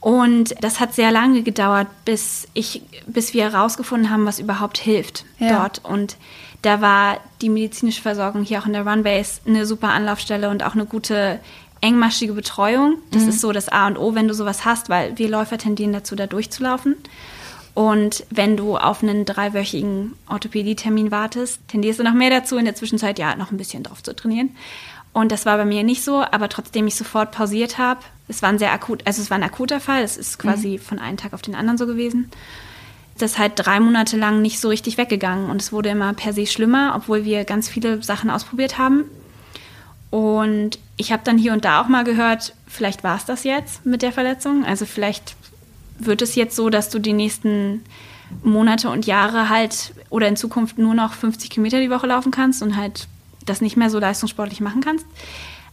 Und 0.00 0.54
das 0.60 0.80
hat 0.80 0.94
sehr 0.94 1.10
lange 1.10 1.42
gedauert, 1.42 1.86
bis 2.04 2.46
ich, 2.52 2.82
bis 3.06 3.32
wir 3.32 3.50
herausgefunden 3.50 4.10
haben, 4.10 4.26
was 4.26 4.38
überhaupt 4.38 4.76
hilft 4.76 5.24
ja. 5.38 5.58
dort. 5.58 5.82
Und 5.82 6.16
da 6.60 6.82
war 6.82 7.20
die 7.40 7.48
medizinische 7.48 8.02
Versorgung 8.02 8.42
hier 8.42 8.60
auch 8.60 8.66
in 8.66 8.74
der 8.74 8.86
Runbase 8.86 9.40
eine 9.46 9.64
super 9.64 9.88
Anlaufstelle 9.88 10.50
und 10.50 10.62
auch 10.62 10.74
eine 10.74 10.84
gute 10.84 11.40
engmaschige 11.80 12.32
Betreuung. 12.32 12.96
Das 13.10 13.22
mhm. 13.22 13.28
ist 13.28 13.40
so 13.40 13.52
das 13.52 13.68
A 13.68 13.86
und 13.86 13.98
O, 13.98 14.14
wenn 14.14 14.28
du 14.28 14.34
sowas 14.34 14.64
hast, 14.64 14.88
weil 14.88 15.16
wir 15.18 15.28
Läufer 15.28 15.58
tendieren 15.58 15.92
dazu, 15.92 16.16
da 16.16 16.26
durchzulaufen. 16.26 16.96
Und 17.74 18.24
wenn 18.30 18.56
du 18.56 18.76
auf 18.76 19.02
einen 19.02 19.24
dreiwöchigen 19.24 20.14
Orthopädie-Termin 20.28 21.10
wartest, 21.10 21.60
tendierst 21.66 21.98
du 21.98 22.04
noch 22.04 22.14
mehr 22.14 22.30
dazu, 22.30 22.56
in 22.56 22.64
der 22.64 22.76
Zwischenzeit 22.76 23.18
ja 23.18 23.34
noch 23.34 23.50
ein 23.50 23.56
bisschen 23.56 23.82
drauf 23.82 24.02
zu 24.02 24.14
trainieren. 24.14 24.50
Und 25.12 25.32
das 25.32 25.44
war 25.44 25.56
bei 25.56 25.64
mir 25.64 25.82
nicht 25.82 26.04
so, 26.04 26.24
aber 26.30 26.48
trotzdem 26.48 26.86
ich 26.86 26.96
sofort 26.96 27.32
pausiert 27.32 27.78
habe, 27.78 28.00
es 28.26 28.42
war 28.42 28.48
ein 28.48 28.58
sehr 28.58 28.72
akut, 28.72 29.02
also 29.06 29.20
es 29.20 29.30
war 29.30 29.38
ein 29.38 29.44
akuter 29.44 29.80
Fall, 29.80 30.02
es 30.02 30.16
ist 30.16 30.38
quasi 30.38 30.70
mhm. 30.70 30.78
von 30.78 30.98
einem 30.98 31.16
Tag 31.16 31.34
auf 31.34 31.42
den 31.42 31.54
anderen 31.54 31.78
so 31.78 31.86
gewesen. 31.86 32.30
Das 33.18 33.32
ist 33.32 33.38
halt 33.38 33.52
drei 33.56 33.78
Monate 33.78 34.16
lang 34.16 34.42
nicht 34.42 34.58
so 34.58 34.68
richtig 34.68 34.98
weggegangen 34.98 35.50
und 35.50 35.62
es 35.62 35.72
wurde 35.72 35.90
immer 35.90 36.14
per 36.14 36.32
se 36.32 36.46
schlimmer, 36.46 36.94
obwohl 36.96 37.24
wir 37.24 37.44
ganz 37.44 37.68
viele 37.68 38.02
Sachen 38.02 38.28
ausprobiert 38.28 38.76
haben. 38.76 39.04
Und 40.10 40.78
ich 40.96 41.12
habe 41.12 41.22
dann 41.24 41.38
hier 41.38 41.52
und 41.52 41.64
da 41.64 41.80
auch 41.80 41.88
mal 41.88 42.04
gehört, 42.04 42.54
vielleicht 42.66 43.04
war 43.04 43.16
es 43.16 43.24
das 43.24 43.44
jetzt 43.44 43.86
mit 43.86 44.02
der 44.02 44.12
Verletzung. 44.12 44.64
Also 44.64 44.84
vielleicht 44.84 45.36
wird 45.98 46.22
es 46.22 46.34
jetzt 46.34 46.56
so, 46.56 46.70
dass 46.70 46.90
du 46.90 46.98
die 46.98 47.12
nächsten 47.12 47.84
Monate 48.42 48.88
und 48.90 49.06
Jahre 49.06 49.48
halt 49.48 49.94
oder 50.10 50.28
in 50.28 50.36
Zukunft 50.36 50.78
nur 50.78 50.94
noch 50.94 51.12
50 51.12 51.50
Kilometer 51.50 51.80
die 51.80 51.90
Woche 51.90 52.06
laufen 52.06 52.32
kannst 52.32 52.62
und 52.62 52.76
halt 52.76 53.06
das 53.44 53.60
nicht 53.60 53.76
mehr 53.76 53.90
so 53.90 53.98
leistungssportlich 53.98 54.60
machen 54.60 54.80
kannst. 54.80 55.06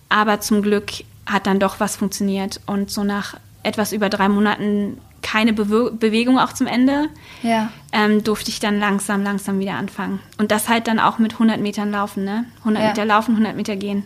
Aber 0.10 0.42
zum 0.42 0.62
Glück 0.62 0.92
hat 1.26 1.48
dann 1.48 1.60
doch 1.60 1.80
was 1.80 1.96
funktioniert. 1.96 2.60
Und 2.66 2.92
so 2.92 3.04
nach 3.04 3.38
etwas 3.64 3.94
über 3.94 4.10
drei 4.10 4.30
Monaten 4.30 4.98
keine 5.22 5.54
Bewe 5.54 5.92
Bewegung 5.92 6.40
auch 6.40 6.54
zum 6.54 6.68
Ende, 6.68 7.08
ja. 7.44 7.72
ähm, 7.92 8.24
durfte 8.24 8.50
ich 8.50 8.60
dann 8.60 8.80
langsam, 8.80 9.24
langsam 9.24 9.60
wieder 9.60 9.76
anfangen. 9.76 10.20
Und 10.38 10.52
das 10.52 10.68
halt 10.68 10.88
dann 10.88 11.00
auch 11.00 11.20
mit 11.20 11.34
100 11.34 11.60
Metern 11.62 11.92
laufen, 11.92 12.26
ne? 12.26 12.46
100 12.60 12.82
ja. 12.82 12.90
Meter 12.90 13.06
laufen, 13.06 13.32
100 13.32 13.56
Meter 13.56 13.76
gehen. 13.76 14.04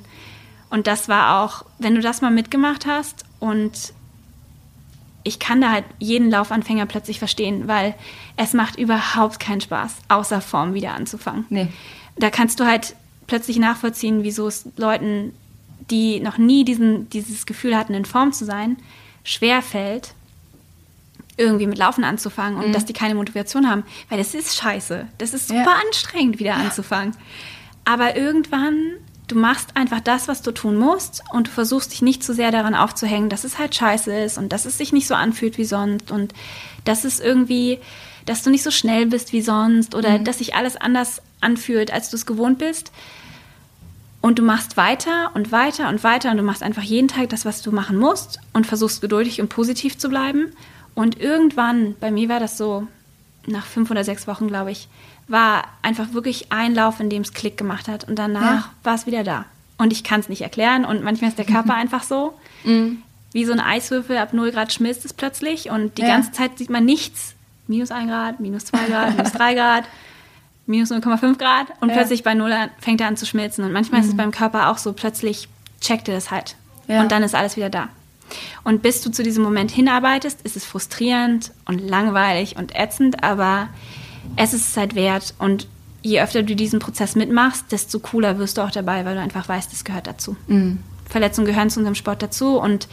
Und 0.70 0.88
das 0.88 1.08
war 1.08 1.42
auch, 1.42 1.64
wenn 1.80 1.96
du 1.96 2.02
das 2.02 2.22
mal 2.22 2.32
mitgemacht 2.32 2.86
hast 2.86 3.24
und 3.40 3.94
ich 5.26 5.40
kann 5.40 5.60
da 5.60 5.72
halt 5.72 5.84
jeden 6.00 6.30
Laufanfänger 6.30 6.86
plötzlich 6.86 7.20
verstehen, 7.20 7.68
weil 7.68 7.96
es 8.38 8.54
macht 8.54 8.78
überhaupt 8.78 9.40
keinen 9.42 9.60
Spaß, 9.60 9.98
außer 10.08 10.40
Form 10.40 10.74
wieder 10.74 10.94
anzufangen. 10.94 11.46
Nee. 11.50 11.68
Da 12.16 12.30
kannst 12.30 12.62
du 12.62 12.66
halt 12.66 12.96
plötzlich 13.28 13.58
nachvollziehen, 13.58 14.24
wieso 14.24 14.48
es 14.48 14.70
Leuten 14.78 15.34
die 15.90 16.20
noch 16.20 16.38
nie 16.38 16.66
diesen, 16.66 17.10
dieses 17.10 17.46
Gefühl 17.46 17.76
hatten, 17.78 17.94
in 17.94 18.06
Form 18.06 18.34
zu 18.34 18.46
sein, 18.46 18.78
schwer 19.24 19.62
fällt, 19.62 20.14
irgendwie 21.38 21.68
mit 21.68 21.78
Laufen 21.78 22.04
anzufangen 22.04 22.58
und 22.58 22.70
mhm. 22.70 22.74
dass 22.74 22.86
die 22.86 22.94
keine 22.94 23.16
Motivation 23.16 23.70
haben. 23.70 23.84
Weil 24.10 24.18
das 24.18 24.34
ist 24.34 24.56
scheiße. 24.56 25.08
Das 25.18 25.34
ist 25.34 25.50
super 25.50 25.66
ja. 25.66 25.82
anstrengend, 25.86 26.40
wieder 26.40 26.56
anzufangen. 26.56 27.16
Aber 27.84 28.16
irgendwann, 28.16 28.94
du 29.28 29.36
machst 29.38 29.76
einfach 29.76 30.02
das, 30.02 30.28
was 30.28 30.42
du 30.42 30.52
tun 30.52 30.76
musst 30.76 31.24
und 31.32 31.48
du 31.48 31.52
versuchst 31.52 31.92
dich 31.92 32.02
nicht 32.02 32.24
zu 32.24 32.34
sehr 32.34 32.52
daran 32.52 32.76
aufzuhängen, 32.76 33.30
dass 33.30 33.44
es 33.44 33.58
halt 33.58 33.74
scheiße 33.74 34.16
ist 34.16 34.38
und 34.38 34.50
dass 34.50 34.66
es 34.66 34.78
sich 34.78 34.94
nicht 34.94 35.08
so 35.08 35.16
anfühlt 35.16 35.58
wie 35.58 35.66
sonst 35.66 36.12
und 36.12 36.34
dass 36.84 37.04
es 37.04 37.20
irgendwie, 37.20 37.80
dass 38.26 38.44
du 38.44 38.50
nicht 38.50 38.64
so 38.64 38.72
schnell 38.72 39.08
bist 39.08 39.34
wie 39.34 39.42
sonst 39.42 39.96
oder 39.96 40.20
mhm. 40.20 40.24
dass 40.24 40.38
sich 40.38 40.56
alles 40.56 40.76
anders 40.78 41.22
anfühlt, 41.42 41.92
als 41.92 42.10
du 42.10 42.18
es 42.18 42.26
gewohnt 42.26 42.60
bist. 42.60 42.92
Und 44.22 44.40
du 44.40 44.44
machst 44.44 44.76
weiter 44.76 45.32
und 45.36 45.52
weiter 45.52 45.88
und 45.90 46.04
weiter 46.04 46.32
und 46.32 46.38
du 46.38 46.44
machst 46.44 46.64
einfach 46.64 46.82
jeden 46.82 47.08
Tag 47.08 47.30
das, 47.30 47.46
was 47.46 47.62
du 47.62 47.72
machen 47.72 47.98
musst 47.98 48.40
und 48.54 48.66
versuchst 48.66 49.02
geduldig 49.02 49.40
und 49.40 49.50
positiv 49.50 50.00
zu 50.00 50.10
bleiben. 50.10 50.52
Und 50.96 51.20
irgendwann, 51.20 51.96
bei 52.00 52.10
mir 52.10 52.28
war 52.28 52.40
das 52.40 52.58
so, 52.58 52.88
nach 53.48 53.66
fünf 53.66 53.92
oder 53.92 54.04
sechs 54.04 54.26
Wochen, 54.28 54.48
glaube 54.48 54.72
ich, 54.72 54.88
war 55.28 55.64
einfach 55.82 56.14
wirklich 56.14 56.52
ein 56.52 56.76
Lauf, 56.76 57.00
in 57.00 57.10
dem 57.10 57.22
es 57.22 57.34
Klick 57.34 57.58
gemacht 57.58 57.88
hat. 57.88 58.08
Und 58.08 58.18
danach 58.18 58.68
ja. 58.68 58.72
war 58.84 58.96
es 58.96 59.06
wieder 59.06 59.24
da. 59.24 59.46
Und 59.78 59.92
ich 59.92 60.04
kann 60.04 60.20
es 60.20 60.30
nicht 60.30 60.42
erklären. 60.42 60.86
Und 60.86 61.04
manchmal 61.04 61.30
ist 61.30 61.38
der 61.38 61.46
Körper 61.46 61.74
einfach 61.76 62.04
so. 62.04 62.34
Mhm. 62.64 63.02
Wie 63.32 63.46
so 63.46 63.52
ein 63.52 63.60
Eiswürfel 63.60 64.18
ab 64.18 64.34
0 64.34 64.52
Grad 64.52 64.72
schmilzt 64.72 65.04
es 65.06 65.14
plötzlich. 65.14 65.70
Und 65.70 65.98
die 65.98 66.04
ja. 66.04 66.10
ganze 66.10 66.32
Zeit 66.32 66.58
sieht 66.58 66.70
man 66.70 66.86
nichts. 66.86 67.34
Minus 67.68 67.92
1 67.92 68.10
Grad, 68.10 68.40
minus 68.40 68.66
2 68.66 68.78
Grad, 68.86 69.18
minus 69.18 69.32
3 69.32 69.54
Grad 69.56 69.86
minus 70.68 70.92
0,5 70.92 71.38
Grad 71.38 71.68
und 71.80 71.90
ja. 71.90 71.96
plötzlich 71.96 72.24
bei 72.24 72.34
Null 72.34 72.52
fängt 72.80 73.02
er 73.02 73.08
an 73.08 73.18
zu 73.18 73.26
schmilzen. 73.26 73.64
Und 73.64 73.72
manchmal 73.72 74.00
mhm. 74.00 74.06
ist 74.06 74.08
es 74.10 74.14
mhm. 74.14 74.18
beim 74.18 74.32
Körper 74.32 74.70
auch 74.70 74.78
so, 74.78 74.94
plötzlich 74.94 75.48
checkt 75.82 76.08
er 76.08 76.16
das 76.16 76.32
halt. 76.32 76.56
Und 76.88 77.12
dann 77.12 77.24
ist 77.24 77.34
alles 77.34 77.56
wieder 77.56 77.70
da. 77.70 77.90
Und 78.64 78.82
bis 78.82 79.02
du 79.02 79.12
zu 79.12 79.24
diesem 79.24 79.44
Moment 79.44 79.72
hinarbeitest, 79.72 80.42
ist 80.42 80.56
es 80.56 80.66
frustrierend 80.66 81.52
und 81.66 81.80
langweilig 81.80 82.58
und 82.58 82.76
ätzend, 82.76 83.24
aber 83.24 83.70
es 84.36 84.54
ist 84.54 84.70
es 84.70 84.78
halt 84.78 84.96
wert. 84.96 85.34
Und 85.40 85.68
je 86.02 86.22
öfter 86.22 86.44
du 86.44 86.56
diesen 86.56 86.80
Prozess 86.80 87.16
mitmachst, 87.16 87.72
desto 87.72 88.00
cooler 88.00 88.38
wirst 88.38 88.58
du 88.58 88.62
auch 88.62 88.72
dabei, 88.72 89.06
weil 89.06 89.16
du 89.16 89.22
einfach 89.22 89.48
weißt, 89.48 89.74
es 89.74 89.84
gehört 89.84 90.08
dazu. 90.08 90.36
Mhm. 90.48 90.80
Verletzungen 91.08 91.48
gehören 91.48 91.70
zu 91.70 91.80
unserem 91.80 91.96
Sport 91.96 92.22
dazu 92.22 92.60
und 92.60 92.88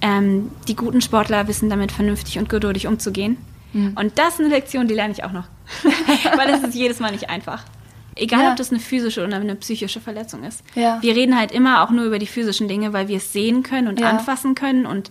ähm, 0.00 0.50
die 0.68 0.76
guten 0.76 1.00
Sportler 1.00 1.46
wissen 1.48 1.70
damit 1.70 1.92
vernünftig 1.92 2.38
und 2.38 2.48
geduldig 2.48 2.86
umzugehen. 2.86 3.36
Mhm. 3.72 3.92
Und 3.94 4.18
das 4.18 4.34
ist 4.34 4.40
eine 4.40 4.48
Lektion, 4.48 4.88
die 4.88 4.94
lerne 4.94 5.12
ich 5.12 5.24
auch 5.24 5.32
noch. 5.32 5.44
Weil 6.36 6.48
das 6.48 6.62
ist 6.62 6.74
jedes 6.74 7.00
Mal 7.00 7.12
nicht 7.12 7.30
einfach. 7.30 7.64
Egal, 8.14 8.44
ja. 8.44 8.50
ob 8.50 8.56
das 8.56 8.70
eine 8.70 8.80
physische 8.80 9.24
oder 9.24 9.36
eine 9.36 9.54
psychische 9.54 10.00
Verletzung 10.00 10.44
ist. 10.44 10.62
Ja. 10.74 11.00
Wir 11.00 11.16
reden 11.16 11.38
halt 11.38 11.50
immer 11.50 11.82
auch 11.82 11.90
nur 11.90 12.04
über 12.04 12.18
die 12.18 12.26
physischen 12.26 12.68
Dinge, 12.68 12.92
weil 12.92 13.08
wir 13.08 13.16
es 13.16 13.32
sehen 13.32 13.62
können 13.62 13.88
und 13.88 14.00
ja. 14.00 14.10
anfassen 14.10 14.54
können 14.54 14.84
und 14.84 15.10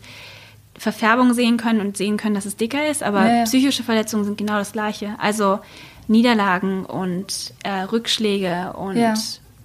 Verfärbung 0.81 1.35
sehen 1.35 1.57
können 1.57 1.79
und 1.79 1.95
sehen 1.95 2.17
können, 2.17 2.33
dass 2.33 2.47
es 2.47 2.57
dicker 2.57 2.89
ist. 2.89 3.03
Aber 3.03 3.43
psychische 3.43 3.83
Verletzungen 3.83 4.23
sind 4.23 4.39
genau 4.39 4.57
das 4.57 4.71
Gleiche. 4.71 5.13
Also 5.19 5.59
Niederlagen 6.07 6.85
und 6.87 7.53
äh, 7.63 7.81
Rückschläge 7.83 8.73
und 8.73 8.97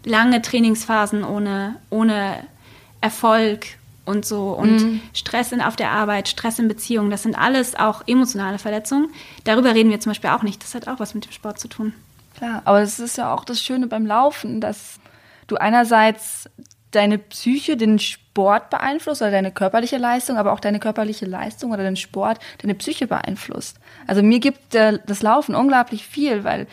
lange 0.04 0.42
Trainingsphasen 0.42 1.24
ohne, 1.24 1.76
ohne 1.88 2.36
Erfolg 3.00 3.66
und 4.04 4.26
so 4.26 4.50
und 4.50 4.76
mhm. 4.76 5.00
Stress 5.14 5.52
in, 5.52 5.62
auf 5.62 5.74
der 5.74 5.90
Arbeit, 5.90 6.28
Stress 6.28 6.58
in 6.58 6.68
Beziehungen, 6.68 7.10
das 7.10 7.22
sind 7.22 7.36
alles 7.36 7.76
auch 7.76 8.02
emotionale 8.06 8.58
Verletzungen. 8.58 9.08
Darüber 9.44 9.74
reden 9.74 9.88
wir 9.88 10.00
zum 10.00 10.10
Beispiel 10.10 10.30
auch 10.30 10.42
nicht. 10.42 10.62
Das 10.62 10.74
hat 10.74 10.86
auch 10.86 11.00
was 11.00 11.14
mit 11.14 11.24
dem 11.24 11.32
Sport 11.32 11.58
zu 11.58 11.68
tun. 11.68 11.94
Klar, 12.36 12.60
aber 12.66 12.80
das 12.80 13.00
ist 13.00 13.16
ja 13.16 13.32
auch 13.32 13.46
das 13.46 13.62
Schöne 13.62 13.86
beim 13.86 14.04
Laufen, 14.04 14.60
dass 14.60 15.00
du 15.46 15.56
einerseits 15.56 16.50
deine 16.96 17.18
Psyche, 17.18 17.76
den 17.76 17.98
Sport 17.98 18.70
beeinflusst 18.70 19.22
oder 19.22 19.30
deine 19.30 19.52
körperliche 19.52 19.98
Leistung, 19.98 20.36
aber 20.36 20.52
auch 20.52 20.60
deine 20.60 20.78
körperliche 20.78 21.26
Leistung 21.26 21.72
oder 21.72 21.82
den 21.82 21.96
Sport, 21.96 22.38
deine 22.62 22.74
Psyche 22.74 23.06
beeinflusst. 23.06 23.78
Also 24.06 24.22
mir 24.22 24.40
gibt 24.40 24.74
äh, 24.74 24.98
das 25.06 25.22
Laufen 25.22 25.54
unglaublich 25.54 26.06
viel, 26.06 26.44
weil 26.44 26.66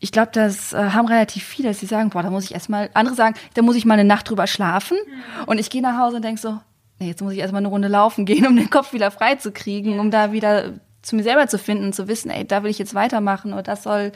ich 0.00 0.12
glaube, 0.12 0.30
das 0.32 0.72
äh, 0.72 0.90
haben 0.90 1.08
relativ 1.08 1.44
viele, 1.44 1.68
dass 1.68 1.80
sie 1.80 1.86
sagen, 1.86 2.10
boah, 2.10 2.22
da 2.22 2.30
muss 2.30 2.44
ich 2.44 2.52
erstmal, 2.52 2.90
andere 2.94 3.14
sagen, 3.14 3.36
da 3.54 3.62
muss 3.62 3.76
ich 3.76 3.86
mal 3.86 3.94
eine 3.94 4.04
Nacht 4.04 4.28
drüber 4.28 4.46
schlafen. 4.46 4.98
Mhm. 4.98 5.44
Und 5.44 5.58
ich 5.58 5.70
gehe 5.70 5.82
nach 5.82 5.98
Hause 5.98 6.16
und 6.16 6.24
denke 6.24 6.40
so, 6.40 6.58
nee, 6.98 7.08
jetzt 7.08 7.22
muss 7.22 7.32
ich 7.32 7.38
erstmal 7.38 7.60
eine 7.60 7.68
Runde 7.68 7.88
laufen 7.88 8.26
gehen, 8.26 8.46
um 8.46 8.56
den 8.56 8.70
Kopf 8.70 8.92
wieder 8.92 9.10
frei 9.10 9.36
zu 9.36 9.52
kriegen, 9.52 9.98
um 9.98 10.10
da 10.10 10.32
wieder 10.32 10.74
zu 11.04 11.16
mir 11.16 11.22
selber 11.22 11.46
zu 11.46 11.58
finden 11.58 11.84
und 11.84 11.94
zu 11.94 12.08
wissen, 12.08 12.30
ey, 12.30 12.44
da 12.44 12.62
will 12.62 12.70
ich 12.70 12.78
jetzt 12.78 12.94
weitermachen 12.94 13.52
oder 13.52 13.62
das 13.62 13.82
soll, 13.82 14.12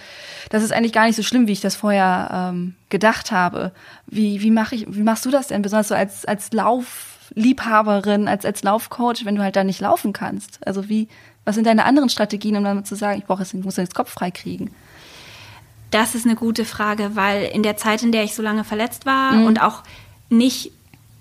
das 0.50 0.62
ist 0.62 0.72
eigentlich 0.72 0.92
gar 0.92 1.06
nicht 1.06 1.16
so 1.16 1.22
schlimm, 1.22 1.46
wie 1.46 1.52
ich 1.52 1.60
das 1.60 1.76
vorher 1.76 2.50
ähm, 2.52 2.74
gedacht 2.88 3.30
habe. 3.30 3.72
Wie, 4.06 4.42
wie 4.42 4.50
mache 4.50 4.74
ich, 4.74 4.86
wie 4.88 5.02
machst 5.02 5.24
du 5.26 5.30
das 5.30 5.48
denn, 5.48 5.62
besonders 5.62 5.88
so 5.88 5.94
als, 5.94 6.24
als 6.24 6.52
Laufliebhaberin, 6.52 8.28
als, 8.28 8.44
als 8.44 8.62
Laufcoach, 8.62 9.24
wenn 9.24 9.36
du 9.36 9.42
halt 9.42 9.56
da 9.56 9.64
nicht 9.64 9.80
laufen 9.80 10.12
kannst? 10.12 10.66
Also 10.66 10.88
wie, 10.88 11.08
was 11.44 11.54
sind 11.54 11.66
deine 11.66 11.84
anderen 11.84 12.08
Strategien, 12.08 12.56
um 12.56 12.64
dann 12.64 12.84
zu 12.84 12.94
sagen, 12.94 13.18
ich 13.18 13.26
brauche 13.26 13.42
jetzt, 13.42 13.54
ich 13.54 13.64
muss 13.64 13.76
jetzt 13.76 13.94
Kopf 13.94 14.10
frei 14.10 14.30
kriegen? 14.30 14.70
Das 15.90 16.14
ist 16.14 16.26
eine 16.26 16.36
gute 16.36 16.64
Frage, 16.64 17.12
weil 17.14 17.44
in 17.44 17.62
der 17.62 17.76
Zeit, 17.76 18.02
in 18.02 18.12
der 18.12 18.24
ich 18.24 18.34
so 18.34 18.42
lange 18.42 18.64
verletzt 18.64 19.06
war 19.06 19.32
mhm. 19.32 19.46
und 19.46 19.62
auch 19.62 19.82
nicht 20.28 20.72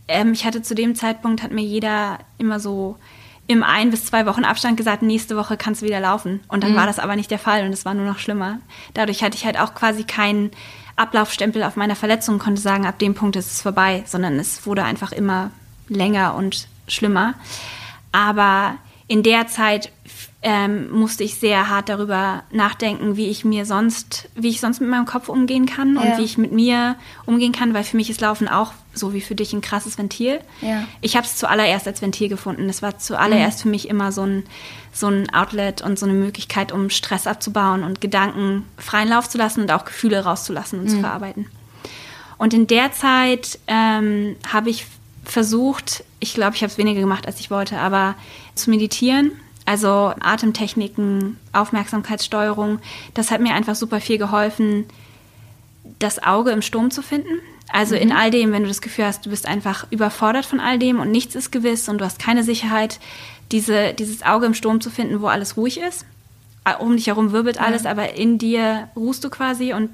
ähm, 0.08 0.34
ich 0.34 0.46
hatte 0.46 0.62
zu 0.62 0.76
dem 0.76 0.96
Zeitpunkt, 0.96 1.44
hat 1.44 1.52
mir 1.52 1.64
jeder 1.64 2.20
immer 2.38 2.60
so 2.60 2.98
im 3.48 3.64
ein 3.64 3.90
bis 3.92 4.06
zwei 4.06 4.26
Wochen 4.26 4.44
Abstand 4.44 4.78
gesagt, 4.78 5.02
nächste 5.02 5.38
Woche 5.38 5.58
kannst 5.58 5.82
du 5.82 5.86
wieder 5.86 6.00
laufen. 6.00 6.42
Und 6.50 6.64
dann 6.64 6.74
mhm. 6.74 6.76
war 6.76 6.86
das 6.86 7.00
aber 7.00 7.16
nicht 7.16 7.32
der 7.32 7.40
Fall 7.40 7.66
und 7.66 7.74
es 7.74 7.86
war 7.86 7.94
nur 7.94 8.06
noch 8.06 8.20
schlimmer. 8.20 8.60
Dadurch 8.94 9.24
hatte 9.24 9.38
ich 9.38 9.46
halt 9.46 9.60
auch 9.60 9.74
quasi 9.74 10.04
keinen 10.04 10.52
Ablaufstempel 10.98 11.64
auf 11.64 11.76
meiner 11.76 11.96
Verletzung 11.96 12.36
und 12.36 12.40
konnte 12.40 12.62
sagen, 12.62 12.86
ab 12.86 13.00
dem 13.00 13.14
Punkt 13.14 13.36
ist 13.36 13.52
es 13.52 13.62
vorbei, 13.62 14.04
sondern 14.06 14.38
es 14.40 14.66
wurde 14.66 14.84
einfach 14.84 15.12
immer 15.12 15.52
länger 15.88 16.36
und 16.36 16.68
schlimmer. 16.88 17.36
Aber 18.12 18.76
in 19.08 19.24
der 19.24 19.48
Zeit 19.48 19.92
ähm, 20.44 20.92
musste 20.92 21.24
ich 21.24 21.36
sehr 21.36 21.68
hart 21.68 21.90
darüber 21.90 22.44
nachdenken, 22.52 23.18
wie 23.18 23.28
ich 23.28 23.44
mir 23.44 23.66
sonst, 23.66 24.30
wie 24.36 24.50
ich 24.50 24.60
sonst 24.60 24.80
mit 24.80 24.90
meinem 24.90 25.06
Kopf 25.06 25.30
umgehen 25.30 25.66
kann 25.66 25.96
ja. 25.96 26.02
und 26.02 26.18
wie 26.20 26.24
ich 26.24 26.38
mit 26.38 26.52
mir 26.52 26.96
umgehen 27.26 27.52
kann, 27.52 27.74
weil 27.74 27.84
für 27.84 27.98
mich 27.98 28.10
ist 28.12 28.22
Laufen 28.22 28.48
auch 28.48 28.74
so 28.94 29.14
wie 29.14 29.22
für 29.22 29.34
dich 29.34 29.54
ein 29.54 29.62
krasses 29.62 29.98
Ventil. 29.98 30.40
Ja. 30.62 30.84
Ich 31.02 31.16
habe 31.16 31.26
es 31.26 31.38
zuallererst 31.38 31.88
als 31.88 32.04
Ventil 32.04 32.30
gefunden. 32.30 32.70
Es 32.70 32.84
war 32.84 33.00
zuallererst 33.00 33.60
mhm. 33.60 33.62
für 33.64 33.70
mich 33.70 33.90
immer 33.90 34.12
so 34.12 34.24
ein, 34.24 34.44
so 34.94 35.08
ein 35.08 35.34
Outlet 35.34 35.82
und 35.82 35.98
so 35.98 36.06
eine 36.06 36.14
Möglichkeit, 36.14 36.72
um 36.72 36.92
Stress 36.92 37.26
abzubauen 37.26 37.84
und 37.84 38.00
Gedanken 38.00 38.66
freien 38.78 39.10
Lauf 39.10 39.28
zu 39.28 39.40
lassen 39.40 39.62
und 39.62 39.72
auch 39.72 39.86
Gefühle 39.86 40.24
rauszulassen 40.24 40.80
und 40.80 40.86
mhm. 40.86 40.90
zu 40.90 41.00
verarbeiten. 41.00 41.48
Und 42.38 42.54
in 42.54 42.68
der 42.68 42.92
Zeit 42.92 43.58
ähm, 43.66 44.36
habe 44.48 44.70
ich 44.70 44.86
versucht, 45.26 46.04
ich 46.20 46.36
glaube, 46.36 46.56
ich 46.56 46.62
habe 46.62 46.72
es 46.72 46.78
weniger 46.78 47.02
gemacht, 47.02 47.26
als 47.26 47.40
ich 47.40 47.50
wollte, 47.50 47.80
aber 47.80 48.14
zu 48.54 48.70
meditieren 48.70 49.32
also 49.68 50.14
Atemtechniken, 50.22 51.38
Aufmerksamkeitssteuerung, 51.52 52.80
das 53.14 53.32
hat 53.32 53.42
mir 53.42 53.54
einfach 53.54 53.76
super 53.76 54.00
viel 54.00 54.18
geholfen, 54.18 54.86
das 56.00 56.24
Auge 56.24 56.52
im 56.52 56.62
Sturm 56.62 56.90
zu 56.90 57.02
finden. 57.02 57.42
Also 57.70 57.96
mhm. 57.96 58.02
in 58.02 58.12
all 58.14 58.32
dem, 58.32 58.54
wenn 58.54 58.62
du 58.62 58.70
das 58.70 58.82
Gefühl 58.82 59.06
hast, 59.06 59.26
du 59.26 59.30
bist 59.30 59.46
einfach 59.46 59.86
überfordert 59.92 60.46
von 60.46 60.62
all 60.62 60.80
dem 60.80 61.02
und 61.02 61.12
nichts 61.12 61.36
ist 61.36 61.52
gewiss 61.52 61.90
und 61.90 61.98
du 61.98 62.06
hast 62.06 62.18
keine 62.18 62.46
Sicherheit, 62.46 63.00
diese, 63.52 63.94
dieses 63.94 64.24
Auge 64.24 64.46
im 64.46 64.54
Sturm 64.54 64.80
zu 64.80 64.90
finden, 64.90 65.22
wo 65.22 65.28
alles 65.28 65.58
ruhig 65.58 65.82
ist. 65.82 66.06
Um 66.80 66.96
dich 66.96 67.08
herum 67.08 67.34
wirbelt 67.34 67.60
alles, 67.60 67.84
ja. 67.84 67.92
aber 67.92 68.14
in 68.14 68.38
dir 68.38 68.88
ruhst 68.96 69.24
du 69.26 69.30
quasi 69.30 69.74
und 69.74 69.90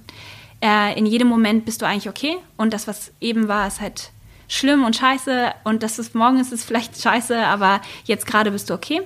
äh, 0.62 0.98
in 0.98 1.08
jedem 1.08 1.28
Moment 1.28 1.66
bist 1.66 1.82
du 1.82 1.88
eigentlich 1.88 2.10
okay. 2.10 2.38
Und 2.58 2.74
das, 2.74 2.88
was 2.88 3.12
eben 3.20 3.48
war, 3.48 3.68
ist 3.68 3.82
halt 3.82 4.12
schlimm 4.48 4.84
und 4.84 4.96
scheiße 4.96 5.52
und 5.64 5.82
das 5.82 5.98
ist 5.98 6.14
morgen 6.14 6.40
ist 6.40 6.52
es 6.52 6.64
vielleicht 6.64 7.02
scheiße, 7.02 7.46
aber 7.46 7.82
jetzt 8.06 8.28
gerade 8.28 8.52
bist 8.52 8.70
du 8.70 8.76
okay. 8.76 9.02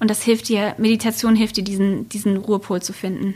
Und 0.00 0.08
das 0.08 0.22
hilft 0.22 0.48
dir, 0.48 0.74
Meditation 0.78 1.36
hilft 1.36 1.58
dir, 1.58 1.64
diesen, 1.64 2.08
diesen 2.08 2.38
Ruhepol 2.38 2.82
zu 2.82 2.92
finden. 2.92 3.34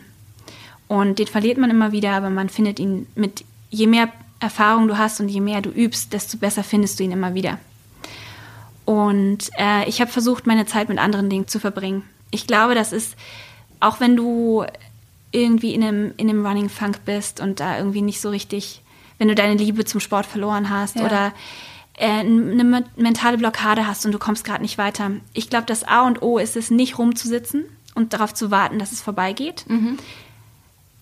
Und 0.88 1.18
den 1.18 1.26
verliert 1.26 1.58
man 1.58 1.70
immer 1.70 1.92
wieder, 1.92 2.12
aber 2.12 2.30
man 2.30 2.48
findet 2.48 2.78
ihn 2.80 3.06
mit, 3.14 3.44
je 3.70 3.86
mehr 3.86 4.08
Erfahrung 4.40 4.88
du 4.88 4.98
hast 4.98 5.20
und 5.20 5.28
je 5.28 5.40
mehr 5.40 5.60
du 5.60 5.70
übst, 5.70 6.12
desto 6.12 6.38
besser 6.38 6.64
findest 6.64 6.98
du 6.98 7.04
ihn 7.04 7.12
immer 7.12 7.34
wieder. 7.34 7.58
Und 8.84 9.50
äh, 9.58 9.88
ich 9.88 10.00
habe 10.00 10.10
versucht, 10.10 10.46
meine 10.46 10.66
Zeit 10.66 10.88
mit 10.88 10.98
anderen 10.98 11.30
Dingen 11.30 11.48
zu 11.48 11.58
verbringen. 11.58 12.02
Ich 12.30 12.46
glaube, 12.46 12.74
das 12.74 12.92
ist, 12.92 13.14
auch 13.80 14.00
wenn 14.00 14.16
du 14.16 14.64
irgendwie 15.32 15.74
in 15.74 15.82
einem, 15.82 16.12
in 16.16 16.28
einem 16.28 16.46
Running 16.46 16.68
Funk 16.68 17.04
bist 17.04 17.40
und 17.40 17.60
da 17.60 17.78
irgendwie 17.78 18.02
nicht 18.02 18.20
so 18.20 18.30
richtig, 18.30 18.82
wenn 19.18 19.28
du 19.28 19.34
deine 19.34 19.54
Liebe 19.54 19.84
zum 19.84 20.00
Sport 20.00 20.26
verloren 20.26 20.70
hast 20.70 20.96
ja. 20.96 21.04
oder 21.04 21.32
eine 21.98 22.84
mentale 22.96 23.38
Blockade 23.38 23.86
hast 23.86 24.04
und 24.04 24.12
du 24.12 24.18
kommst 24.18 24.44
gerade 24.44 24.62
nicht 24.62 24.78
weiter. 24.78 25.12
Ich 25.32 25.48
glaube, 25.48 25.66
das 25.66 25.84
A 25.84 26.06
und 26.06 26.22
O 26.22 26.38
ist 26.38 26.56
es, 26.56 26.70
nicht 26.70 26.98
rumzusitzen 26.98 27.64
und 27.94 28.12
darauf 28.12 28.34
zu 28.34 28.50
warten, 28.50 28.78
dass 28.78 28.92
es 28.92 29.00
vorbeigeht. 29.00 29.64
Mhm. 29.68 29.98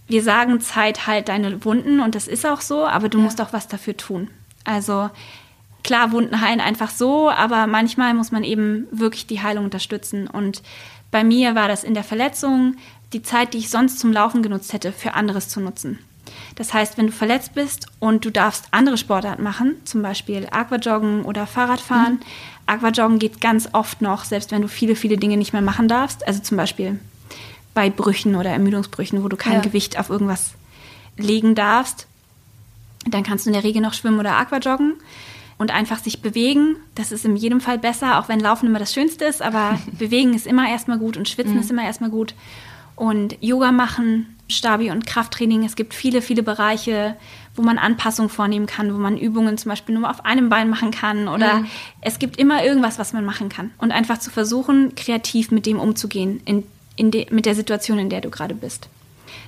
Wir 0.07 0.23
sagen, 0.23 0.61
Zeit 0.61 1.07
heilt 1.07 1.29
deine 1.29 1.65
Wunden 1.65 2.01
und 2.01 2.15
das 2.15 2.29
ist 2.29 2.45
auch 2.45 2.61
so, 2.61 2.87
aber 2.87 3.09
du 3.09 3.19
ja. 3.19 3.25
musst 3.25 3.41
auch 3.41 3.53
was 3.53 3.69
dafür 3.69 3.97
tun. 3.97 4.29
Also 4.65 5.09
klar, 5.83 6.13
Wunden 6.13 6.41
heilen 6.41 6.61
einfach 6.61 6.91
so, 6.91 7.31
aber 7.31 7.67
manchmal 7.67 8.13
muss 8.13 8.31
man 8.31 8.45
eben 8.45 8.87
wirklich 8.91 9.27
die 9.27 9.41
Heilung 9.41 9.65
unterstützen. 9.65 10.27
Und 10.27 10.63
bei 11.11 11.25
mir 11.25 11.55
war 11.55 11.69
das 11.69 11.85
in 11.85 11.95
der 11.95 12.05
Verletzung 12.05 12.77
die 13.15 13.23
Zeit, 13.23 13.55
die 13.55 13.59
ich 13.59 13.71
sonst 13.71 13.99
zum 13.99 14.13
Laufen 14.13 14.43
genutzt 14.43 14.73
hätte, 14.73 14.93
für 14.93 15.15
anderes 15.15 15.49
zu 15.49 15.61
nutzen. 15.61 15.99
Das 16.55 16.75
heißt, 16.75 16.99
wenn 16.99 17.07
du 17.07 17.13
verletzt 17.13 17.55
bist 17.55 17.87
und 17.99 18.25
du 18.25 18.31
darfst 18.31 18.67
andere 18.71 18.99
Sportarten 18.99 19.43
machen, 19.43 19.77
zum 19.85 20.03
Beispiel 20.03 20.47
Aquajoggen 20.51 21.23
oder 21.25 21.47
Fahrradfahren. 21.47 22.15
Mhm. 22.15 22.21
Aquajoggen 22.67 23.19
geht 23.19 23.41
ganz 23.41 23.71
oft 23.73 24.03
noch, 24.03 24.25
selbst 24.25 24.51
wenn 24.53 24.63
du 24.63 24.69
viele, 24.69 24.95
viele 24.95 25.17
Dinge 25.17 25.37
nicht 25.37 25.53
mehr 25.53 25.63
machen 25.63 25.89
darfst. 25.89 26.27
Also 26.27 26.41
zum 26.41 26.57
Beispiel 26.57 26.99
bei 27.75 27.91
Brüchen 27.91 28.37
oder 28.37 28.51
Ermüdungsbrüchen, 28.51 29.25
wo 29.25 29.29
du 29.29 29.37
kein 29.37 29.55
ja. 29.55 29.61
Gewicht 29.61 29.99
auf 29.99 30.11
irgendwas 30.11 30.53
legen 31.17 31.55
darfst. 31.55 32.07
Dann 33.07 33.23
kannst 33.23 33.47
du 33.47 33.51
in 33.51 33.55
der 33.55 33.65
Regel 33.65 33.83
noch 33.83 33.95
schwimmen 33.95 34.21
oder 34.21 34.37
Aquajoggen 34.37 34.95
und 35.59 35.71
einfach 35.71 35.99
sich 35.99 36.23
bewegen. 36.23 36.77
Das 36.95 37.13
ist 37.13 37.25
in 37.25 37.37
jedem 37.37 37.61
Fall 37.61 37.79
besser, 37.79 38.19
auch 38.19 38.29
wenn 38.29 38.41
Laufen 38.41 38.67
immer 38.67 38.79
das 38.79 38.93
Schönste 38.93 39.25
ist, 39.25 39.43
aber 39.43 39.79
bewegen 39.99 40.35
ist 40.35 40.47
immer 40.47 40.69
erstmal 40.69 40.99
gut 40.99 41.17
und 41.17 41.29
Schwitzen 41.29 41.55
mhm. 41.55 41.61
ist 41.61 41.71
immer 41.71 41.85
erstmal 41.85 42.11
gut. 42.11 42.35
Und 42.97 43.37
Yoga 43.41 43.73
machen, 43.73 44.37
Stabi- 44.49 44.91
und 44.91 45.07
Krafttraining. 45.07 45.65
Es 45.65 45.77
gibt 45.77 45.95
viele, 45.95 46.23
viele 46.23 46.43
Bereiche, 46.43 47.17
wo 47.55 47.63
man 47.63 47.79
Anpassungen 47.79 48.29
vornehmen 48.29 48.67
kann, 48.67 48.93
wo 48.93 48.99
man 48.99 49.19
Übungen 49.19 49.59
zum 49.59 49.71
Beispiel 49.71 49.95
nur 49.95 50.11
auf 50.11 50.25
einem 50.25 50.49
Bein 50.49 50.71
machen 50.71 50.91
kann. 50.91 51.29
Oder 51.29 51.61
mhm. 51.61 51.67
es 52.01 52.19
gibt 52.19 52.37
immer 52.37 52.65
irgendwas, 52.65 52.99
was 52.99 53.13
man 53.13 53.25
machen 53.25 53.49
kann. 53.49 53.71
Und 53.79 53.93
einfach 53.93 54.19
zu 54.19 54.31
versuchen, 54.31 54.95
kreativ 54.95 55.51
mit 55.51 55.67
dem 55.67 55.81
umzugehen, 55.81 56.41
in, 56.45 56.65
in 56.97 57.11
de, 57.11 57.27
mit 57.31 57.47
der 57.47 57.55
Situation, 57.55 57.99
in 57.99 58.11
der 58.11 58.21
du 58.21 58.31
gerade 58.31 58.55
bist. 58.55 58.89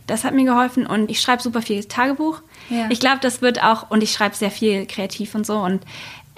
Das 0.07 0.24
hat 0.24 0.35
mir 0.35 0.44
geholfen 0.44 0.87
und 0.87 1.11
ich 1.11 1.20
schreibe 1.20 1.42
super 1.42 1.62
viel 1.62 1.85
Tagebuch. 1.85 2.40
Ja. 2.68 2.87
Ich 2.90 3.00
glaube, 3.00 3.18
das 3.20 3.42
wird 3.42 3.62
auch, 3.62 3.90
und 3.90 4.02
ich 4.02 4.12
schreibe 4.12 4.35
sehr 4.35 4.50
viel 4.50 4.87
kreativ 4.87 5.35
und 5.35 5.46
so. 5.46 5.59
Und 5.59 5.83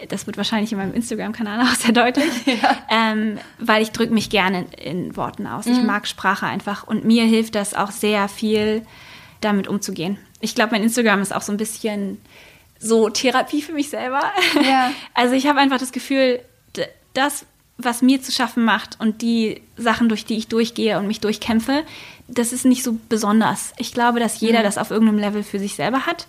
das 0.09 0.27
wird 0.27 0.37
wahrscheinlich 0.37 0.73
in 0.73 0.79
meinem 0.79 0.95
Instagram-Kanal 0.95 1.61
auch 1.67 1.75
sehr 1.75 1.93
deutlich, 1.93 2.31
ja. 2.47 2.77
ähm, 2.91 3.39
weil 3.59 3.83
ich 3.83 3.91
drücke 3.91 4.13
mich 4.13 4.31
gerne 4.31 4.67
in, 4.77 5.07
in 5.07 5.17
Worten 5.17 5.47
aus. 5.47 5.67
Mhm. 5.67 5.73
Ich 5.73 5.83
mag 5.83 6.07
Sprache 6.07 6.47
einfach 6.47 6.87
und 6.87 7.05
mir 7.05 7.25
hilft 7.25 7.55
das 7.55 7.75
auch 7.75 7.91
sehr 7.91 8.29
viel, 8.29 8.83
damit 9.41 9.69
umzugehen. 9.69 10.19
Ich 10.41 10.55
glaube, 10.55 10.73
mein 10.73 10.83
Instagram 10.83 11.23
ist 11.23 11.35
auch 11.35 11.43
so 11.43 11.53
ein 11.53 11.57
bisschen 11.57 12.21
so 12.79 13.09
Therapie 13.09 13.63
für 13.63 13.73
mich 13.73 13.91
selber. 13.91 14.23
Ja. 14.63 14.91
Also 15.15 15.35
ich 15.35 15.47
habe 15.47 15.61
einfach 15.61 15.79
das 15.79 15.93
Gefühl, 15.93 16.41
das, 17.15 17.47
was 17.79 18.03
mir 18.03 18.23
zu 18.23 18.33
schaffen 18.33 18.65
macht 18.65 19.01
und 19.01 19.23
die 19.23 19.63
Sachen, 19.77 20.09
durch 20.09 20.27
die 20.27 20.37
ich 20.37 20.49
durchgehe 20.49 20.99
und 20.99 21.07
mich 21.07 21.21
durchkämpfe, 21.21 21.85
das 22.29 22.53
ist 22.53 22.65
nicht 22.65 22.83
so 22.83 22.99
besonders. 23.09 23.73
Ich 23.79 23.93
glaube, 23.93 24.21
dass 24.21 24.41
jeder 24.41 24.61
mhm. 24.61 24.65
das 24.65 24.79
auf 24.79 24.91
irgendeinem 24.91 25.19
Level 25.19 25.43
für 25.43 25.59
sich 25.59 25.75
selber 25.75 26.07
hat. 26.07 26.27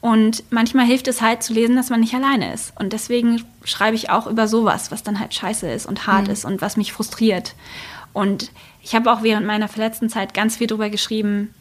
Und 0.00 0.44
manchmal 0.50 0.86
hilft 0.86 1.08
es 1.08 1.20
halt 1.20 1.42
zu 1.42 1.52
lesen, 1.52 1.74
dass 1.74 1.90
man 1.90 2.00
nicht 2.00 2.14
alleine 2.14 2.52
ist. 2.52 2.72
Und 2.78 2.92
deswegen 2.92 3.44
schreibe 3.64 3.96
ich 3.96 4.10
auch 4.10 4.26
über 4.26 4.46
sowas, 4.46 4.92
was 4.92 5.02
dann 5.02 5.18
halt 5.18 5.34
scheiße 5.34 5.68
ist 5.68 5.86
und 5.86 6.06
hart 6.06 6.26
mhm. 6.26 6.32
ist 6.32 6.44
und 6.44 6.62
was 6.62 6.76
mich 6.76 6.92
frustriert. 6.92 7.54
Und 8.12 8.52
ich 8.82 8.94
habe 8.94 9.10
auch 9.12 9.22
während 9.22 9.46
meiner 9.46 9.68
verletzten 9.68 10.08
Zeit 10.08 10.34
ganz 10.34 10.56
viel 10.56 10.68
darüber 10.68 10.88
geschrieben, 10.88 11.52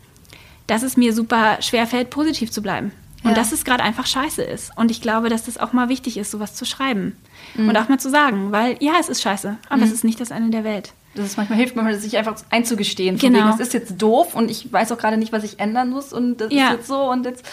dass 0.67 0.83
es 0.83 0.97
mir 0.97 1.13
super 1.13 1.57
schwer 1.61 1.87
fällt, 1.87 2.09
positiv 2.09 2.51
zu 2.51 2.61
bleiben. 2.61 2.91
Und 3.23 3.31
ja. 3.31 3.35
dass 3.35 3.51
es 3.51 3.65
gerade 3.65 3.83
einfach 3.83 4.05
scheiße 4.05 4.43
ist. 4.43 4.71
Und 4.77 4.91
ich 4.91 5.01
glaube, 5.01 5.29
dass 5.29 5.43
das 5.43 5.57
auch 5.57 5.73
mal 5.73 5.89
wichtig 5.89 6.17
ist, 6.17 6.29
sowas 6.29 6.53
zu 6.53 6.65
schreiben. 6.65 7.17
Mhm. 7.55 7.69
Und 7.69 7.77
auch 7.77 7.89
mal 7.89 7.99
zu 7.99 8.09
sagen, 8.09 8.51
weil 8.51 8.77
ja, 8.79 8.93
es 8.99 9.09
ist 9.09 9.23
scheiße, 9.23 9.57
aber 9.67 9.77
mhm. 9.77 9.83
es 9.83 9.91
ist 9.91 10.03
nicht 10.03 10.21
das 10.21 10.29
Ende 10.29 10.51
der 10.51 10.63
Welt. 10.63 10.93
Das 11.15 11.25
ist 11.25 11.37
manchmal 11.37 11.57
hilft 11.57 11.75
manchmal, 11.75 11.97
sich 11.97 12.15
einfach 12.15 12.35
einzugestehen. 12.51 13.17
Genau. 13.17 13.39
Wegen, 13.39 13.49
das 13.49 13.59
ist 13.59 13.73
jetzt 13.73 13.99
doof 13.99 14.35
und 14.35 14.51
ich 14.51 14.71
weiß 14.71 14.91
auch 14.91 14.99
gerade 14.99 15.17
nicht, 15.17 15.31
was 15.31 15.43
ich 15.43 15.59
ändern 15.59 15.89
muss 15.89 16.13
und 16.13 16.37
das 16.37 16.53
ja. 16.53 16.67
ist 16.67 16.77
jetzt 16.77 16.87
so 16.87 17.09
und 17.09 17.25
jetzt 17.25 17.43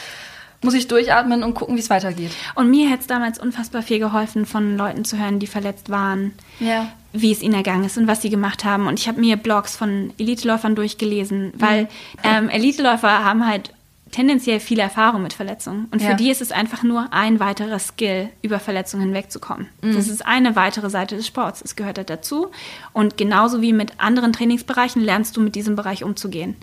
muss 0.65 0.75
ich 0.75 0.89
durchatmen 0.89 1.43
und 1.43 1.55
gucken, 1.55 1.77
wie 1.77 1.81
es 1.81 1.91
weitergeht. 1.91 2.33
Und 2.55 2.71
mir 2.71 2.89
hätte 2.89 3.03
es 3.03 3.07
damals 3.07 3.39
unfassbar 3.39 3.83
viel 3.83 3.99
geholfen, 3.99 4.47
von 4.47 4.77
Leuten 4.77 5.05
zu 5.05 5.19
hören, 5.19 5.39
die 5.39 5.47
verletzt 5.47 5.91
waren, 5.91 6.33
ja. 6.61 6.91
wie 7.13 7.33
es 7.33 7.43
ihnen 7.43 7.55
ergangen 7.55 7.85
ist 7.85 7.99
und 7.99 8.07
was 8.07 8.23
sie 8.23 8.31
gemacht 8.31 8.65
haben. 8.65 8.87
Und 8.87 8.99
ich 8.99 9.09
habe 9.09 9.21
mir 9.21 9.37
Blogs 9.37 9.77
von 9.77 10.13
Eliteläufern 10.19 10.75
durchgelesen, 10.75 11.53
weil 11.57 11.83
mhm. 11.83 11.89
ähm, 12.25 12.49
Eliteläufer 12.49 13.25
haben 13.25 13.47
halt 13.47 13.71
tendenziell 14.15 14.61
viel 14.61 14.79
Erfahrung 14.79 15.25
mit 15.25 15.33
Verletzungen. 15.33 15.89
Und 15.91 16.01
ja. 16.01 16.11
für 16.11 16.15
die 16.15 16.31
ist 16.31 16.41
es 16.41 16.53
einfach 16.53 16.85
nur 16.85 17.13
ein 17.13 17.41
weiterer 17.41 17.81
Skill, 17.81 18.29
über 18.43 18.61
Verletzungen 18.61 19.07
hinwegzukommen. 19.07 19.67
Mhm. 19.83 19.97
Das 19.97 20.07
ist 20.07 20.25
eine 20.25 20.55
weitere 20.55 20.89
Seite 20.89 21.17
des 21.17 21.27
Sports. 21.27 21.63
Es 21.65 21.75
gehört 21.75 21.99
halt 21.99 22.11
dazu. 22.11 22.53
Und 22.93 23.17
genauso 23.17 23.61
wie 23.61 23.73
mit 23.73 23.99
anderen 23.99 24.33
Trainingsbereichen 24.33 25.03
lernst 25.03 25.37
du 25.37 25.41
mit 25.41 25.57
diesem 25.57 25.75
Bereich 25.75 26.05
umzugehen. 26.05 26.55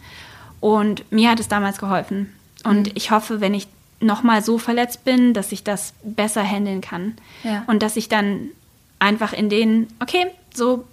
Und 0.62 1.04
mir 1.12 1.30
hat 1.30 1.42
es 1.42 1.50
damals 1.50 1.78
geholfen. 1.78 2.32
Und 2.64 2.88
mhm. 2.88 2.92
ich 2.96 3.12
hoffe, 3.12 3.42
wenn 3.42 3.54
ich 3.54 3.68
nochmal 4.02 4.44
so 4.44 4.58
verletzt 4.58 5.04
bin, 5.06 5.34
dass 5.34 5.52
ich 5.52 5.64
das 5.64 5.94
besser 6.04 6.44
handeln 6.44 6.82
kann. 6.82 7.16
Ja. 7.44 7.64
Und 7.68 7.84
dass 7.84 7.96
ich 7.96 8.10
dann 8.10 8.50
einfach 9.00 9.34
in 9.34 9.50
den, 9.50 9.88
okay, 10.00 10.28
so 10.54 10.86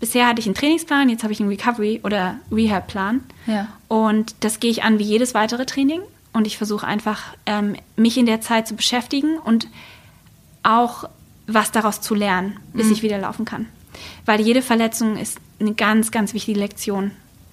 bisher 0.00 0.26
hatte 0.26 0.40
ich 0.40 0.46
einen 0.46 0.54
Trainingsplan, 0.54 1.08
jetzt 1.08 1.22
habe 1.22 1.32
ich 1.32 1.40
einen 1.40 1.48
Recovery- 1.48 2.00
oder 2.02 2.36
Rehab-Plan. 2.50 3.20
Ja. 3.46 3.68
Und 3.88 4.34
das 4.40 4.60
gehe 4.60 4.70
ich 4.70 4.82
an 4.82 4.98
wie 4.98 5.04
jedes 5.04 5.34
weitere 5.34 5.66
Training. 5.66 6.00
Und 6.32 6.46
ich 6.46 6.58
versuche 6.58 6.86
einfach, 6.86 7.22
ähm, 7.46 7.76
mich 7.96 8.18
in 8.18 8.26
der 8.26 8.40
Zeit 8.40 8.68
zu 8.68 8.74
beschäftigen 8.74 9.38
und 9.38 9.68
auch 10.62 11.08
was 11.46 11.70
daraus 11.70 12.00
zu 12.00 12.14
lernen, 12.14 12.58
bis 12.74 12.86
mhm. 12.86 12.92
ich 12.92 13.02
wieder 13.02 13.18
laufen 13.18 13.44
kann. 13.44 13.66
Weil 14.26 14.40
jede 14.40 14.60
Verletzung 14.60 15.16
ist 15.16 15.38
eine 15.60 15.72
ganz, 15.72 16.10
ganz 16.10 16.34
wichtige 16.34 16.58
Lektion. 16.58 17.12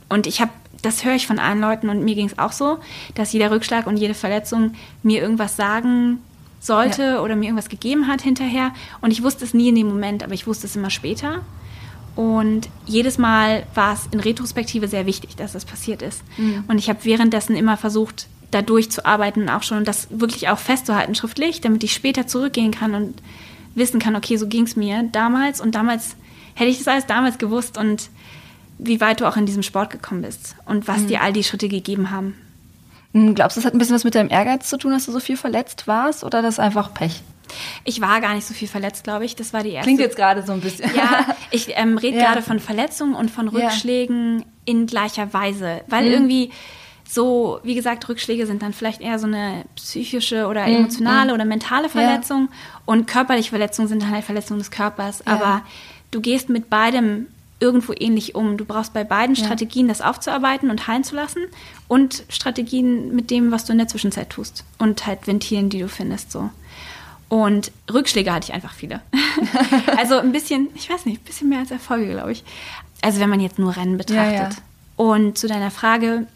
Und 0.10 0.28
ich 0.28 0.42
habe 0.42 0.52
das 0.84 1.04
höre 1.04 1.16
ich 1.16 1.26
von 1.26 1.40
allen 1.40 1.60
Leuten 1.60 1.90
und 1.90 2.04
mir 2.04 2.14
ging 2.14 2.28
es 2.28 2.38
auch 2.38 2.52
so, 2.52 2.78
dass 3.16 3.34
jeder 3.34 3.50
Rückschlag 3.50 3.88
und 3.88 3.98
jede 3.98 4.14
Verletzung 4.14 4.74
mir 5.02 5.22
irgendwas 5.22 5.56
sagen, 5.56 6.20
sollte 6.60 7.04
Ja. 7.04 7.22
oder 7.22 7.36
mir 7.36 7.46
irgendwas 7.46 7.70
gegeben 7.70 8.08
hat 8.08 8.22
hinterher. 8.22 8.72
Und 9.02 9.12
ich 9.12 9.24
wusste 9.24 9.44
es 9.44 9.54
nie 9.54 9.70
in 9.70 9.76
dem 9.76 9.88
Moment, 9.88 10.24
aber 10.24 10.34
ich 10.34 10.46
wusste 10.48 10.68
es 10.68 10.76
immer 10.76 10.90
später. 10.92 11.42
Und 12.16 12.70
jedes 12.86 13.18
Mal 13.18 13.64
war 13.74 13.94
es 13.94 14.08
in 14.12 14.20
Retrospektive 14.20 14.88
sehr 14.88 15.06
wichtig, 15.08 15.36
dass 15.36 15.54
das 15.54 15.66
passiert 15.66 16.02
ist. 16.04 16.22
Und 16.68 16.78
ich 16.78 16.88
habe 16.90 17.00
währenddessen 17.04 17.56
immer 17.56 17.76
versucht, 17.76 18.28
da 18.52 18.62
durchzuarbeiten, 18.62 19.50
auch 19.50 19.64
schon 19.64 19.84
das 19.84 20.08
wirklich 20.12 20.48
auch 20.50 20.60
festzuhalten 20.60 21.16
schriftlich, 21.16 21.60
damit 21.60 21.84
ich 21.84 21.92
später 21.94 22.28
zurückgehen 22.28 22.70
kann 22.72 22.94
und 22.94 23.16
wissen 23.74 24.00
kann, 24.00 24.16
okay, 24.16 24.38
so 24.38 24.48
ging 24.48 24.66
es 24.66 24.76
mir 24.76 25.04
damals 25.12 25.60
und 25.60 25.74
damals 25.74 26.16
hätte 26.54 26.70
ich 26.70 26.78
das 26.78 26.88
alles 26.88 27.08
damals 27.08 27.40
gewusst 27.40 27.80
und 27.80 28.10
wie 28.78 29.00
weit 29.02 29.22
du 29.22 29.28
auch 29.28 29.38
in 29.38 29.46
diesem 29.46 29.64
Sport 29.64 29.90
gekommen 29.92 30.22
bist 30.22 30.56
und 30.66 30.88
was 30.88 31.06
dir 31.06 31.22
all 31.22 31.34
die 31.34 31.44
Schritte 31.44 31.70
gegeben 31.70 32.12
haben. 32.12 32.36
Hm, 33.14 33.36
Glaubst 33.36 33.56
du, 33.58 33.62
das 33.62 33.66
hat 33.66 33.74
ein 33.76 33.78
bisschen 33.78 33.96
was 33.96 34.04
mit 34.04 34.16
deinem 34.16 34.30
Ehrgeiz 34.30 34.70
zu 34.70 34.78
tun, 34.78 34.92
dass 34.92 35.06
du 35.06 35.12
so 35.12 35.20
viel 35.20 35.38
verletzt 35.38 35.88
warst 35.88 36.24
oder 36.24 36.42
das 36.42 36.56
ist 36.56 36.60
einfach 36.60 36.94
Pech? 36.94 37.22
Ich 37.84 38.02
war 38.02 38.20
gar 38.22 38.34
nicht 38.34 38.48
so 38.48 38.54
viel 38.54 38.68
verletzt, 38.68 39.04
glaube 39.04 39.26
ich. 39.26 39.36
Das 39.36 39.54
war 39.54 39.62
die 39.64 39.70
erste. 39.72 39.88
Klingt 39.88 40.00
jetzt 40.00 40.16
gerade 40.16 40.42
so 40.44 40.54
ein 40.54 40.62
bisschen. 40.62 40.90
Ja, 40.96 41.26
ich 41.52 41.68
ähm, 41.76 41.98
rede 41.98 42.18
Ja. 42.18 42.26
gerade 42.32 42.42
von 42.42 42.60
Verletzungen 42.60 43.14
und 43.14 43.30
von 43.30 43.46
Ja. 43.48 43.52
Mhm. 43.52 43.58
Rückschlägen 43.58 44.46
in 44.66 44.88
gleicher 44.88 45.34
Weise. 45.34 45.82
Weil 45.88 46.08
irgendwie 46.08 46.50
so, 47.08 47.60
wie 47.64 47.76
gesagt, 47.76 48.08
Rückschläge 48.10 48.48
sind 48.48 48.64
dann 48.64 48.74
vielleicht 48.74 49.02
eher 49.02 49.20
so 49.20 49.28
eine 49.28 49.66
psychische 49.76 50.48
oder 50.48 50.66
Mhm. 50.66 50.76
emotionale 50.78 51.34
oder 51.34 51.46
mentale 51.46 51.90
Verletzung. 51.90 52.50
Und 52.86 53.06
körperliche 53.06 53.50
Verletzungen 53.50 53.88
sind 53.88 54.02
dann 54.02 54.10
halt 54.12 54.24
Verletzungen 54.24 54.60
des 54.60 54.72
Körpers. 54.72 55.22
Ja. 55.28 55.34
Aber 55.34 55.62
du 56.10 56.22
gehst 56.22 56.50
mit 56.50 56.70
beidem 56.72 57.28
irgendwo 57.60 57.94
ähnlich 57.98 58.36
um. 58.36 58.58
Du 58.58 58.66
brauchst 58.66 58.94
bei 58.94 59.04
beiden 59.04 59.36
Ja. 59.36 59.46
Strategien, 59.46 59.88
das 59.88 60.02
aufzuarbeiten 60.02 60.70
und 60.70 60.88
heilen 60.88 61.04
zu 61.04 61.16
lassen. 61.16 61.44
Und 61.88 62.24
Strategien 62.30 63.16
mit 63.16 63.30
dem, 63.32 63.52
was 63.52 63.66
du 63.66 63.72
in 63.72 63.78
der 63.78 63.88
Zwischenzeit 63.88 64.30
tust. 64.30 64.64
Und 64.78 65.06
halt 65.06 65.28
Ventilen, 65.28 65.70
die 65.70 65.80
du 65.80 65.88
findest, 65.88 66.32
so. 66.32 66.50
Und 67.30 67.72
Rückschläge 67.92 68.32
hatte 68.32 68.50
ich 68.50 68.54
einfach 68.54 68.74
viele. 68.74 69.02
also 69.98 70.18
ein 70.18 70.32
bisschen, 70.32 70.68
ich 70.76 70.90
weiß 70.90 71.06
nicht, 71.06 71.22
ein 71.22 71.26
bisschen 71.26 71.50
mehr 71.50 71.60
als 71.60 71.72
Erfolge, 71.72 72.12
glaube 72.12 72.32
ich. 72.32 72.44
Also 73.02 73.20
wenn 73.20 73.30
man 73.30 73.40
jetzt 73.40 73.60
nur 73.60 73.76
Rennen 73.76 73.98
betrachtet. 73.98 74.34
Ja, 74.34 74.50
ja. 74.50 74.56
Und 74.96 75.38
zu 75.38 75.48
deiner 75.48 75.72
Frage, 75.72 76.28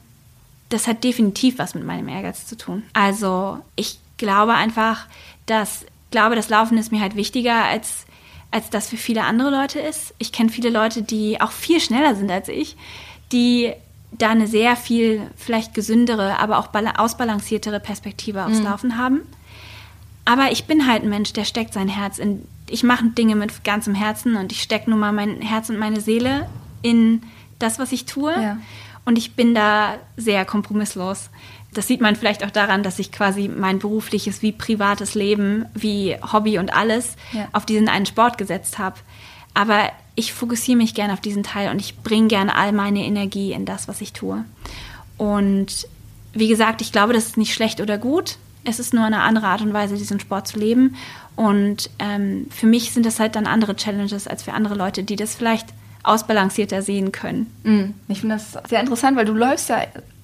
das 0.69 0.87
hat 0.87 1.03
definitiv 1.03 1.59
was 1.59 1.75
mit 1.75 1.85
meinem 1.85 2.07
Ehrgeiz 2.07 2.47
zu 2.47 2.57
tun. 2.57 2.83
Also 2.93 3.59
ich 3.75 3.99
glaube 4.17 4.53
einfach, 4.55 5.05
dass 5.45 5.85
glaube, 6.11 6.35
das 6.35 6.49
Laufen 6.49 6.77
ist 6.77 6.91
mir 6.91 7.01
halt 7.01 7.15
wichtiger 7.15 7.65
als 7.65 8.06
als 8.51 8.69
das 8.69 8.89
für 8.89 8.97
viele 8.97 9.23
andere 9.23 9.49
Leute 9.49 9.79
ist. 9.79 10.13
Ich 10.19 10.31
kenne 10.31 10.49
viele 10.49 10.69
Leute, 10.69 11.01
die 11.01 11.41
auch 11.41 11.51
viel 11.51 11.79
schneller 11.79 12.15
sind 12.15 12.31
als 12.31 12.47
ich, 12.47 12.75
die 13.31 13.73
da 14.11 14.29
eine 14.29 14.47
sehr 14.47 14.75
viel 14.75 15.21
vielleicht 15.35 15.73
gesündere, 15.73 16.39
aber 16.39 16.59
auch 16.59 16.67
bala- 16.67 16.97
ausbalanciertere 16.97 17.79
Perspektive 17.79 18.45
aufs 18.45 18.61
Laufen 18.61 18.97
haben. 18.97 19.21
Aber 20.23 20.51
ich 20.51 20.65
bin 20.65 20.87
halt 20.87 21.03
ein 21.03 21.09
Mensch, 21.09 21.33
der 21.33 21.45
steckt 21.45 21.73
sein 21.73 21.87
Herz 21.89 22.17
in. 22.17 22.45
Ich 22.69 22.83
mache 22.83 23.05
Dinge 23.05 23.35
mit 23.35 23.63
ganzem 23.63 23.95
Herzen 23.95 24.35
und 24.35 24.51
ich 24.51 24.61
stecke 24.61 24.89
nun 24.89 24.99
mal 24.99 25.13
mein 25.13 25.41
Herz 25.41 25.69
und 25.69 25.77
meine 25.77 26.01
Seele 26.01 26.49
in 26.81 27.21
das, 27.59 27.79
was 27.79 27.93
ich 27.93 28.05
tue. 28.05 28.31
Ja. 28.31 28.57
Und 29.05 29.17
ich 29.17 29.35
bin 29.35 29.55
da 29.55 29.95
sehr 30.17 30.43
kompromisslos. 30.43 31.29
Das 31.73 31.87
sieht 31.87 32.01
man 32.01 32.15
vielleicht 32.15 32.43
auch 32.45 32.51
daran, 32.51 32.81
dass 32.81 32.97
ich 32.99 33.11
quasi 33.11 33.49
mein 33.49 33.79
berufliches 33.79 34.41
wie 34.41 34.51
privates 34.51 35.15
Leben, 35.15 35.65
wie 35.73 36.15
Hobby 36.33 36.57
und 36.59 36.73
alles 36.73 37.15
Ja. 37.33 37.47
auf 37.51 37.65
diesen 37.65 37.89
einen 37.89 38.05
Sport 38.05 38.37
gesetzt 38.37 38.77
habe. 38.79 38.95
Aber 39.53 39.91
ich 40.15 40.33
fokussiere 40.33 40.77
mich 40.77 40.93
gerne 40.95 41.13
auf 41.13 41.21
diesen 41.21 41.43
Teil 41.43 41.69
und 41.69 41.79
ich 41.79 41.97
bringe 41.99 42.27
gerne 42.27 42.55
all 42.55 42.71
meine 42.71 43.03
Energie 43.05 43.51
in 43.51 43.65
das, 43.65 43.87
was 43.87 44.01
ich 44.01 44.13
tue. 44.13 44.43
Und 45.17 45.87
wie 46.33 46.47
gesagt, 46.47 46.81
ich 46.81 46.91
glaube, 46.91 47.13
das 47.13 47.25
ist 47.25 47.37
nicht 47.37 47.53
schlecht 47.53 47.81
oder 47.81 47.97
gut. 47.97 48.37
Es 48.63 48.79
ist 48.79 48.93
nur 48.93 49.05
eine 49.05 49.21
andere 49.21 49.47
Art 49.47 49.61
und 49.61 49.73
Weise, 49.73 49.95
diesen 49.97 50.19
Sport 50.19 50.47
zu 50.47 50.59
leben. 50.59 50.95
Und 51.35 51.89
ähm, 51.99 52.47
für 52.49 52.67
mich 52.67 52.91
sind 52.91 53.05
das 53.05 53.19
halt 53.19 53.35
dann 53.35 53.47
andere 53.47 53.75
Challenges 53.75 54.27
als 54.27 54.43
für 54.43 54.53
andere 54.53 54.75
Leute, 54.75 55.03
die 55.03 55.15
das 55.15 55.35
vielleicht 55.35 55.67
ausbalancierter 56.03 56.81
sehen 56.81 57.11
können. 57.11 57.51
Mm, 57.63 58.11
Ich 58.11 58.21
finde 58.21 58.35
das 58.35 58.57
sehr 58.69 58.79
interessant, 58.79 59.17
weil 59.17 59.25
du 59.25 59.33
läufst 59.33 59.69
ja 59.69 59.81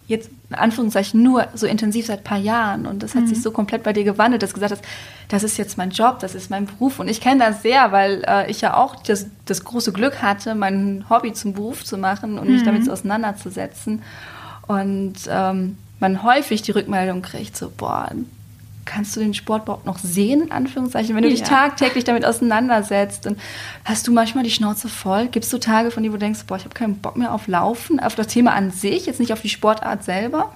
jetzt 0.08 0.30
in 0.50 0.56
Anführungszeichen 0.56 1.24
nur 1.24 1.48
so 1.54 1.66
intensiv 1.66 2.08
seit 2.08 2.20
ein 2.20 2.24
paar 2.24 2.38
Jahren 2.38 2.86
und 2.86 3.04
das 3.04 3.16
hat 3.16 3.28
sich 3.28 3.42
so 3.42 3.52
komplett 3.52 3.84
bei 3.84 3.94
dir 3.94 4.04
gewandelt, 4.04 4.44
dass 4.44 4.50
du 4.50 4.56
gesagt 4.56 4.74
hast, 4.74 4.84
das 5.30 5.44
ist 5.44 5.58
jetzt 5.58 5.78
mein 5.78 5.92
Job, 5.92 6.20
das 6.20 6.36
ist 6.36 6.50
mein 6.50 6.66
Beruf 6.66 7.00
und 7.00 7.08
ich 7.08 7.22
kenne 7.22 7.46
das 7.46 7.62
sehr, 7.62 7.92
weil 7.92 8.24
äh, 8.28 8.52
ich 8.52 8.62
ja 8.62 8.76
auch 8.76 8.96
das, 8.96 9.28
das 9.46 9.64
große 9.64 9.94
Glück 9.94 10.22
hatte, 10.22 10.56
mein 10.56 11.06
Hobby 11.10 11.34
zum 11.34 11.54
Beruf 11.54 11.86
zu 11.86 11.98
machen 11.98 12.38
und 12.38 12.50
mich 12.50 12.64
damit 12.64 12.86
so 12.86 12.92
auseinanderzusetzen 12.92 14.02
und 14.68 15.16
ähm, 15.30 15.78
man 16.00 16.24
häufig 16.24 16.62
die 16.62 16.72
Rückmeldung 16.72 17.22
kriegt, 17.22 17.56
so 17.56 17.72
boah, 17.76 18.10
kannst 18.86 19.16
du 19.16 19.20
den 19.20 19.34
Sport 19.34 19.64
überhaupt 19.64 19.86
noch 19.86 19.98
sehen, 19.98 20.42
in 20.42 20.52
Anführungszeichen, 20.52 21.16
wenn 21.16 21.24
du 21.24 21.30
dich 21.30 21.40
Ja. 21.42 21.46
tagtäglich 21.48 22.04
damit 22.04 22.26
auseinandersetzt. 22.26 23.26
Und 23.28 23.40
hast 23.86 24.08
du 24.08 24.12
manchmal 24.12 24.44
die 24.44 24.52
Schnauze 24.52 24.90
voll? 24.90 25.28
Gibt 25.28 25.46
es 25.46 25.52
so 25.52 25.58
Tage, 25.58 25.92
von 25.92 26.04
denen 26.04 26.14
du 26.14 26.20
denkst, 26.20 26.42
boah, 26.48 26.58
ich 26.58 26.64
habe 26.66 26.74
keinen 26.74 26.98
Bock 27.00 27.16
mehr 27.16 27.34
auf 27.34 27.48
Laufen, 27.48 28.00
auf 28.00 28.16
das 28.16 28.28
Thema 28.28 28.54
an 28.54 28.72
sich, 28.72 29.06
jetzt 29.06 29.20
nicht 29.20 29.34
auf 29.34 29.42
die 29.42 29.50
Sportart 29.50 30.04
selber? 30.04 30.54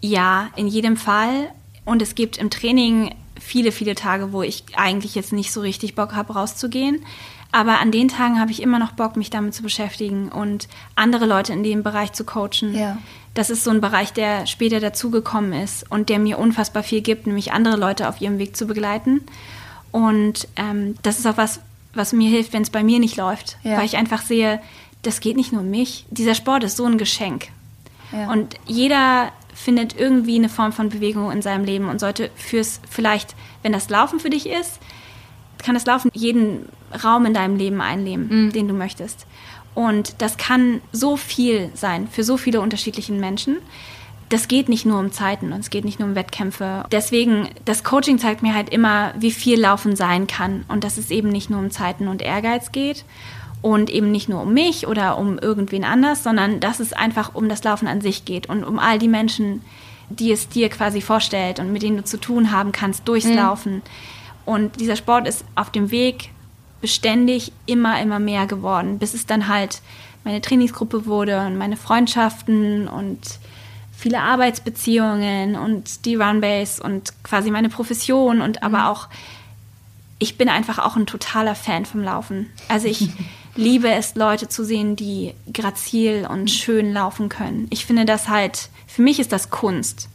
Ja, 0.00 0.48
in 0.56 0.66
jedem 0.66 0.96
Fall. 0.96 1.50
Und 1.84 2.02
es 2.02 2.14
gibt 2.14 2.36
im 2.38 2.50
Training 2.50 3.14
viele, 3.40 3.72
viele 3.72 3.94
Tage, 3.94 4.32
wo 4.32 4.42
ich 4.42 4.64
eigentlich 4.76 5.14
jetzt 5.14 5.32
nicht 5.32 5.52
so 5.52 5.60
richtig 5.60 5.94
Bock 5.94 6.14
habe, 6.14 6.34
rauszugehen. 6.34 7.04
Aber 7.52 7.80
an 7.80 7.90
den 7.92 8.08
Tagen 8.08 8.40
habe 8.40 8.50
ich 8.50 8.60
immer 8.60 8.78
noch 8.78 8.92
Bock, 8.92 9.16
mich 9.16 9.30
damit 9.30 9.54
zu 9.54 9.62
beschäftigen 9.62 10.28
und 10.30 10.68
andere 10.94 11.26
Leute 11.26 11.52
in 11.52 11.62
dem 11.62 11.82
Bereich 11.82 12.12
zu 12.12 12.24
coachen. 12.24 12.74
Ja. 12.74 12.98
Das 13.36 13.50
ist 13.50 13.64
so 13.64 13.70
ein 13.70 13.82
Bereich, 13.82 14.14
der 14.14 14.46
später 14.46 14.80
dazugekommen 14.80 15.52
ist 15.52 15.90
und 15.90 16.08
der 16.08 16.18
mir 16.18 16.38
unfassbar 16.38 16.82
viel 16.82 17.02
gibt, 17.02 17.26
nämlich 17.26 17.52
andere 17.52 17.76
Leute 17.76 18.08
auf 18.08 18.22
ihrem 18.22 18.38
Weg 18.38 18.56
zu 18.56 18.66
begleiten. 18.66 19.20
Und 19.92 20.48
ähm, 20.56 20.94
das 21.02 21.18
ist 21.18 21.26
auch 21.26 21.36
was, 21.36 21.60
was 21.92 22.14
mir 22.14 22.30
hilft, 22.30 22.54
wenn 22.54 22.62
es 22.62 22.70
bei 22.70 22.82
mir 22.82 22.98
nicht 22.98 23.18
läuft. 23.18 23.58
Ja. 23.62 23.76
Weil 23.76 23.84
ich 23.84 23.98
einfach 23.98 24.22
sehe, 24.22 24.58
das 25.02 25.20
geht 25.20 25.36
nicht 25.36 25.52
nur 25.52 25.60
um 25.60 25.70
mich. 25.70 26.06
Dieser 26.10 26.34
Sport 26.34 26.64
ist 26.64 26.78
so 26.78 26.86
ein 26.86 26.96
Geschenk. 26.96 27.48
Ja. 28.10 28.32
Und 28.32 28.54
jeder 28.64 29.32
findet 29.52 29.98
irgendwie 29.98 30.36
eine 30.36 30.48
Form 30.48 30.72
von 30.72 30.88
Bewegung 30.88 31.30
in 31.30 31.42
seinem 31.42 31.64
Leben 31.64 31.90
und 31.90 32.00
sollte 32.00 32.30
fürs 32.36 32.80
vielleicht, 32.88 33.34
wenn 33.62 33.72
das 33.72 33.90
Laufen 33.90 34.18
für 34.18 34.30
dich 34.30 34.48
ist, 34.48 34.78
kann 35.58 35.74
das 35.74 35.84
Laufen 35.84 36.10
jeden 36.14 36.70
Raum 37.04 37.26
in 37.26 37.34
deinem 37.34 37.56
Leben 37.56 37.82
einnehmen, 37.82 38.50
den 38.52 38.66
du 38.66 38.72
möchtest. 38.72 39.26
Und 39.76 40.22
das 40.22 40.38
kann 40.38 40.80
so 40.90 41.18
viel 41.18 41.70
sein 41.74 42.08
für 42.08 42.24
so 42.24 42.38
viele 42.38 42.62
unterschiedliche 42.62 43.12
Menschen. 43.12 43.58
Das 44.30 44.48
geht 44.48 44.70
nicht 44.70 44.86
nur 44.86 44.98
um 44.98 45.12
Zeiten 45.12 45.52
und 45.52 45.60
es 45.60 45.68
geht 45.68 45.84
nicht 45.84 46.00
nur 46.00 46.08
um 46.08 46.14
Wettkämpfe. 46.14 46.86
Deswegen, 46.90 47.50
das 47.66 47.84
Coaching 47.84 48.18
zeigt 48.18 48.42
mir 48.42 48.54
halt 48.54 48.70
immer, 48.70 49.12
wie 49.18 49.30
viel 49.30 49.60
Laufen 49.60 49.94
sein 49.94 50.26
kann 50.26 50.64
und 50.68 50.82
dass 50.82 50.96
es 50.96 51.10
eben 51.10 51.28
nicht 51.28 51.50
nur 51.50 51.60
um 51.60 51.70
Zeiten 51.70 52.08
und 52.08 52.22
Ehrgeiz 52.22 52.72
geht 52.72 53.04
und 53.60 53.90
eben 53.90 54.10
nicht 54.10 54.30
nur 54.30 54.40
um 54.40 54.54
mich 54.54 54.86
oder 54.86 55.18
um 55.18 55.38
irgendwen 55.38 55.84
anders, 55.84 56.22
sondern 56.22 56.58
dass 56.58 56.80
es 56.80 56.94
einfach 56.94 57.34
um 57.34 57.50
das 57.50 57.62
Laufen 57.62 57.86
an 57.86 58.00
sich 58.00 58.24
geht 58.24 58.48
und 58.48 58.64
um 58.64 58.78
all 58.78 58.98
die 58.98 59.08
Menschen, 59.08 59.60
die 60.08 60.32
es 60.32 60.48
dir 60.48 60.70
quasi 60.70 61.02
vorstellt 61.02 61.60
und 61.60 61.70
mit 61.70 61.82
denen 61.82 61.98
du 61.98 62.04
zu 62.04 62.16
tun 62.16 62.50
haben 62.50 62.72
kannst 62.72 63.06
durchs 63.06 63.28
Laufen. 63.28 63.82
Und 64.46 64.80
dieser 64.80 64.96
Sport 64.96 65.28
ist 65.28 65.44
auf 65.54 65.70
dem 65.70 65.90
Weg 65.90 66.30
beständig 66.86 67.50
immer, 67.66 68.00
immer 68.00 68.20
mehr 68.20 68.46
geworden, 68.46 69.00
bis 69.00 69.12
es 69.12 69.26
dann 69.26 69.48
halt 69.48 69.80
meine 70.22 70.40
Trainingsgruppe 70.40 71.04
wurde 71.06 71.40
und 71.40 71.58
meine 71.58 71.76
Freundschaften 71.76 72.86
und 72.86 73.18
viele 73.90 74.20
Arbeitsbeziehungen 74.20 75.56
und 75.56 76.04
die 76.04 76.14
Runbase 76.14 76.80
und 76.80 77.12
quasi 77.24 77.50
meine 77.50 77.70
Profession 77.70 78.40
und 78.40 78.62
aber 78.62 78.88
auch 78.88 79.08
ich 80.20 80.38
bin 80.38 80.48
einfach 80.48 80.78
auch 80.78 80.94
ein 80.94 81.06
totaler 81.06 81.56
Fan 81.56 81.86
vom 81.86 82.04
Laufen. 82.04 82.52
Also 82.68 82.86
ich 82.86 83.08
liebe 83.56 83.90
es, 83.90 84.14
Leute 84.14 84.46
zu 84.46 84.64
sehen, 84.64 84.94
die 84.94 85.34
grazil 85.52 86.24
und 86.30 86.52
schön 86.52 86.92
laufen 86.92 87.28
können. 87.28 87.66
Ich 87.70 87.84
finde 87.84 88.04
das 88.04 88.28
halt, 88.28 88.68
für 88.86 89.02
mich 89.02 89.18
ist 89.18 89.32
das 89.32 89.50
Kunst. 89.50 90.08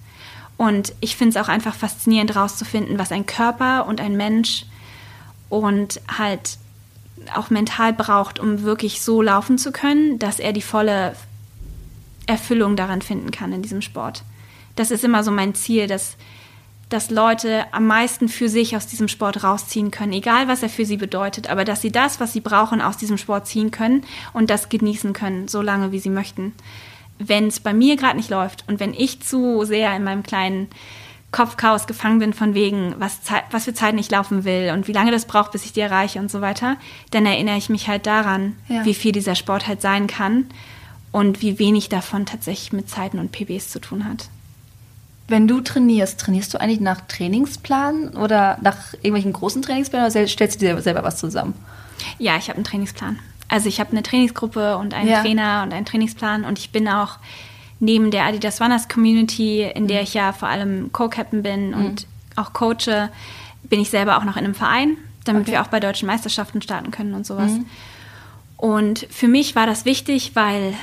Und 0.55 0.93
ich 1.01 1.17
finde 1.17 1.37
es 1.37 1.45
auch 1.45 1.49
einfach 1.49 1.75
faszinierend 1.75 2.33
rauszufinden, 2.33 2.97
was 2.97 3.11
ein 3.11 3.25
Körper 3.25 3.87
und 3.87 3.99
ein 3.99 4.15
Mensch 4.15 4.65
und 5.49 5.99
halt 6.17 6.57
auch 7.35 7.49
mental 7.49 7.93
braucht, 7.93 8.39
um 8.39 8.63
wirklich 8.63 9.01
so 9.01 9.21
laufen 9.21 9.57
zu 9.57 9.71
können, 9.71 10.19
dass 10.19 10.39
er 10.39 10.53
die 10.53 10.61
volle 10.61 11.15
Erfüllung 12.27 12.75
daran 12.75 13.01
finden 13.01 13.31
kann 13.31 13.53
in 13.53 13.61
diesem 13.61 13.81
Sport. 13.81 14.23
Das 14.75 14.91
ist 14.91 15.03
immer 15.03 15.23
so 15.23 15.31
mein 15.31 15.53
Ziel, 15.53 15.87
dass, 15.87 16.15
dass 16.89 17.09
Leute 17.09 17.65
am 17.71 17.87
meisten 17.87 18.29
für 18.29 18.49
sich 18.49 18.75
aus 18.75 18.87
diesem 18.87 19.07
Sport 19.07 19.43
rausziehen 19.43 19.91
können, 19.91 20.13
egal 20.13 20.47
was 20.47 20.63
er 20.63 20.69
für 20.69 20.85
sie 20.85 20.97
bedeutet, 20.97 21.49
aber 21.49 21.65
dass 21.65 21.81
sie 21.81 21.91
das, 21.91 22.19
was 22.19 22.33
sie 22.33 22.41
brauchen, 22.41 22.81
aus 22.81 22.97
diesem 22.97 23.17
Sport 23.17 23.47
ziehen 23.47 23.71
können 23.71 24.03
und 24.33 24.49
das 24.49 24.69
genießen 24.69 25.13
können, 25.13 25.47
so 25.47 25.61
lange 25.61 25.91
wie 25.91 25.99
sie 25.99 26.09
möchten. 26.09 26.53
Wenn 27.19 27.47
es 27.47 27.59
bei 27.59 27.73
mir 27.73 27.97
gerade 27.97 28.17
nicht 28.17 28.29
läuft 28.29 28.63
und 28.67 28.79
wenn 28.79 28.93
ich 28.93 29.21
zu 29.21 29.63
sehr 29.65 29.95
in 29.95 30.03
meinem 30.03 30.23
kleinen 30.23 30.69
Kopfchaos 31.31 31.87
gefangen 31.87 32.19
bin 32.19 32.33
von 32.33 32.53
wegen, 32.53 32.93
was, 32.97 33.23
Zei- 33.23 33.43
was 33.51 33.63
für 33.65 33.73
Zeiten 33.73 33.97
ich 33.97 34.11
laufen 34.11 34.43
will 34.43 34.71
und 34.73 34.87
wie 34.87 34.91
lange 34.93 35.11
das 35.11 35.25
braucht, 35.25 35.51
bis 35.53 35.63
ich 35.65 35.71
die 35.73 35.79
erreiche 35.79 36.19
und 36.19 36.29
so 36.29 36.41
weiter, 36.41 36.75
dann 37.11 37.25
erinnere 37.25 37.57
ich 37.57 37.69
mich 37.69 37.87
halt 37.87 38.05
daran, 38.05 38.55
Ja. 38.67 38.83
wie 38.85 38.93
viel 38.93 39.11
dieser 39.13 39.35
Sport 39.35 39.67
halt 39.67 39.81
sein 39.81 40.07
kann 40.07 40.45
und 41.11 41.41
wie 41.41 41.57
wenig 41.57 41.87
davon 41.89 42.25
tatsächlich 42.25 42.73
mit 42.73 42.89
Zeiten 42.89 43.17
und 43.19 43.31
PBs 43.31 43.69
zu 43.69 43.79
tun 43.79 44.05
hat. 44.05 44.27
Wenn 45.29 45.47
du 45.47 45.61
trainierst, 45.61 46.19
trainierst 46.19 46.53
du 46.53 46.59
eigentlich 46.59 46.81
nach 46.81 46.99
Trainingsplan 47.07 48.09
oder 48.17 48.57
nach 48.61 48.93
irgendwelchen 48.95 49.31
großen 49.31 49.63
Selber, 49.63 50.07
oder 50.07 50.27
stellst 50.27 50.61
du 50.61 50.65
dir 50.65 50.81
selber 50.81 51.03
was 51.03 51.17
zusammen? 51.17 51.53
Ja, 52.19 52.35
ich 52.35 52.49
habe 52.49 52.55
einen 52.57 52.65
Trainingsplan. 52.65 53.19
Also 53.47 53.69
ich 53.69 53.79
habe 53.79 53.91
eine 53.91 54.03
Trainingsgruppe 54.03 54.77
und 54.77 54.93
einen 54.93 55.07
ja. 55.09 55.21
Trainer 55.21 55.61
und 55.63 55.73
einen 55.73 55.85
Trainingsplan 55.85 56.43
und 56.43 56.59
ich 56.59 56.71
bin 56.71 56.87
auch 56.89 57.17
neben 57.81 58.11
der 58.11 58.25
Adidas 58.25 58.61
Runners 58.61 58.87
Community, 58.87 59.63
in 59.63 59.87
der 59.87 59.97
mhm. 59.97 60.03
ich 60.03 60.13
ja 60.13 60.31
vor 60.31 60.47
allem 60.47 60.91
Co-Captain 60.93 61.43
bin 61.43 61.71
mhm. 61.71 61.73
und 61.85 62.07
auch 62.37 62.53
coache, 62.53 63.09
bin 63.63 63.81
ich 63.81 63.89
selber 63.89 64.17
auch 64.17 64.23
noch 64.23 64.37
in 64.37 64.45
einem 64.45 64.55
Verein, 64.55 64.95
damit 65.25 65.43
okay. 65.43 65.51
wir 65.51 65.61
auch 65.61 65.67
bei 65.67 65.79
deutschen 65.79 66.07
Meisterschaften 66.07 66.61
starten 66.61 66.91
können 66.91 67.13
und 67.13 67.25
sowas. 67.25 67.51
Mhm. 67.51 67.65
Und 68.55 69.07
für 69.09 69.27
mich 69.27 69.55
war 69.55 69.65
das 69.65 69.85
wichtig, 69.85 70.31
weil 70.35 70.75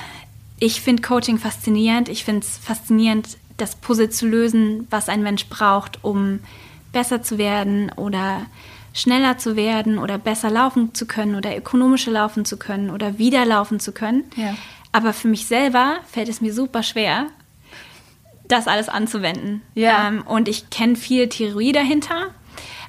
ich 0.58 0.80
finde 0.80 1.02
Coaching 1.02 1.38
faszinierend. 1.38 2.08
Ich 2.08 2.24
finde 2.24 2.40
es 2.40 2.58
faszinierend, 2.58 3.38
das 3.56 3.76
Puzzle 3.76 4.10
zu 4.10 4.26
lösen, 4.26 4.86
was 4.90 5.08
ein 5.08 5.22
Mensch 5.22 5.46
braucht, 5.46 6.02
um 6.02 6.40
besser 6.92 7.22
zu 7.22 7.38
werden 7.38 7.92
oder 7.94 8.46
schneller 8.92 9.38
zu 9.38 9.54
werden 9.54 9.98
oder 9.98 10.18
besser 10.18 10.50
laufen 10.50 10.94
zu 10.94 11.06
können 11.06 11.36
oder 11.36 11.56
ökonomischer 11.56 12.10
laufen 12.10 12.44
zu 12.44 12.56
können 12.56 12.90
oder 12.90 13.18
wieder 13.18 13.44
laufen 13.44 13.78
zu 13.78 13.92
können. 13.92 14.24
Ja. 14.34 14.54
Aber 14.92 15.12
für 15.12 15.28
mich 15.28 15.46
selber 15.46 15.98
fällt 16.10 16.28
es 16.28 16.40
mir 16.40 16.52
super 16.52 16.82
schwer, 16.82 17.26
das 18.48 18.66
alles 18.66 18.88
anzuwenden. 18.88 19.62
Ja. 19.74 20.08
Ähm, 20.08 20.22
und 20.22 20.48
ich 20.48 20.70
kenne 20.70 20.96
viel 20.96 21.28
Theorie 21.28 21.72
dahinter, 21.72 22.28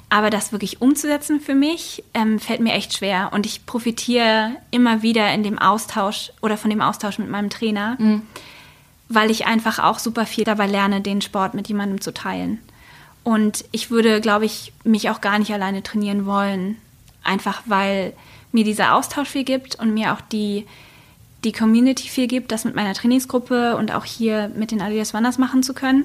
aber 0.08 0.30
das 0.30 0.52
wirklich 0.52 0.80
umzusetzen 0.80 1.40
für 1.40 1.54
mich 1.54 2.02
ähm, 2.14 2.40
fällt 2.40 2.60
mir 2.60 2.72
echt 2.72 2.96
schwer. 2.96 3.30
Und 3.32 3.46
ich 3.46 3.66
profitiere 3.66 4.56
immer 4.70 5.02
wieder 5.02 5.32
in 5.32 5.42
dem 5.42 5.58
Austausch 5.58 6.32
oder 6.42 6.56
von 6.56 6.70
dem 6.70 6.80
Austausch 6.80 7.18
mit 7.18 7.30
meinem 7.30 7.50
Trainer, 7.50 7.96
mhm. 7.98 8.22
weil 9.08 9.30
ich 9.30 9.46
einfach 9.46 9.78
auch 9.78 9.98
super 9.98 10.26
viel 10.26 10.44
dabei 10.44 10.66
lerne, 10.66 11.00
den 11.00 11.20
Sport 11.20 11.54
mit 11.54 11.68
jemandem 11.68 12.00
zu 12.00 12.12
teilen. 12.12 12.58
Und 13.22 13.64
ich 13.70 13.90
würde, 13.90 14.20
glaube 14.20 14.46
ich, 14.46 14.72
mich 14.82 15.10
auch 15.10 15.20
gar 15.20 15.38
nicht 15.38 15.52
alleine 15.52 15.82
trainieren 15.82 16.26
wollen. 16.26 16.76
Einfach 17.22 17.62
weil 17.66 18.14
mir 18.50 18.64
dieser 18.64 18.94
Austausch 18.94 19.28
viel 19.28 19.44
gibt 19.44 19.76
und 19.76 19.92
mir 19.94 20.12
auch 20.12 20.20
die, 20.20 20.66
die 21.44 21.52
Community 21.52 22.08
viel 22.08 22.26
gibt, 22.26 22.52
das 22.52 22.64
mit 22.64 22.74
meiner 22.74 22.94
Trainingsgruppe 22.94 23.76
und 23.76 23.92
auch 23.92 24.04
hier 24.04 24.50
mit 24.54 24.70
den 24.70 24.82
Adidas 24.82 25.14
Wanders 25.14 25.38
machen 25.38 25.62
zu 25.62 25.74
können. 25.74 26.04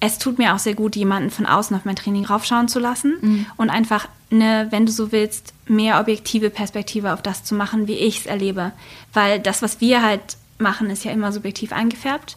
Es 0.00 0.18
tut 0.18 0.38
mir 0.38 0.54
auch 0.54 0.58
sehr 0.58 0.74
gut, 0.74 0.96
jemanden 0.96 1.30
von 1.30 1.46
außen 1.46 1.76
auf 1.76 1.84
mein 1.84 1.96
Training 1.96 2.24
raufschauen 2.24 2.68
zu 2.68 2.80
lassen 2.80 3.14
mhm. 3.20 3.46
und 3.56 3.70
einfach 3.70 4.08
eine, 4.32 4.66
wenn 4.70 4.86
du 4.86 4.92
so 4.92 5.12
willst, 5.12 5.54
mehr 5.66 6.00
objektive 6.00 6.50
Perspektive 6.50 7.12
auf 7.12 7.22
das 7.22 7.44
zu 7.44 7.54
machen, 7.54 7.86
wie 7.86 7.94
ich 7.94 8.18
es 8.18 8.26
erlebe. 8.26 8.72
Weil 9.12 9.38
das, 9.38 9.62
was 9.62 9.80
wir 9.80 10.02
halt 10.02 10.36
machen, 10.58 10.90
ist 10.90 11.04
ja 11.04 11.12
immer 11.12 11.32
subjektiv 11.32 11.72
eingefärbt. 11.72 12.36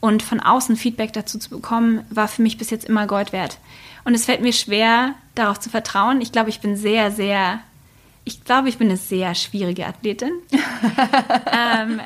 Und 0.00 0.22
von 0.22 0.40
außen 0.40 0.76
Feedback 0.76 1.12
dazu 1.12 1.38
zu 1.38 1.50
bekommen, 1.50 2.04
war 2.10 2.28
für 2.28 2.42
mich 2.42 2.58
bis 2.58 2.70
jetzt 2.70 2.84
immer 2.84 3.06
Gold 3.06 3.32
wert. 3.32 3.58
Und 4.04 4.14
es 4.14 4.26
fällt 4.26 4.42
mir 4.42 4.52
schwer, 4.52 5.14
darauf 5.34 5.60
zu 5.60 5.70
vertrauen. 5.70 6.20
Ich 6.20 6.30
glaube, 6.30 6.50
ich 6.50 6.60
bin 6.60 6.76
sehr, 6.76 7.10
sehr, 7.10 7.60
ich 8.24 8.44
glaube, 8.44 8.68
ich 8.68 8.78
bin 8.78 8.88
eine 8.88 8.96
sehr 8.96 9.34
schwierige 9.34 9.86
Athletin. 9.86 10.32
ähm, 11.52 12.00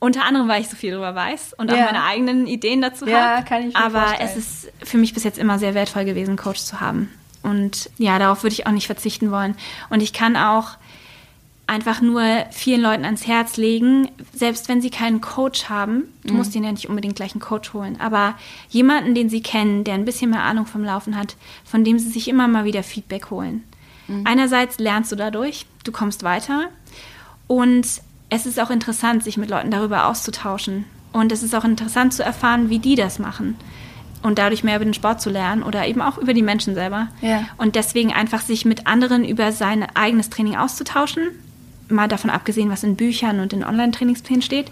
unter 0.00 0.24
anderem, 0.24 0.48
weil 0.48 0.60
ich 0.60 0.68
so 0.68 0.76
viel 0.76 0.90
darüber 0.90 1.14
weiß 1.14 1.54
und 1.56 1.70
auch 1.70 1.76
ja. 1.76 1.84
meine 1.84 2.02
eigenen 2.02 2.48
Ideen 2.48 2.82
dazu 2.82 3.06
ja, 3.06 3.36
habe. 3.36 3.44
Kann 3.44 3.68
ich 3.68 3.74
mir 3.74 3.80
Aber 3.80 4.00
vorstellen. 4.00 4.30
es 4.30 4.36
ist 4.36 4.72
für 4.82 4.98
mich 4.98 5.14
bis 5.14 5.22
jetzt 5.22 5.38
immer 5.38 5.60
sehr 5.60 5.74
wertvoll 5.74 6.04
gewesen, 6.04 6.36
Coach 6.36 6.60
zu 6.60 6.80
haben. 6.80 7.08
Und 7.42 7.88
ja, 7.98 8.18
darauf 8.18 8.42
würde 8.42 8.54
ich 8.54 8.66
auch 8.66 8.72
nicht 8.72 8.86
verzichten 8.86 9.30
wollen. 9.30 9.56
Und 9.90 10.02
ich 10.02 10.12
kann 10.12 10.36
auch 10.36 10.76
einfach 11.68 12.00
nur 12.00 12.22
vielen 12.50 12.82
Leuten 12.82 13.04
ans 13.04 13.26
Herz 13.26 13.56
legen, 13.56 14.10
selbst 14.34 14.68
wenn 14.68 14.82
sie 14.82 14.90
keinen 14.90 15.20
Coach 15.20 15.68
haben, 15.68 16.04
du 16.24 16.32
mhm. 16.32 16.38
musst 16.38 16.54
ihnen 16.54 16.64
ja 16.64 16.72
nicht 16.72 16.88
unbedingt 16.88 17.16
gleich 17.16 17.32
einen 17.32 17.40
Coach 17.40 17.72
holen, 17.72 17.98
aber 18.00 18.34
jemanden, 18.68 19.14
den 19.14 19.30
sie 19.30 19.40
kennen, 19.40 19.84
der 19.84 19.94
ein 19.94 20.04
bisschen 20.04 20.30
mehr 20.30 20.42
Ahnung 20.42 20.66
vom 20.66 20.84
Laufen 20.84 21.16
hat, 21.16 21.36
von 21.64 21.84
dem 21.84 21.98
sie 21.98 22.10
sich 22.10 22.28
immer 22.28 22.48
mal 22.48 22.64
wieder 22.64 22.82
Feedback 22.82 23.30
holen. 23.30 23.64
Mhm. 24.08 24.22
Einerseits 24.26 24.78
lernst 24.78 25.12
du 25.12 25.16
dadurch, 25.16 25.66
du 25.84 25.92
kommst 25.92 26.22
weiter 26.22 26.68
und 27.46 27.86
es 28.30 28.46
ist 28.46 28.58
auch 28.60 28.70
interessant, 28.70 29.22
sich 29.22 29.36
mit 29.36 29.50
Leuten 29.50 29.70
darüber 29.70 30.06
auszutauschen. 30.06 30.84
Und 31.12 31.30
es 31.32 31.42
ist 31.42 31.54
auch 31.54 31.64
interessant 31.64 32.14
zu 32.14 32.24
erfahren, 32.24 32.70
wie 32.70 32.78
die 32.78 32.94
das 32.94 33.18
machen. 33.18 33.56
Und 34.22 34.38
dadurch 34.38 34.64
mehr 34.64 34.76
über 34.76 34.86
den 34.86 34.94
Sport 34.94 35.20
zu 35.20 35.28
lernen 35.28 35.62
oder 35.62 35.86
eben 35.86 36.00
auch 36.00 36.16
über 36.16 36.32
die 36.32 36.42
Menschen 36.42 36.74
selber. 36.74 37.08
Ja. 37.20 37.44
Und 37.58 37.74
deswegen 37.74 38.10
einfach 38.10 38.40
sich 38.40 38.64
mit 38.64 38.86
anderen 38.86 39.24
über 39.24 39.52
sein 39.52 39.84
eigenes 39.94 40.30
Training 40.30 40.56
auszutauschen 40.56 41.28
mal 41.92 42.08
davon 42.08 42.30
abgesehen, 42.30 42.70
was 42.70 42.82
in 42.82 42.96
Büchern 42.96 43.40
und 43.40 43.52
in 43.52 43.64
Online-Trainingsplänen 43.64 44.42
steht, 44.42 44.70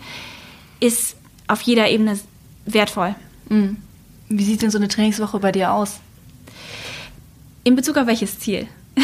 ist 0.80 1.16
auf 1.46 1.60
jeder 1.62 1.88
Ebene 1.88 2.18
wertvoll. 2.64 3.14
Mhm. 3.48 3.76
Wie 4.28 4.44
sieht 4.44 4.62
denn 4.62 4.70
so 4.70 4.78
eine 4.78 4.88
Trainingswoche 4.88 5.38
bei 5.38 5.52
dir 5.52 5.72
aus? 5.72 6.00
In 7.64 7.76
Bezug 7.76 7.96
auf 7.96 8.06
welches 8.06 8.38
Ziel? 8.38 8.66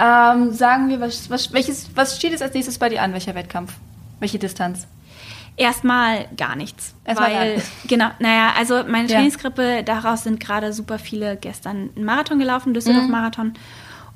Ähm, 0.00 0.52
sagen 0.52 0.88
wir, 0.88 1.00
was, 1.00 1.28
was, 1.28 1.52
welches, 1.52 1.88
was 1.96 2.16
steht 2.16 2.30
jetzt 2.30 2.42
als 2.42 2.54
nächstes 2.54 2.78
bei 2.78 2.88
dir 2.88 3.02
an? 3.02 3.12
Welcher 3.12 3.34
Wettkampf? 3.34 3.72
Welche 4.20 4.38
Distanz? 4.38 4.86
Erstmal 5.56 6.28
gar 6.36 6.54
nichts. 6.54 6.94
Erstmal 7.04 7.30
weil, 7.30 7.36
gar 7.36 7.54
nichts. 7.56 7.70
Genau, 7.88 8.10
naja, 8.20 8.52
also 8.56 8.84
meine 8.86 9.08
Trainingsgruppe, 9.08 9.82
daraus 9.82 10.22
sind 10.22 10.38
gerade 10.38 10.72
super 10.72 11.00
viele 11.00 11.36
gestern 11.36 11.90
einen 11.96 12.04
Marathon 12.04 12.38
gelaufen, 12.38 12.74
Düsseldorf-Marathon. 12.74 13.48
Mhm. 13.48 13.54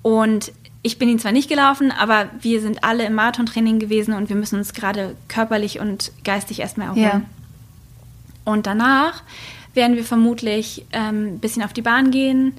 Und 0.02 0.52
ich 0.82 0.98
bin 0.98 1.08
ihn 1.08 1.18
zwar 1.18 1.32
nicht 1.32 1.48
gelaufen, 1.48 1.90
aber 1.90 2.26
wir 2.40 2.60
sind 2.60 2.84
alle 2.84 3.04
im 3.04 3.14
Marathontraining 3.14 3.80
gewesen 3.80 4.14
und 4.14 4.28
wir 4.28 4.36
müssen 4.36 4.58
uns 4.58 4.74
gerade 4.74 5.16
körperlich 5.26 5.80
und 5.80 6.12
geistig 6.22 6.60
erstmal 6.60 6.88
erholen. 6.88 7.02
Ja. 7.04 7.22
Und 8.44 8.66
danach 8.66 9.22
werden 9.74 9.96
wir 9.96 10.04
vermutlich 10.04 10.84
ähm, 10.92 11.34
ein 11.34 11.38
bisschen 11.38 11.62
auf 11.62 11.72
die 11.72 11.82
Bahn 11.82 12.12
gehen, 12.12 12.54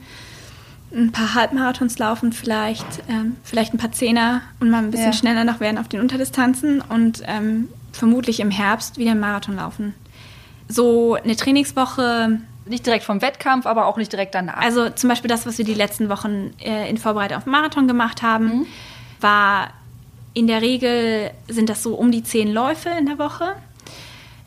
ein 0.94 1.12
paar 1.12 1.34
Halbmarathons 1.34 1.98
laufen 1.98 2.34
vielleicht, 2.34 2.86
ähm, 3.10 3.36
vielleicht 3.44 3.74
ein 3.74 3.78
paar 3.78 3.92
Zehner 3.92 4.42
und 4.60 4.70
mal 4.70 4.80
ein 4.80 4.92
bisschen 4.92 5.08
ja. 5.08 5.14
schneller 5.14 5.44
noch 5.44 5.60
werden 5.60 5.78
auf 5.78 5.88
den 5.88 6.00
Unterdistanzen 6.00 6.82
und 6.82 7.24
ähm, 7.26 7.70
vermutlich 7.92 8.40
im 8.40 8.52
Herbst 8.52 8.98
wieder 8.98 9.12
einen 9.12 9.20
Marathon 9.20 9.56
laufen. 9.56 9.94
So 10.68 11.16
eine 11.16 11.36
Trainingswoche 11.36 12.40
nicht 12.66 12.86
direkt 12.86 13.04
vom 13.04 13.22
Wettkampf, 13.22 13.66
aber 13.66 13.88
auch 13.88 13.98
nicht 13.98 14.12
direkt 14.12 14.36
danach. 14.36 14.58
Also 14.58 14.90
zum 14.90 15.10
Beispiel 15.10 15.28
das, 15.28 15.46
was 15.46 15.58
wir 15.58 15.66
die 15.66 15.74
letzten 15.74 16.10
Wochen 16.10 16.54
äh, 16.60 16.90
in 16.90 16.98
Vorbereitung 16.98 17.38
auf 17.38 17.46
Marathon 17.46 17.88
gemacht 17.88 18.22
haben, 18.22 18.46
mhm. 18.46 18.66
war 19.20 19.72
in 20.34 20.48
der 20.48 20.62
Regel 20.62 21.32
sind 21.48 21.70
das 21.70 21.84
so 21.84 21.96
um 21.96 22.12
die 22.12 22.24
zehn 22.24 22.52
Läufe 22.52 22.90
in 22.90 23.06
der 23.06 23.20
Woche. 23.20 23.56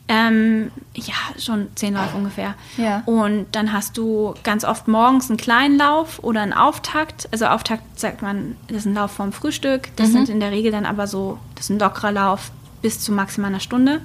Ähm, 0.09 0.71
ja, 0.93 1.15
schon 1.37 1.67
zehn 1.75 1.93
Läufe 1.93 2.15
ungefähr. 2.15 2.55
Ja. 2.77 3.03
Und 3.05 3.47
dann 3.51 3.73
hast 3.73 3.97
du 3.97 4.33
ganz 4.43 4.63
oft 4.63 4.87
morgens 4.87 5.29
einen 5.29 5.37
kleinen 5.37 5.77
Lauf 5.77 6.23
oder 6.23 6.41
einen 6.41 6.53
Auftakt. 6.53 7.27
Also 7.31 7.47
Auftakt 7.47 7.99
sagt 7.99 8.21
man, 8.21 8.55
das 8.67 8.77
ist 8.77 8.85
ein 8.85 8.93
Lauf 8.93 9.11
vorm 9.11 9.33
Frühstück. 9.33 9.89
Das 9.97 10.09
mhm. 10.09 10.13
sind 10.13 10.29
in 10.29 10.39
der 10.39 10.51
Regel 10.51 10.71
dann 10.71 10.85
aber 10.85 11.07
so, 11.07 11.39
das 11.55 11.65
ist 11.65 11.71
ein 11.71 11.79
lockerer 11.79 12.13
Lauf 12.13 12.51
bis 12.81 13.01
zu 13.01 13.11
maximal 13.11 13.49
einer 13.49 13.59
Stunde. 13.59 14.01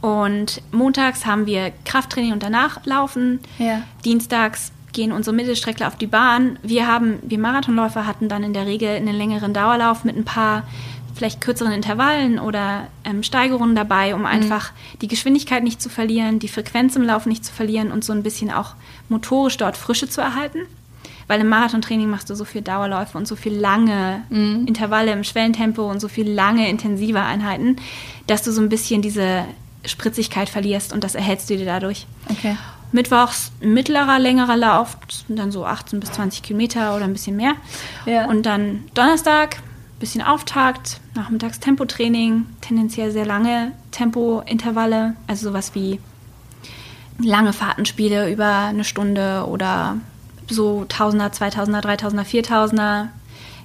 Und 0.00 0.62
montags 0.70 1.26
haben 1.26 1.46
wir 1.46 1.72
Krafttraining 1.84 2.32
und 2.32 2.42
danach 2.42 2.84
laufen. 2.84 3.40
Ja. 3.58 3.82
Dienstags 4.04 4.72
gehen 4.92 5.12
unsere 5.12 5.34
Mittelstreckler 5.34 5.88
auf 5.88 5.96
die 5.96 6.06
Bahn. 6.06 6.58
Wir 6.62 6.86
haben, 6.86 7.18
wir 7.22 7.38
Marathonläufer 7.38 8.06
hatten 8.06 8.28
dann 8.28 8.42
in 8.42 8.52
der 8.52 8.66
Regel 8.66 8.96
einen 8.96 9.14
längeren 9.14 9.52
Dauerlauf 9.52 10.04
mit 10.04 10.16
ein 10.16 10.24
paar 10.24 10.64
vielleicht 11.18 11.40
kürzeren 11.40 11.72
Intervallen 11.72 12.38
oder 12.38 12.86
ähm, 13.04 13.22
Steigerungen 13.22 13.74
dabei, 13.74 14.14
um 14.14 14.20
mhm. 14.20 14.26
einfach 14.26 14.72
die 15.02 15.08
Geschwindigkeit 15.08 15.64
nicht 15.64 15.82
zu 15.82 15.88
verlieren, 15.88 16.38
die 16.38 16.48
Frequenz 16.48 16.96
im 16.96 17.02
Laufen 17.02 17.28
nicht 17.28 17.44
zu 17.44 17.52
verlieren 17.52 17.90
und 17.90 18.04
so 18.04 18.12
ein 18.12 18.22
bisschen 18.22 18.50
auch 18.50 18.74
motorisch 19.08 19.56
dort 19.56 19.76
Frische 19.76 20.08
zu 20.08 20.20
erhalten. 20.20 20.60
Weil 21.26 21.40
im 21.40 21.48
Marathontraining 21.48 22.08
machst 22.08 22.30
du 22.30 22.34
so 22.34 22.46
viel 22.46 22.62
Dauerläufe 22.62 23.18
und 23.18 23.28
so 23.28 23.36
viel 23.36 23.52
lange 23.54 24.22
mhm. 24.30 24.64
Intervalle 24.66 25.12
im 25.12 25.24
Schwellentempo 25.24 25.90
und 25.90 26.00
so 26.00 26.08
viel 26.08 26.30
lange 26.30 26.70
intensive 26.70 27.20
Einheiten, 27.20 27.76
dass 28.26 28.42
du 28.42 28.52
so 28.52 28.62
ein 28.62 28.70
bisschen 28.70 29.02
diese 29.02 29.44
Spritzigkeit 29.84 30.48
verlierst 30.48 30.92
und 30.92 31.04
das 31.04 31.14
erhältst 31.14 31.50
du 31.50 31.56
dir 31.56 31.66
dadurch. 31.66 32.06
Okay. 32.30 32.56
Mittwochs 32.92 33.52
mittlerer, 33.60 34.18
längerer 34.18 34.56
Lauf, 34.56 34.96
dann 35.28 35.52
so 35.52 35.66
18 35.66 36.00
bis 36.00 36.12
20 36.12 36.42
Kilometer 36.42 36.96
oder 36.96 37.04
ein 37.04 37.12
bisschen 37.12 37.36
mehr. 37.36 37.52
Ja. 38.06 38.26
Und 38.26 38.46
dann 38.46 38.84
Donnerstag, 38.94 39.58
bisschen 39.98 40.22
Auftakt, 40.22 41.00
nachmittags 41.14 41.60
Tempotraining, 41.60 42.46
tendenziell 42.60 43.10
sehr 43.10 43.26
lange 43.26 43.72
Tempointervalle, 43.90 45.14
also 45.26 45.48
sowas 45.48 45.74
wie 45.74 46.00
lange 47.18 47.52
Fahrtenspiele 47.52 48.30
über 48.30 48.66
eine 48.68 48.84
Stunde 48.84 49.46
oder 49.48 49.96
so 50.48 50.86
1000er, 50.88 51.32
2000er, 51.32 51.82
3000er, 51.82 52.24
4000er 52.24 53.08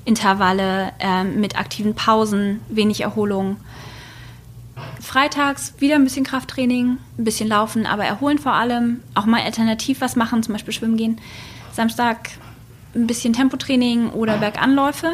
Intervalle 0.05 0.91
äh, 0.99 1.23
mit 1.23 1.57
aktiven 1.57 1.93
Pausen, 1.93 2.61
wenig 2.67 3.01
Erholung 3.01 3.57
Freitags 4.99 5.73
wieder 5.79 5.95
ein 5.95 6.03
bisschen 6.03 6.25
Krafttraining, 6.25 6.97
ein 7.17 7.23
bisschen 7.23 7.49
laufen, 7.49 7.85
aber 7.85 8.05
erholen 8.05 8.39
vor 8.39 8.53
allem. 8.53 9.01
Auch 9.13 9.25
mal 9.25 9.41
alternativ 9.41 10.01
was 10.01 10.15
machen, 10.15 10.41
zum 10.43 10.53
Beispiel 10.53 10.73
schwimmen 10.73 10.97
gehen. 10.97 11.19
Samstag 11.71 12.31
ein 12.95 13.07
bisschen 13.07 13.33
Tempotraining 13.33 14.09
oder 14.09 14.37
Berganläufe. 14.37 15.11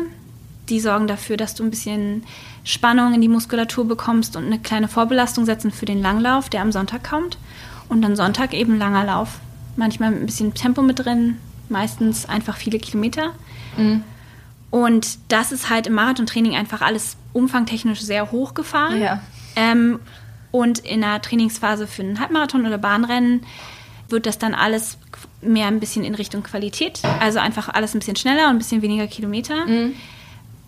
Die 0.69 0.79
sorgen 0.79 1.07
dafür, 1.07 1.37
dass 1.37 1.55
du 1.55 1.63
ein 1.63 1.69
bisschen 1.69 2.23
Spannung 2.63 3.13
in 3.13 3.21
die 3.21 3.27
Muskulatur 3.27 3.87
bekommst 3.87 4.35
und 4.35 4.45
eine 4.45 4.59
kleine 4.59 4.87
Vorbelastung 4.87 5.45
setzen 5.45 5.71
für 5.71 5.85
den 5.85 6.01
Langlauf, 6.01 6.49
der 6.49 6.61
am 6.61 6.71
Sonntag 6.71 7.03
kommt. 7.09 7.37
Und 7.87 8.01
dann 8.01 8.15
Sonntag 8.15 8.53
eben 8.53 8.77
langer 8.77 9.05
Lauf 9.05 9.39
manchmal 9.75 10.11
mit 10.11 10.21
ein 10.21 10.25
bisschen 10.25 10.53
Tempo 10.53 10.81
mit 10.81 10.99
drin, 10.99 11.37
meistens 11.69 12.27
einfach 12.27 12.57
viele 12.57 12.77
Kilometer. 12.77 13.31
Mhm. 13.77 14.03
Und 14.69 15.17
das 15.29 15.51
ist 15.51 15.69
halt 15.69 15.87
im 15.87 15.93
Marathontraining 15.93 16.55
einfach 16.55 16.81
alles 16.81 17.17
umfangtechnisch 17.33 18.01
sehr 18.01 18.31
hochgefahren. 18.31 19.01
Ja. 19.01 19.21
Ähm, 19.55 19.99
und 20.51 20.79
in 20.79 21.01
der 21.01 21.21
Trainingsphase 21.21 21.87
für 21.87 22.03
einen 22.03 22.19
Halbmarathon 22.19 22.65
oder 22.65 22.77
Bahnrennen 22.77 23.41
wird 24.09 24.25
das 24.25 24.37
dann 24.37 24.53
alles 24.53 24.97
mehr 25.41 25.67
ein 25.67 25.79
bisschen 25.79 26.03
in 26.03 26.15
Richtung 26.15 26.43
Qualität. 26.43 27.01
Also 27.19 27.39
einfach 27.39 27.69
alles 27.69 27.95
ein 27.95 27.99
bisschen 27.99 28.15
schneller 28.15 28.45
und 28.45 28.55
ein 28.55 28.57
bisschen 28.57 28.81
weniger 28.81 29.07
Kilometer. 29.07 29.65
Mhm. 29.65 29.95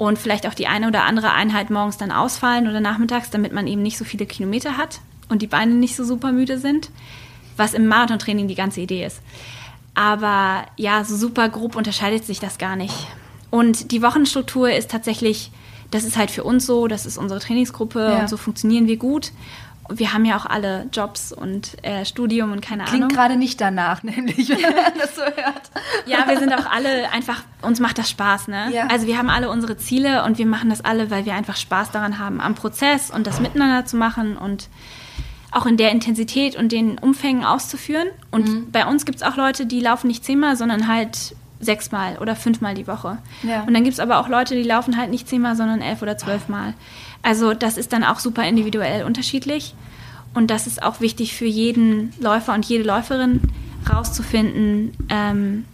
Und 0.01 0.17
vielleicht 0.17 0.47
auch 0.47 0.55
die 0.55 0.65
eine 0.65 0.87
oder 0.87 1.03
andere 1.03 1.31
Einheit 1.31 1.69
morgens 1.69 1.95
dann 1.95 2.11
ausfallen 2.11 2.67
oder 2.67 2.79
nachmittags, 2.79 3.29
damit 3.29 3.53
man 3.53 3.67
eben 3.67 3.83
nicht 3.83 3.99
so 3.99 4.03
viele 4.03 4.25
Kilometer 4.25 4.75
hat 4.75 4.99
und 5.29 5.43
die 5.43 5.47
Beine 5.47 5.75
nicht 5.75 5.95
so 5.95 6.03
super 6.03 6.31
müde 6.31 6.57
sind. 6.57 6.89
Was 7.55 7.75
im 7.75 7.87
Marathontraining 7.87 8.47
die 8.47 8.55
ganze 8.55 8.81
Idee 8.81 9.05
ist. 9.05 9.21
Aber 9.93 10.65
ja, 10.75 11.03
so 11.03 11.15
super 11.15 11.49
grob 11.49 11.75
unterscheidet 11.75 12.25
sich 12.25 12.39
das 12.39 12.57
gar 12.57 12.75
nicht. 12.75 12.95
Und 13.51 13.91
die 13.91 14.01
Wochenstruktur 14.01 14.71
ist 14.71 14.89
tatsächlich, 14.89 15.51
das 15.91 16.03
ist 16.03 16.17
halt 16.17 16.31
für 16.31 16.43
uns 16.43 16.65
so, 16.65 16.87
das 16.87 17.05
ist 17.05 17.19
unsere 17.19 17.39
Trainingsgruppe 17.39 17.99
ja. 17.99 18.21
und 18.21 18.27
so 18.27 18.37
funktionieren 18.37 18.87
wir 18.87 18.97
gut 18.97 19.31
wir 19.97 20.13
haben 20.13 20.25
ja 20.25 20.37
auch 20.37 20.45
alle 20.45 20.87
Jobs 20.91 21.31
und 21.31 21.83
äh, 21.83 22.05
Studium 22.05 22.51
und 22.51 22.61
keine 22.61 22.83
Klingt 22.83 22.95
Ahnung. 22.95 23.07
Klingt 23.09 23.13
gerade 23.13 23.35
nicht 23.37 23.61
danach, 23.61 24.03
nämlich, 24.03 24.49
wenn 24.49 24.61
man 24.61 24.93
das 24.99 25.15
so 25.15 25.21
hört. 25.21 25.71
Ja, 26.05 26.27
wir 26.27 26.39
sind 26.39 26.53
auch 26.53 26.69
alle 26.69 27.11
einfach, 27.11 27.43
uns 27.61 27.79
macht 27.79 27.97
das 27.97 28.09
Spaß, 28.09 28.47
ne? 28.47 28.69
Ja. 28.71 28.87
Also 28.87 29.07
wir 29.07 29.17
haben 29.17 29.29
alle 29.29 29.49
unsere 29.49 29.77
Ziele 29.77 30.23
und 30.23 30.37
wir 30.37 30.45
machen 30.45 30.69
das 30.69 30.83
alle, 30.83 31.11
weil 31.11 31.25
wir 31.25 31.33
einfach 31.33 31.55
Spaß 31.55 31.91
daran 31.91 32.19
haben, 32.19 32.41
am 32.41 32.55
Prozess 32.55 33.11
und 33.11 33.27
das 33.27 33.39
miteinander 33.39 33.85
zu 33.85 33.97
machen 33.97 34.37
und 34.37 34.69
auch 35.51 35.65
in 35.65 35.77
der 35.77 35.91
Intensität 35.91 36.55
und 36.55 36.71
den 36.71 36.97
Umfängen 36.97 37.43
auszuführen. 37.43 38.07
Und 38.31 38.47
mhm. 38.47 38.71
bei 38.71 38.85
uns 38.85 39.05
gibt 39.05 39.17
es 39.17 39.23
auch 39.23 39.35
Leute, 39.35 39.65
die 39.65 39.81
laufen 39.81 40.07
nicht 40.07 40.23
zehnmal, 40.23 40.55
sondern 40.55 40.87
halt 40.87 41.35
sechsmal 41.59 42.17
oder 42.17 42.35
fünfmal 42.35 42.73
die 42.73 42.87
Woche. 42.87 43.17
Ja. 43.43 43.63
Und 43.63 43.73
dann 43.73 43.83
gibt 43.83 43.93
es 43.93 43.99
aber 43.99 44.19
auch 44.19 44.27
Leute, 44.27 44.55
die 44.55 44.63
laufen 44.63 44.97
halt 44.97 45.11
nicht 45.11 45.27
zehnmal, 45.27 45.55
sondern 45.55 45.81
elf 45.81 46.01
oder 46.01 46.17
zwölfmal. 46.17 46.73
Also 47.21 47.53
das 47.53 47.77
ist 47.77 47.93
dann 47.93 48.03
auch 48.03 48.19
super 48.19 48.47
individuell 48.47 49.03
unterschiedlich. 49.03 49.75
Und 50.33 50.47
das 50.49 50.67
ist 50.67 50.81
auch 50.81 51.01
wichtig 51.01 51.35
für 51.35 51.45
jeden 51.45 52.13
Läufer 52.19 52.53
und 52.53 52.65
jede 52.65 52.83
Läuferin 52.83 53.41
rauszufinden, 53.89 54.93
ähm, 55.09 55.65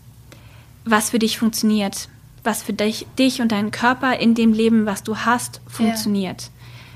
was 0.85 1.09
für 1.11 1.19
dich 1.19 1.37
funktioniert, 1.37 2.09
was 2.43 2.63
für 2.63 2.73
dich, 2.73 3.05
dich 3.19 3.41
und 3.41 3.51
deinen 3.51 3.71
Körper 3.71 4.17
in 4.19 4.33
dem 4.33 4.53
Leben, 4.53 4.85
was 4.85 5.03
du 5.03 5.17
hast, 5.17 5.61
funktioniert. 5.67 6.43
Ja. 6.43 6.47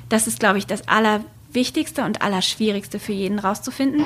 Das 0.09 0.27
ist, 0.27 0.39
glaube 0.39 0.57
ich, 0.57 0.65
das 0.65 0.87
Allerwichtigste 0.87 2.03
und 2.03 2.21
Allerschwierigste 2.21 2.99
für 2.99 3.13
jeden 3.13 3.39
rauszufinden 3.39 4.05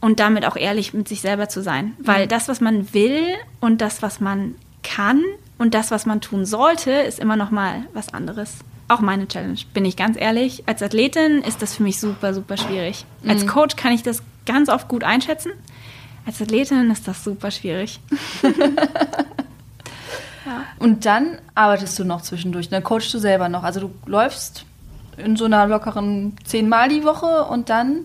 und 0.00 0.18
damit 0.18 0.46
auch 0.46 0.56
ehrlich 0.56 0.94
mit 0.94 1.08
sich 1.08 1.20
selber 1.20 1.48
zu 1.48 1.62
sein. 1.62 1.94
Weil 1.98 2.24
mhm. 2.24 2.28
das, 2.30 2.48
was 2.48 2.60
man 2.60 2.92
will 2.94 3.22
und 3.60 3.80
das, 3.80 4.02
was 4.02 4.20
man 4.20 4.54
kann 4.82 5.22
und 5.58 5.74
das, 5.74 5.90
was 5.90 6.06
man 6.06 6.20
tun 6.20 6.46
sollte, 6.46 6.90
ist 6.90 7.18
immer 7.18 7.36
noch 7.36 7.50
mal 7.50 7.84
was 7.92 8.14
anderes. 8.14 8.58
Auch 8.92 9.00
meine 9.00 9.26
Challenge, 9.26 9.58
bin 9.72 9.86
ich 9.86 9.96
ganz 9.96 10.18
ehrlich. 10.20 10.64
Als 10.66 10.82
Athletin 10.82 11.40
ist 11.40 11.62
das 11.62 11.74
für 11.76 11.82
mich 11.82 11.98
super, 11.98 12.34
super 12.34 12.58
schwierig. 12.58 13.06
Mhm. 13.22 13.30
Als 13.30 13.46
Coach 13.46 13.74
kann 13.76 13.92
ich 13.92 14.02
das 14.02 14.22
ganz 14.44 14.68
oft 14.68 14.86
gut 14.86 15.02
einschätzen. 15.02 15.52
Als 16.26 16.42
Athletin 16.42 16.90
ist 16.90 17.08
das 17.08 17.24
super 17.24 17.50
schwierig. 17.50 18.00
ja. 20.44 20.64
Und 20.78 21.06
dann 21.06 21.38
arbeitest 21.54 21.98
du 21.98 22.04
noch 22.04 22.20
zwischendurch, 22.20 22.68
dann 22.68 22.84
coachst 22.84 23.14
du 23.14 23.18
selber 23.18 23.48
noch. 23.48 23.62
Also 23.62 23.80
du 23.80 23.90
läufst 24.04 24.66
in 25.16 25.36
so 25.36 25.46
einer 25.46 25.66
lockeren 25.66 26.36
zehnmal 26.44 26.90
die 26.90 27.02
Woche 27.02 27.44
und 27.44 27.70
dann 27.70 28.00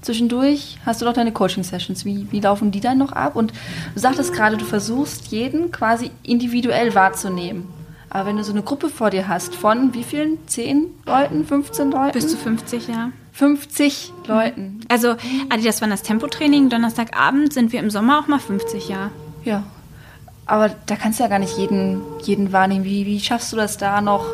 zwischendurch 0.00 0.78
hast 0.86 1.02
du 1.02 1.04
doch 1.04 1.12
deine 1.12 1.32
Coaching-Sessions. 1.32 2.06
Wie, 2.06 2.32
wie 2.32 2.40
laufen 2.40 2.70
die 2.70 2.80
dann 2.80 2.96
noch 2.96 3.12
ab? 3.12 3.36
Und 3.36 3.52
du 3.92 4.00
sagtest 4.00 4.32
gerade, 4.32 4.56
du 4.56 4.64
versuchst 4.64 5.26
jeden 5.26 5.70
quasi 5.70 6.10
individuell 6.22 6.94
wahrzunehmen. 6.94 7.79
Aber 8.10 8.26
wenn 8.26 8.36
du 8.36 8.44
so 8.44 8.52
eine 8.52 8.62
Gruppe 8.62 8.88
vor 8.88 9.10
dir 9.10 9.28
hast 9.28 9.54
von 9.54 9.94
wie 9.94 10.02
vielen? 10.02 10.46
10 10.48 10.86
Leuten, 11.06 11.46
15 11.46 11.92
Leuten? 11.92 12.12
Bis 12.12 12.28
zu 12.28 12.36
50, 12.36 12.88
ja. 12.88 13.12
50 13.32 14.12
Leuten. 14.26 14.80
Also 14.88 15.14
Adidas 15.48 15.80
war 15.80 15.88
das 15.88 16.02
Tempotraining. 16.02 16.68
Donnerstagabend 16.68 17.52
sind 17.52 17.72
wir 17.72 17.78
im 17.78 17.88
Sommer 17.88 18.18
auch 18.18 18.26
mal 18.26 18.40
50, 18.40 18.88
ja. 18.88 19.10
Ja. 19.44 19.62
Aber 20.44 20.70
da 20.86 20.96
kannst 20.96 21.20
du 21.20 21.22
ja 21.22 21.28
gar 21.28 21.38
nicht 21.38 21.56
jeden, 21.56 22.02
jeden 22.22 22.52
wahrnehmen. 22.52 22.84
Wie, 22.84 23.06
wie 23.06 23.20
schaffst 23.20 23.52
du 23.52 23.56
das 23.56 23.78
da 23.78 24.00
noch, 24.00 24.26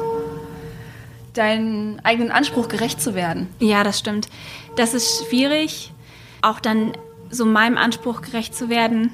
deinen 1.34 2.00
eigenen 2.02 2.30
Anspruch 2.30 2.68
gerecht 2.68 3.02
zu 3.02 3.14
werden? 3.14 3.48
Ja, 3.60 3.84
das 3.84 3.98
stimmt. 3.98 4.28
Das 4.76 4.94
ist 4.94 5.26
schwierig, 5.28 5.92
auch 6.40 6.60
dann 6.60 6.92
so 7.28 7.44
meinem 7.44 7.76
Anspruch 7.76 8.22
gerecht 8.22 8.54
zu 8.54 8.70
werden 8.70 9.10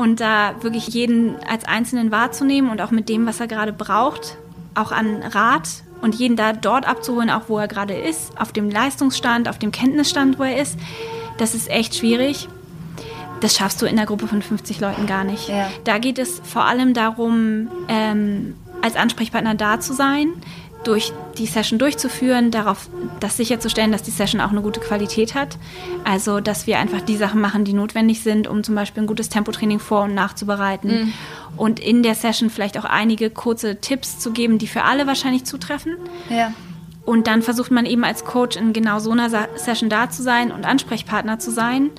und 0.00 0.18
da 0.18 0.54
wirklich 0.62 0.88
jeden 0.88 1.36
als 1.46 1.66
Einzelnen 1.66 2.10
wahrzunehmen 2.10 2.70
und 2.70 2.80
auch 2.80 2.90
mit 2.90 3.10
dem, 3.10 3.26
was 3.26 3.38
er 3.38 3.48
gerade 3.48 3.74
braucht, 3.74 4.38
auch 4.74 4.92
an 4.92 5.22
Rat 5.22 5.68
und 6.00 6.14
jeden 6.14 6.36
da 6.36 6.54
dort 6.54 6.88
abzuholen, 6.88 7.28
auch 7.28 7.48
wo 7.48 7.58
er 7.58 7.68
gerade 7.68 7.92
ist, 7.92 8.32
auf 8.40 8.50
dem 8.50 8.70
Leistungsstand, 8.70 9.46
auf 9.46 9.58
dem 9.58 9.72
Kenntnisstand, 9.72 10.38
wo 10.38 10.44
er 10.44 10.56
ist, 10.56 10.78
das 11.36 11.54
ist 11.54 11.68
echt 11.68 11.96
schwierig. 11.96 12.48
Das 13.42 13.54
schaffst 13.54 13.82
du 13.82 13.86
in 13.86 13.96
der 13.96 14.06
Gruppe 14.06 14.26
von 14.26 14.40
50 14.40 14.80
Leuten 14.80 15.06
gar 15.06 15.22
nicht. 15.22 15.50
Ja. 15.50 15.70
Da 15.84 15.98
geht 15.98 16.18
es 16.18 16.40
vor 16.44 16.64
allem 16.64 16.94
darum, 16.94 17.68
ähm, 17.88 18.54
als 18.80 18.96
Ansprechpartner 18.96 19.54
da 19.54 19.80
zu 19.80 19.92
sein, 19.92 20.28
durch 20.84 21.12
die 21.36 21.46
Session 21.46 21.78
durchzuführen, 21.78 22.50
darauf 22.50 22.88
das 23.20 23.36
sicherzustellen, 23.36 23.92
dass 23.92 24.02
die 24.02 24.10
Session 24.10 24.40
auch 24.40 24.50
eine 24.50 24.62
gute 24.62 24.80
Qualität 24.80 25.34
hat. 25.34 25.58
Also, 26.04 26.40
dass 26.40 26.66
wir 26.66 26.78
einfach 26.78 27.00
die 27.02 27.16
Sachen 27.16 27.40
machen, 27.40 27.64
die 27.64 27.72
notwendig 27.72 28.22
sind, 28.22 28.46
um 28.46 28.64
zum 28.64 28.74
Beispiel 28.74 29.02
ein 29.02 29.06
gutes 29.06 29.28
Tempotraining 29.28 29.78
vor- 29.78 30.04
und 30.04 30.14
nachzubereiten. 30.14 30.90
Mhm. 30.90 31.12
Und 31.56 31.80
in 31.80 32.02
der 32.02 32.14
Session 32.14 32.50
vielleicht 32.50 32.78
auch 32.78 32.84
einige 32.84 33.30
kurze 33.30 33.80
Tipps 33.80 34.18
zu 34.18 34.32
geben, 34.32 34.58
die 34.58 34.66
für 34.66 34.84
alle 34.84 35.06
wahrscheinlich 35.06 35.44
zutreffen. 35.44 35.96
Ja. 36.28 36.52
Und 37.04 37.26
dann 37.26 37.42
versucht 37.42 37.70
man 37.70 37.86
eben 37.86 38.04
als 38.04 38.24
Coach 38.24 38.56
in 38.56 38.72
genau 38.72 38.98
so 38.98 39.10
einer 39.10 39.28
Session 39.56 39.90
da 39.90 40.10
zu 40.10 40.22
sein 40.22 40.52
und 40.52 40.64
Ansprechpartner 40.64 41.38
zu 41.38 41.50
sein 41.50 41.90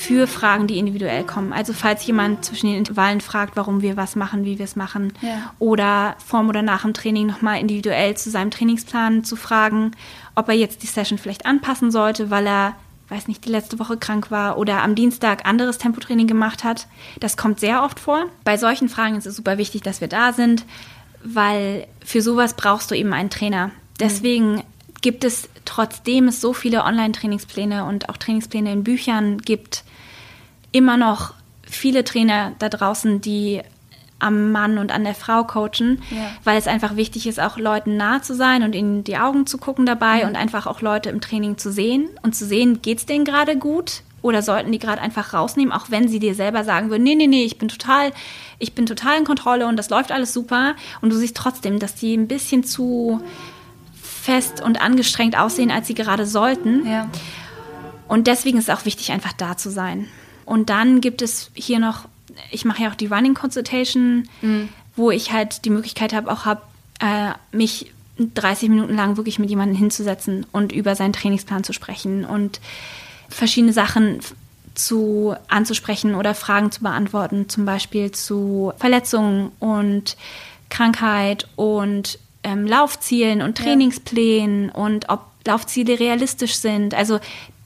für 0.00 0.26
Fragen, 0.26 0.66
die 0.66 0.78
individuell 0.78 1.24
kommen. 1.24 1.52
Also 1.52 1.74
falls 1.74 2.06
jemand 2.06 2.42
zwischen 2.46 2.68
den 2.68 2.78
Intervallen 2.78 3.20
fragt, 3.20 3.54
warum 3.54 3.82
wir 3.82 3.98
was 3.98 4.16
machen, 4.16 4.46
wie 4.46 4.58
wir 4.58 4.64
es 4.64 4.74
machen, 4.74 5.12
ja. 5.20 5.52
oder 5.58 6.16
vorm 6.24 6.48
oder 6.48 6.62
nach 6.62 6.82
dem 6.82 6.94
Training 6.94 7.26
nochmal 7.26 7.60
individuell 7.60 8.16
zu 8.16 8.30
seinem 8.30 8.50
Trainingsplan 8.50 9.24
zu 9.24 9.36
fragen, 9.36 9.90
ob 10.34 10.48
er 10.48 10.54
jetzt 10.54 10.82
die 10.82 10.86
Session 10.86 11.18
vielleicht 11.18 11.44
anpassen 11.44 11.90
sollte, 11.90 12.30
weil 12.30 12.46
er, 12.46 12.76
weiß 13.10 13.28
nicht, 13.28 13.44
die 13.44 13.50
letzte 13.50 13.78
Woche 13.78 13.98
krank 13.98 14.30
war 14.30 14.56
oder 14.56 14.82
am 14.82 14.94
Dienstag 14.94 15.46
anderes 15.46 15.76
Tempotraining 15.76 16.26
gemacht 16.26 16.64
hat. 16.64 16.86
Das 17.20 17.36
kommt 17.36 17.60
sehr 17.60 17.84
oft 17.84 18.00
vor. 18.00 18.24
Bei 18.42 18.56
solchen 18.56 18.88
Fragen 18.88 19.16
ist 19.16 19.26
es 19.26 19.36
super 19.36 19.58
wichtig, 19.58 19.82
dass 19.82 20.00
wir 20.00 20.08
da 20.08 20.32
sind, 20.32 20.64
weil 21.22 21.86
für 22.02 22.22
sowas 22.22 22.54
brauchst 22.54 22.90
du 22.90 22.94
eben 22.94 23.12
einen 23.12 23.28
Trainer. 23.28 23.70
Deswegen 24.00 24.62
gibt 25.02 25.24
es, 25.24 25.50
trotzdem 25.66 26.28
es 26.28 26.40
so 26.40 26.54
viele 26.54 26.84
Online-Trainingspläne 26.84 27.84
und 27.84 28.08
auch 28.08 28.16
Trainingspläne 28.16 28.72
in 28.72 28.82
Büchern 28.82 29.36
gibt, 29.38 29.84
immer 30.72 30.96
noch 30.96 31.34
viele 31.62 32.04
Trainer 32.04 32.52
da 32.58 32.68
draußen, 32.68 33.20
die 33.20 33.62
am 34.20 34.52
Mann 34.52 34.78
und 34.78 34.92
an 34.92 35.04
der 35.04 35.14
Frau 35.14 35.44
coachen, 35.44 36.02
ja. 36.10 36.30
weil 36.44 36.58
es 36.58 36.66
einfach 36.66 36.96
wichtig 36.96 37.26
ist, 37.26 37.40
auch 37.40 37.56
Leuten 37.56 37.96
nah 37.96 38.22
zu 38.22 38.34
sein 38.34 38.62
und 38.62 38.74
ihnen 38.74 39.02
die 39.02 39.16
Augen 39.16 39.46
zu 39.46 39.58
gucken 39.58 39.86
dabei 39.86 40.22
mhm. 40.22 40.28
und 40.28 40.36
einfach 40.36 40.66
auch 40.66 40.82
Leute 40.82 41.08
im 41.08 41.20
Training 41.20 41.58
zu 41.58 41.72
sehen 41.72 42.08
und 42.22 42.34
zu 42.34 42.44
sehen, 42.44 42.82
geht 42.82 42.98
es 42.98 43.06
denen 43.06 43.24
gerade 43.24 43.56
gut 43.56 44.02
oder 44.22 44.42
sollten 44.42 44.70
die 44.70 44.78
gerade 44.78 45.00
einfach 45.00 45.32
rausnehmen, 45.32 45.72
auch 45.72 45.86
wenn 45.88 46.08
sie 46.08 46.18
dir 46.18 46.34
selber 46.34 46.64
sagen 46.64 46.90
würden, 46.90 47.02
nee, 47.02 47.14
nee, 47.14 47.26
nee, 47.26 47.44
ich 47.44 47.56
bin 47.56 47.68
total, 47.68 48.12
ich 48.58 48.74
bin 48.74 48.84
total 48.84 49.18
in 49.18 49.24
Kontrolle 49.24 49.66
und 49.66 49.76
das 49.76 49.88
läuft 49.88 50.12
alles 50.12 50.34
super 50.34 50.74
und 51.00 51.10
du 51.10 51.16
siehst 51.16 51.36
trotzdem, 51.36 51.78
dass 51.78 51.94
die 51.94 52.14
ein 52.14 52.28
bisschen 52.28 52.62
zu 52.62 53.22
fest 54.02 54.60
und 54.62 54.82
angestrengt 54.82 55.38
aussehen, 55.38 55.70
als 55.70 55.86
sie 55.86 55.94
gerade 55.94 56.26
sollten. 56.26 56.86
Ja. 56.86 57.08
Und 58.06 58.26
deswegen 58.26 58.58
ist 58.58 58.68
es 58.68 58.76
auch 58.76 58.84
wichtig, 58.84 59.12
einfach 59.12 59.32
da 59.32 59.56
zu 59.56 59.70
sein. 59.70 60.08
Und 60.50 60.68
dann 60.68 61.00
gibt 61.00 61.22
es 61.22 61.52
hier 61.54 61.78
noch, 61.78 62.08
ich 62.50 62.64
mache 62.64 62.82
ja 62.82 62.90
auch 62.90 62.96
die 62.96 63.06
Running 63.06 63.34
Consultation, 63.34 64.28
mhm. 64.42 64.68
wo 64.96 65.12
ich 65.12 65.30
halt 65.30 65.64
die 65.64 65.70
Möglichkeit 65.70 66.12
habe, 66.12 66.28
auch 66.28 66.44
habe, 66.44 66.62
äh, 66.98 67.34
mich 67.56 67.92
30 68.18 68.68
Minuten 68.68 68.96
lang 68.96 69.16
wirklich 69.16 69.38
mit 69.38 69.48
jemandem 69.48 69.76
hinzusetzen 69.76 70.44
und 70.50 70.72
über 70.72 70.96
seinen 70.96 71.12
Trainingsplan 71.12 71.62
zu 71.62 71.72
sprechen 71.72 72.24
und 72.24 72.60
verschiedene 73.28 73.72
Sachen 73.72 74.18
zu 74.74 75.36
anzusprechen 75.46 76.16
oder 76.16 76.34
Fragen 76.34 76.72
zu 76.72 76.80
beantworten, 76.82 77.48
zum 77.48 77.64
Beispiel 77.64 78.10
zu 78.10 78.72
Verletzungen 78.76 79.52
und 79.60 80.16
Krankheit 80.68 81.46
und 81.54 82.18
ähm, 82.42 82.66
Laufzielen 82.66 83.40
und 83.40 83.56
Trainingsplänen 83.56 84.66
ja. 84.66 84.74
und 84.74 85.10
ob 85.10 85.26
Laufziele 85.46 86.00
realistisch 86.00 86.56
sind. 86.56 86.92
Also 86.92 87.20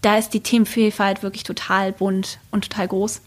da 0.04 0.16
ist 0.18 0.30
die 0.30 0.40
Themenvielfalt 0.40 1.22
wirklich 1.22 1.44
total 1.44 1.92
bunt 1.92 2.38
und 2.50 2.70
total 2.70 2.88
groß. 2.88 3.20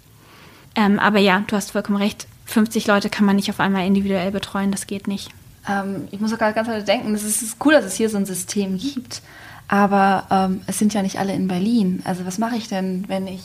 Ähm, 0.75 0.99
aber 0.99 1.19
ja, 1.19 1.43
du 1.47 1.55
hast 1.55 1.71
vollkommen 1.71 1.97
recht. 1.97 2.27
50 2.45 2.87
Leute 2.87 3.09
kann 3.09 3.25
man 3.25 3.35
nicht 3.35 3.49
auf 3.49 3.59
einmal 3.59 3.85
individuell 3.85 4.31
betreuen, 4.31 4.71
das 4.71 4.87
geht 4.87 5.07
nicht. 5.07 5.29
Ähm, 5.67 6.07
ich 6.11 6.19
muss 6.19 6.33
auch 6.33 6.37
gerade 6.37 6.53
ganz 6.53 6.67
weiter 6.67 6.83
denken, 6.83 7.13
es 7.13 7.23
ist 7.23 7.57
cool, 7.65 7.73
dass 7.73 7.85
es 7.85 7.95
hier 7.95 8.09
so 8.09 8.17
ein 8.17 8.25
System 8.25 8.77
gibt, 8.77 9.21
aber 9.67 10.27
ähm, 10.29 10.61
es 10.67 10.79
sind 10.79 10.93
ja 10.93 11.01
nicht 11.01 11.19
alle 11.19 11.33
in 11.33 11.47
Berlin. 11.47 12.01
Also 12.05 12.25
was 12.25 12.37
mache 12.37 12.55
ich 12.55 12.67
denn, 12.67 13.05
wenn 13.07 13.27
ich 13.27 13.41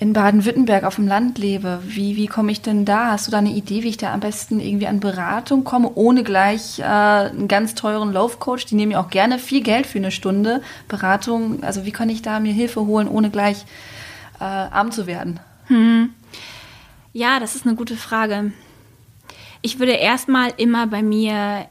in 0.00 0.12
Baden-Württemberg 0.12 0.84
auf 0.84 0.94
dem 0.94 1.08
Land 1.08 1.38
lebe, 1.38 1.80
wie, 1.84 2.14
wie 2.14 2.28
komme 2.28 2.52
ich 2.52 2.62
denn 2.62 2.84
da? 2.84 3.10
Hast 3.10 3.26
du 3.26 3.32
da 3.32 3.38
eine 3.38 3.50
Idee, 3.50 3.82
wie 3.82 3.88
ich 3.88 3.96
da 3.96 4.14
am 4.14 4.20
besten 4.20 4.60
irgendwie 4.60 4.86
an 4.86 5.00
Beratung 5.00 5.64
komme, 5.64 5.90
ohne 5.96 6.22
gleich 6.22 6.78
äh, 6.78 6.84
einen 6.84 7.48
ganz 7.48 7.74
teuren 7.74 8.12
Laufcoach? 8.12 8.64
Die 8.66 8.76
nehmen 8.76 8.92
ja 8.92 9.00
auch 9.00 9.10
gerne 9.10 9.40
viel 9.40 9.60
Geld 9.60 9.86
für 9.86 9.98
eine 9.98 10.12
Stunde 10.12 10.62
Beratung. 10.86 11.64
Also 11.64 11.84
wie 11.84 11.90
kann 11.90 12.10
ich 12.10 12.22
da 12.22 12.38
mir 12.38 12.52
Hilfe 12.52 12.86
holen, 12.86 13.08
ohne 13.08 13.30
gleich 13.30 13.64
äh, 14.38 14.44
arm 14.44 14.92
zu 14.92 15.08
werden? 15.08 15.40
Hm. 15.66 16.10
Ja, 17.12 17.40
das 17.40 17.56
ist 17.56 17.66
eine 17.66 17.74
gute 17.74 17.96
Frage. 17.96 18.52
Ich 19.62 19.80
würde 19.80 19.92
erstmal 19.92 20.52
immer 20.58 20.86
bei 20.86 21.02
mir 21.02 21.66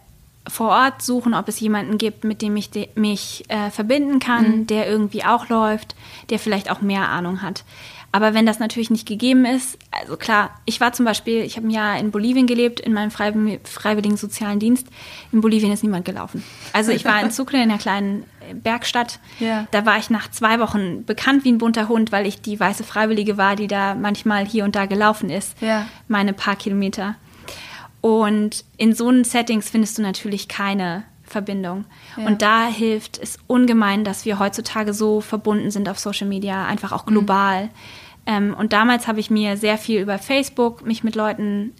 vor 0.49 0.69
Ort 0.69 1.01
suchen, 1.01 1.33
ob 1.33 1.47
es 1.47 1.59
jemanden 1.59 1.97
gibt, 1.97 2.23
mit 2.23 2.41
dem 2.41 2.55
ich 2.57 2.69
mich 2.95 3.45
äh, 3.49 3.69
verbinden 3.69 4.19
kann, 4.19 4.59
mhm. 4.59 4.67
der 4.67 4.87
irgendwie 4.87 5.23
auch 5.23 5.49
läuft, 5.49 5.95
der 6.29 6.39
vielleicht 6.39 6.71
auch 6.71 6.81
mehr 6.81 7.09
Ahnung 7.09 7.41
hat. 7.41 7.63
Aber 8.11 8.33
wenn 8.33 8.45
das 8.45 8.59
natürlich 8.59 8.89
nicht 8.89 9.07
gegeben 9.07 9.45
ist, 9.45 9.77
also 9.91 10.15
klar, 10.15 10.51
ich 10.65 10.79
war 10.79 10.93
zum 10.93 11.05
Beispiel, 11.05 11.41
ich 11.41 11.57
habe 11.57 11.67
ein 11.67 11.71
Jahr 11.71 11.99
in 11.99 12.11
Bolivien 12.11 12.47
gelebt, 12.47 12.79
in 12.79 12.93
meinem 12.93 13.11
freiwilligen 13.11 14.17
sozialen 14.17 14.59
Dienst. 14.59 14.87
In 15.31 15.41
Bolivien 15.41 15.71
ist 15.71 15.83
niemand 15.83 16.05
gelaufen. 16.05 16.43
Also 16.73 16.91
ich 16.91 17.05
war 17.05 17.21
in 17.21 17.31
Sucre, 17.31 17.57
in 17.57 17.63
einer 17.63 17.77
kleinen 17.77 18.23
äh, 18.49 18.53
Bergstadt. 18.53 19.19
Ja. 19.39 19.67
Da 19.71 19.85
war 19.85 19.97
ich 19.97 20.09
nach 20.09 20.31
zwei 20.31 20.59
Wochen 20.59 21.03
bekannt 21.05 21.43
wie 21.43 21.51
ein 21.51 21.57
bunter 21.57 21.89
Hund, 21.89 22.11
weil 22.11 22.25
ich 22.25 22.41
die 22.41 22.59
weiße 22.59 22.83
Freiwillige 22.83 23.37
war, 23.37 23.55
die 23.55 23.67
da 23.67 23.93
manchmal 23.93 24.45
hier 24.45 24.63
und 24.63 24.75
da 24.75 24.85
gelaufen 24.85 25.29
ist. 25.29 25.61
Ja. 25.61 25.87
Meine 26.07 26.33
paar 26.33 26.55
Kilometer. 26.55 27.15
Und 27.99 28.63
in 28.77 28.93
so 28.93 29.09
einen 29.09 29.25
Settings 29.25 29.69
findest 29.69 29.97
du 29.97 30.01
natürlich 30.01 30.47
keine 30.47 31.03
Verbindung. 31.37 31.85
Ja. 32.17 32.25
Und 32.25 32.41
da 32.41 32.67
hilft 32.67 33.19
es 33.21 33.37
ungemein, 33.45 34.03
dass 34.03 34.25
wir 34.25 34.39
heutzutage 34.39 34.93
so 34.93 35.21
verbunden 35.21 35.69
sind 35.69 35.87
auf 35.87 35.99
Social 35.99 36.27
Media, 36.27 36.65
einfach 36.65 36.91
auch 36.91 37.05
global. 37.05 37.65
Mhm. 37.65 37.69
Ähm, 38.25 38.55
und 38.57 38.73
damals 38.73 39.07
habe 39.07 39.19
ich 39.19 39.29
mir 39.29 39.55
sehr 39.55 39.77
viel 39.77 40.01
über 40.01 40.17
Facebook 40.17 40.85
mich 40.85 41.03
mit 41.03 41.15
Leuten 41.15 41.73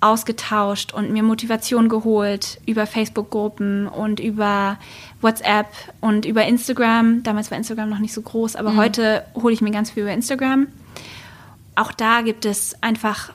ausgetauscht 0.00 0.92
und 0.92 1.12
mir 1.12 1.22
Motivation 1.22 1.88
geholt 1.88 2.60
über 2.66 2.86
Facebook-Gruppen 2.86 3.86
und 3.86 4.18
über 4.18 4.78
WhatsApp 5.20 5.68
und 6.00 6.24
über 6.24 6.44
Instagram. 6.44 7.22
Damals 7.22 7.50
war 7.52 7.58
Instagram 7.58 7.88
noch 7.90 8.00
nicht 8.00 8.12
so 8.12 8.22
groß, 8.22 8.56
aber 8.56 8.72
mhm. 8.72 8.76
heute 8.78 9.24
hole 9.34 9.54
ich 9.54 9.60
mir 9.60 9.70
ganz 9.70 9.92
viel 9.92 10.02
über 10.02 10.12
Instagram. 10.12 10.66
Auch 11.76 11.92
da 11.92 12.22
gibt 12.22 12.44
es 12.44 12.74
einfach 12.82 13.32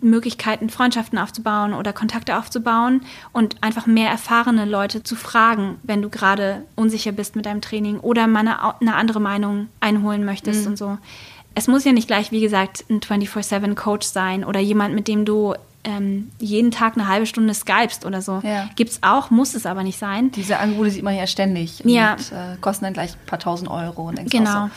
Möglichkeiten, 0.00 0.68
Freundschaften 0.68 1.18
aufzubauen 1.18 1.72
oder 1.72 1.92
Kontakte 1.92 2.38
aufzubauen 2.38 3.02
und 3.32 3.62
einfach 3.62 3.86
mehr 3.86 4.10
erfahrene 4.10 4.64
Leute 4.64 5.02
zu 5.02 5.16
fragen, 5.16 5.78
wenn 5.82 6.02
du 6.02 6.08
gerade 6.08 6.62
unsicher 6.74 7.12
bist 7.12 7.36
mit 7.36 7.46
deinem 7.46 7.60
Training 7.60 8.00
oder 8.00 8.26
mal 8.26 8.40
eine, 8.40 8.80
eine 8.80 8.94
andere 8.94 9.20
Meinung 9.20 9.68
einholen 9.80 10.24
möchtest 10.24 10.62
mhm. 10.62 10.72
und 10.72 10.76
so. 10.76 10.98
Es 11.54 11.68
muss 11.68 11.84
ja 11.84 11.92
nicht 11.92 12.06
gleich, 12.06 12.32
wie 12.32 12.42
gesagt, 12.42 12.84
ein 12.90 13.00
24-7-Coach 13.00 14.06
sein 14.06 14.44
oder 14.44 14.60
jemand, 14.60 14.94
mit 14.94 15.08
dem 15.08 15.24
du 15.24 15.54
ähm, 15.84 16.30
jeden 16.38 16.70
Tag 16.70 16.94
eine 16.94 17.08
halbe 17.08 17.26
Stunde 17.26 17.54
skypst 17.54 18.04
oder 18.04 18.20
so. 18.20 18.42
Ja. 18.42 18.68
es 18.78 19.02
auch, 19.02 19.30
muss 19.30 19.54
es 19.54 19.64
aber 19.64 19.82
nicht 19.82 19.98
sein. 19.98 20.32
Diese 20.32 20.58
Angebote 20.58 20.90
sieht 20.90 21.02
man 21.02 21.14
ja 21.14 21.26
ständig. 21.26 21.80
Ja. 21.84 22.14
Und, 22.14 22.32
äh, 22.32 22.56
kosten 22.60 22.84
dann 22.84 22.92
gleich 22.92 23.12
ein 23.12 23.26
paar 23.26 23.38
tausend 23.38 23.70
Euro. 23.70 24.08
Und 24.08 24.30
genau. 24.30 24.66
So, 24.66 24.70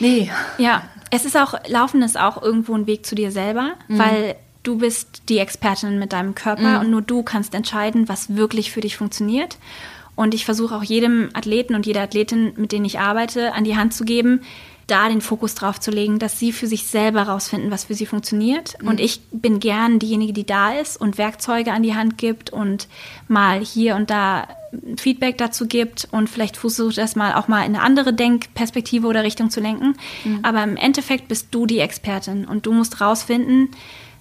nee. 0.00 0.30
Ja, 0.58 0.82
es 1.14 1.24
ist 1.24 1.36
auch, 1.36 1.54
Laufen 1.66 2.02
ist 2.02 2.18
auch 2.18 2.42
irgendwo 2.42 2.74
ein 2.74 2.86
Weg 2.86 3.06
zu 3.06 3.14
dir 3.14 3.30
selber, 3.30 3.74
mhm. 3.88 3.98
weil 3.98 4.36
du 4.62 4.78
bist 4.78 5.22
die 5.28 5.38
Expertin 5.38 5.98
mit 5.98 6.12
deinem 6.12 6.34
Körper 6.34 6.78
mhm. 6.78 6.80
und 6.80 6.90
nur 6.90 7.02
du 7.02 7.22
kannst 7.22 7.54
entscheiden, 7.54 8.08
was 8.08 8.36
wirklich 8.36 8.72
für 8.72 8.80
dich 8.80 8.96
funktioniert. 8.96 9.58
Und 10.16 10.34
ich 10.34 10.44
versuche 10.44 10.74
auch 10.74 10.82
jedem 10.82 11.30
Athleten 11.34 11.74
und 11.74 11.86
jeder 11.86 12.02
Athletin, 12.02 12.52
mit 12.56 12.72
denen 12.72 12.84
ich 12.84 13.00
arbeite, 13.00 13.52
an 13.52 13.64
die 13.64 13.76
Hand 13.76 13.94
zu 13.94 14.04
geben, 14.04 14.42
da 14.86 15.08
den 15.08 15.20
Fokus 15.20 15.54
drauf 15.54 15.80
zu 15.80 15.90
legen, 15.90 16.18
dass 16.18 16.38
sie 16.38 16.52
für 16.52 16.66
sich 16.66 16.86
selber 16.86 17.22
rausfinden, 17.22 17.70
was 17.70 17.84
für 17.84 17.94
sie 17.94 18.06
funktioniert. 18.06 18.80
Mhm. 18.80 18.88
Und 18.88 19.00
ich 19.00 19.20
bin 19.30 19.60
gern 19.60 19.98
diejenige, 19.98 20.32
die 20.32 20.46
da 20.46 20.72
ist 20.72 21.00
und 21.00 21.18
Werkzeuge 21.18 21.72
an 21.72 21.82
die 21.82 21.94
Hand 21.94 22.18
gibt 22.18 22.50
und 22.50 22.88
mal 23.28 23.60
hier 23.60 23.96
und 23.96 24.10
da 24.10 24.48
Feedback 24.96 25.38
dazu 25.38 25.66
gibt 25.66 26.08
und 26.10 26.28
vielleicht 26.28 26.56
versucht 26.56 26.98
das 26.98 27.16
mal 27.16 27.34
auch 27.34 27.48
mal 27.48 27.60
in 27.60 27.76
eine 27.76 27.82
andere 27.82 28.12
Denkperspektive 28.12 29.06
oder 29.06 29.22
Richtung 29.22 29.50
zu 29.50 29.60
lenken. 29.60 29.96
Mhm. 30.24 30.40
Aber 30.42 30.62
im 30.62 30.76
Endeffekt 30.76 31.28
bist 31.28 31.48
du 31.52 31.66
die 31.66 31.78
Expertin 31.78 32.44
und 32.44 32.66
du 32.66 32.72
musst 32.72 33.00
rausfinden, 33.00 33.70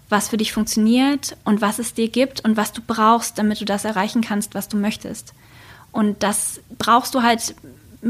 was 0.10 0.30
für 0.30 0.38
dich 0.38 0.54
funktioniert 0.54 1.36
und 1.44 1.62
was 1.62 1.80
es 1.80 1.94
dir 1.94 2.08
gibt 2.08 2.46
und 2.46 2.56
was 2.56 2.72
du 2.72 2.82
brauchst, 2.86 3.38
damit 3.38 3.60
du 3.62 3.66
das 3.66 3.84
erreichen 3.84 4.22
kannst, 4.22 4.54
was 4.54 4.68
du 4.68 4.78
möchtest. 4.78 5.34
Und 5.92 6.24
das 6.24 6.62
brauchst 6.78 7.16
du 7.16 7.24
halt 7.24 7.56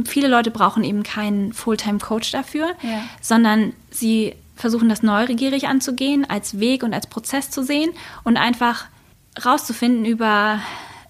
viele 0.05 0.27
Leute 0.27 0.51
brauchen 0.51 0.83
eben 0.83 1.03
keinen 1.03 1.53
Fulltime-Coach 1.53 2.31
dafür, 2.31 2.71
ja. 2.81 3.03
sondern 3.21 3.73
sie 3.91 4.35
versuchen 4.55 4.89
das 4.89 5.03
neugierig 5.03 5.67
anzugehen, 5.67 6.29
als 6.29 6.59
Weg 6.59 6.83
und 6.83 6.93
als 6.93 7.07
Prozess 7.07 7.49
zu 7.49 7.63
sehen 7.63 7.91
und 8.23 8.37
einfach 8.37 8.85
rauszufinden 9.43 10.05
über 10.05 10.59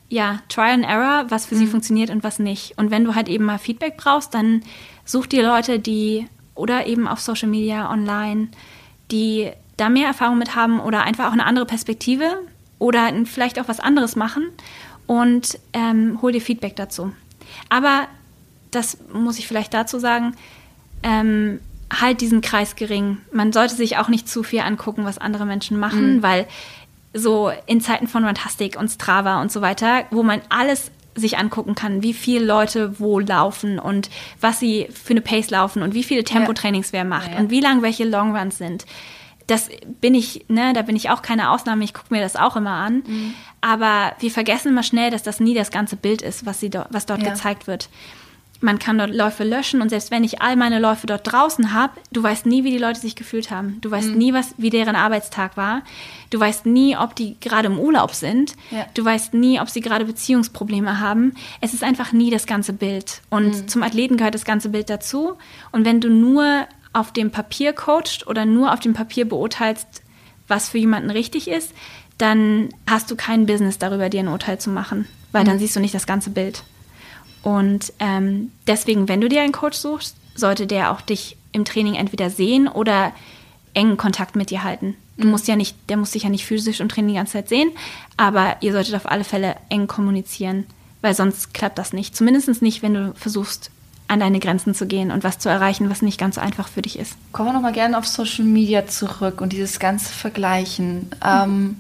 ja, 0.10 0.40
Try 0.48 0.72
and 0.72 0.86
Error, 0.86 1.26
was 1.30 1.46
für 1.46 1.56
mhm. 1.56 1.60
sie 1.60 1.68
funktioniert 1.68 2.10
und 2.10 2.24
was 2.24 2.40
nicht. 2.40 2.78
Und 2.78 2.92
wenn 2.92 3.04
du 3.04 3.16
halt 3.16 3.28
eben 3.28 3.46
mal 3.46 3.58
Feedback 3.58 3.98
brauchst, 3.98 4.34
dann 4.34 4.62
such 5.06 5.28
dir 5.28 5.44
Leute, 5.44 5.80
die 5.80 6.28
oder 6.56 6.86
eben 6.86 7.08
auf 7.08 7.20
Social 7.20 7.50
Media, 7.50 7.92
online, 7.92 8.50
die 9.12 9.52
da 9.78 9.90
mehr 9.90 10.08
Erfahrung 10.08 10.38
mit 10.38 10.56
haben 10.56 10.80
oder 10.80 11.04
einfach 11.04 11.28
auch 11.28 11.34
eine 11.34 11.46
andere 11.46 11.66
Perspektive 11.66 12.40
oder 12.80 13.12
vielleicht 13.26 13.60
auch 13.60 13.68
was 13.68 13.80
anderes 13.80 14.16
machen 14.16 14.50
und 15.08 15.58
ähm, 15.74 16.20
hol 16.22 16.32
dir 16.32 16.42
Feedback 16.42 16.76
dazu. 16.76 17.12
Aber 17.70 18.08
das 18.76 18.98
muss 19.12 19.40
ich 19.40 19.48
vielleicht 19.48 19.74
dazu 19.74 20.00
sagen, 20.00 20.36
ähm, 21.04 21.60
halt 22.02 22.22
diesen 22.22 22.42
Kreis 22.42 22.76
gering. 22.76 23.18
Man 23.32 23.54
sollte 23.54 23.76
sich 23.76 23.98
auch 23.98 24.10
nicht 24.10 24.28
zu 24.28 24.44
viel 24.44 24.62
angucken, 24.62 25.06
was 25.06 25.18
andere 25.18 25.46
Menschen 25.46 25.80
machen, 25.80 26.18
mhm. 26.18 26.24
weil 26.24 26.48
so 27.14 27.52
in 27.68 27.82
Zeiten 27.82 28.08
von 28.08 28.24
Fantastik 28.24 28.78
und 28.78 28.90
Strava 28.90 29.42
und 29.42 29.52
so 29.52 29.62
weiter, 29.62 30.06
wo 30.10 30.24
man 30.24 30.42
alles 30.50 30.92
sich 31.16 31.38
angucken 31.38 31.76
kann, 31.76 32.02
wie 32.02 32.14
viele 32.14 32.44
Leute 32.44 33.00
wo 33.00 33.20
laufen 33.20 33.78
und 33.78 34.10
was 34.42 34.60
sie 34.60 34.88
für 34.92 35.12
eine 35.12 35.22
Pace 35.22 35.52
laufen 35.52 35.84
und 35.84 35.94
wie 35.94 36.04
viele 36.04 36.24
Tempotrainings 36.24 36.92
wer 36.92 37.06
macht 37.06 37.28
ja, 37.28 37.34
ja. 37.36 37.40
und 37.40 37.52
wie 37.52 37.60
lang 37.60 37.84
welche 37.84 38.04
Longruns 38.04 38.58
sind. 38.58 38.86
Das 39.46 39.70
bin 40.02 40.16
ich, 40.16 40.46
ne, 40.48 40.74
da 40.74 40.82
bin 40.82 40.96
ich 40.96 41.12
auch 41.12 41.22
keine 41.22 41.52
Ausnahme, 41.52 41.84
ich 41.84 41.94
gucke 41.94 42.12
mir 42.12 42.22
das 42.22 42.36
auch 42.36 42.56
immer 42.56 42.72
an. 42.72 43.04
Mhm. 43.06 43.34
Aber 43.62 44.14
wir 44.20 44.32
vergessen 44.32 44.70
immer 44.70 44.84
schnell, 44.84 45.12
dass 45.12 45.22
das 45.22 45.40
nie 45.40 45.54
das 45.54 45.70
ganze 45.70 45.98
Bild 45.98 46.22
ist, 46.24 46.46
was, 46.48 46.60
sie 46.60 46.70
do, 46.70 46.86
was 46.90 47.06
dort 47.06 47.22
ja. 47.22 47.30
gezeigt 47.30 47.68
wird 47.68 47.90
man 48.62 48.80
kann 48.80 48.98
dort 48.98 49.14
Läufe 49.14 49.44
löschen 49.44 49.82
und 49.82 49.90
selbst 49.90 50.10
wenn 50.10 50.24
ich 50.24 50.42
all 50.42 50.56
meine 50.56 50.80
Läufe 50.80 51.06
dort 51.06 51.30
draußen 51.30 51.74
habe, 51.74 51.94
du 52.12 52.24
weißt 52.24 52.46
nie, 52.46 52.64
wie 52.64 52.72
die 52.72 52.78
Leute 52.78 53.00
sich 53.00 53.16
gefühlt 53.16 53.52
haben. 53.52 53.80
Du 53.82 53.92
weißt 53.92 54.12
mhm. 54.12 54.18
nie, 54.18 54.34
was, 54.34 54.56
wie 54.58 54.70
deren 54.70 54.96
Arbeitstag 54.96 55.58
war. 55.58 55.82
Du 56.30 56.40
weißt 56.40 56.66
nie, 56.66 56.96
ob 56.96 57.16
die 57.16 57.38
gerade 57.42 57.68
im 57.68 57.78
Urlaub 57.78 58.14
sind. 58.14 58.56
Ja. 58.72 58.86
Du 58.94 59.04
weißt 59.04 59.34
nie, 59.34 59.60
ob 59.60 59.70
sie 59.70 59.82
gerade 59.82 60.06
Beziehungsprobleme 60.06 61.02
haben. 61.02 61.34
Es 61.60 61.74
ist 61.74 61.84
einfach 61.84 62.14
nie 62.14 62.32
das 62.32 62.46
ganze 62.46 62.72
Bild. 62.72 63.22
Und 63.30 63.48
mhm. 63.48 63.68
zum 63.68 63.84
Athleten 63.84 64.16
gehört 64.16 64.36
das 64.36 64.46
ganze 64.46 64.70
Bild 64.70 64.90
dazu. 64.90 65.34
Und 65.74 65.84
wenn 65.84 66.00
du 66.00 66.10
nur 66.10 66.66
auf 66.94 67.12
dem 67.12 67.32
Papier 67.32 67.74
coachst 67.74 68.28
oder 68.28 68.46
nur 68.46 68.72
auf 68.72 68.80
dem 68.80 68.94
Papier 68.94 69.28
beurteilst, 69.28 70.04
was 70.48 70.70
für 70.70 70.78
jemanden 70.78 71.10
richtig 71.10 71.50
ist, 71.50 71.74
dann 72.18 72.70
hast 72.88 73.12
du 73.12 73.16
kein 73.16 73.46
Business 73.46 73.78
darüber, 73.78 74.10
dir 74.10 74.22
ein 74.22 74.28
Urteil 74.28 74.60
zu 74.60 74.70
machen, 74.70 75.08
weil 75.32 75.44
mhm. 75.44 75.48
dann 75.48 75.60
siehst 75.60 75.76
du 75.76 75.80
nicht 75.80 75.96
das 75.96 76.08
ganze 76.08 76.30
Bild. 76.30 76.64
Und 77.44 77.94
ähm, 78.00 78.52
deswegen, 78.66 79.08
wenn 79.08 79.22
du 79.22 79.30
dir 79.30 79.42
einen 79.42 79.52
Coach 79.52 79.78
suchst, 79.78 80.16
sollte 80.34 80.66
der 80.66 80.92
auch 80.92 81.02
dich 81.02 81.38
im 81.52 81.66
Training 81.66 81.96
entweder 81.96 82.30
sehen 82.30 82.68
oder 82.68 83.12
engen 83.74 83.98
Kontakt 83.98 84.36
mit 84.36 84.50
dir 84.50 84.64
halten. 84.64 84.96
Du 85.18 85.26
mhm. 85.26 85.32
musst 85.32 85.48
ja 85.48 85.56
nicht, 85.56 85.78
der 85.90 85.98
muss 85.98 86.12
dich 86.12 86.24
ja 86.24 86.30
nicht 86.30 86.46
physisch 86.46 86.80
im 86.80 86.90
Training 86.90 87.10
die 87.10 87.18
ganze 87.18 87.34
Zeit 87.34 87.50
sehen, 87.50 87.72
aber 88.18 88.58
ihr 88.62 88.72
solltet 88.72 88.96
auf 88.96 89.10
alle 89.10 89.24
Fälle 89.24 89.56
eng 89.70 89.88
kommunizieren, 89.88 90.66
weil 91.02 91.14
sonst 91.14 91.54
klappt 91.54 91.78
das 91.78 91.94
nicht. 91.94 92.16
Zumindest 92.16 92.62
nicht, 92.62 92.82
wenn 92.82 92.94
du 92.94 93.14
versuchst, 93.16 93.70
an 94.08 94.20
deine 94.20 94.40
Grenzen 94.40 94.74
zu 94.74 94.86
gehen 94.86 95.12
und 95.12 95.24
was 95.24 95.40
zu 95.40 95.50
erreichen, 95.50 95.90
was 95.90 96.02
nicht 96.02 96.20
ganz 96.20 96.36
so 96.36 96.42
einfach 96.42 96.68
für 96.68 96.82
dich 96.82 97.00
ist. 97.00 97.16
Kommen 97.32 97.50
wir 97.50 97.54
nochmal 97.54 97.74
gerne 97.74 97.98
auf 97.98 98.06
Social 98.06 98.46
Media 98.46 98.86
zurück 98.86 99.42
und 99.42 99.54
dieses 99.54 99.80
ganze 99.80 100.14
Vergleichen. 100.14 100.96
Mhm. 100.96 101.10
Ähm, 101.26 101.78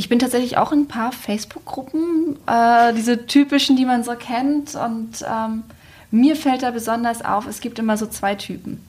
ich 0.00 0.08
bin 0.08 0.18
tatsächlich 0.18 0.56
auch 0.56 0.72
in 0.72 0.80
ein 0.80 0.88
paar 0.88 1.12
Facebook-Gruppen, 1.12 2.38
äh, 2.46 2.94
diese 2.94 3.26
typischen, 3.26 3.76
die 3.76 3.84
man 3.84 4.02
so 4.02 4.12
kennt. 4.12 4.74
Und 4.74 5.22
ähm, 5.30 5.64
mir 6.10 6.36
fällt 6.36 6.62
da 6.62 6.70
besonders 6.70 7.22
auf, 7.22 7.46
es 7.46 7.60
gibt 7.60 7.78
immer 7.78 7.98
so 7.98 8.06
zwei 8.06 8.34
Typen. 8.34 8.82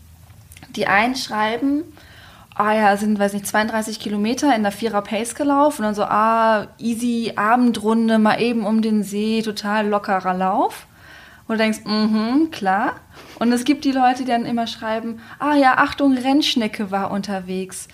Die 0.70 0.88
einen 0.88 1.18
schreiben, 1.18 1.84
ah 2.55 2.74
ja, 2.74 2.95
sind, 2.95 3.20
weiß 3.20 3.34
nicht, 3.34 3.45
32 3.45 3.99
Kilometer 3.99 4.55
in 4.55 4.64
der 4.64 4.72
Vierer 4.72 5.01
Pace 5.01 5.36
gelaufen 5.36 5.82
und 5.82 5.88
dann 5.88 5.95
so, 5.95 6.03
ah, 6.03 6.68
easy 6.80 7.34
Abendrunde, 7.36 8.18
mal 8.18 8.41
eben 8.41 8.66
um 8.66 8.82
den 8.82 9.03
See, 9.03 9.41
total 9.41 9.89
lockerer 9.89 10.34
Lauf. 10.34 10.88
Und 11.45 11.57
du 11.57 11.64
denkst, 11.64 11.82
mhm, 11.84 12.51
klar. 12.51 12.95
Und 13.38 13.51
es 13.51 13.66
gibt 13.66 13.84
die 13.84 13.91
Leute, 13.91 14.20
die 14.20 14.32
dann 14.32 14.45
immer 14.45 14.66
schreiben, 14.66 15.20
ah 15.39 15.55
ja, 15.55 15.74
Achtung, 15.76 16.14
Rennschnecke 16.14 16.89
war 16.89 17.12
unterwegs. 17.12 17.89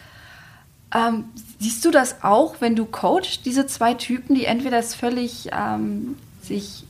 Ähm, 0.93 1.25
siehst 1.59 1.83
du 1.85 1.91
das 1.91 2.23
auch, 2.23 2.55
wenn 2.59 2.75
du 2.75 2.85
coachst, 2.85 3.45
diese 3.45 3.65
zwei 3.67 3.93
Typen, 3.93 4.35
die 4.35 4.45
entweder 4.45 4.77
es 4.79 4.93
völlig 4.95 5.49
ähm, 5.51 6.15
sich 6.41 6.83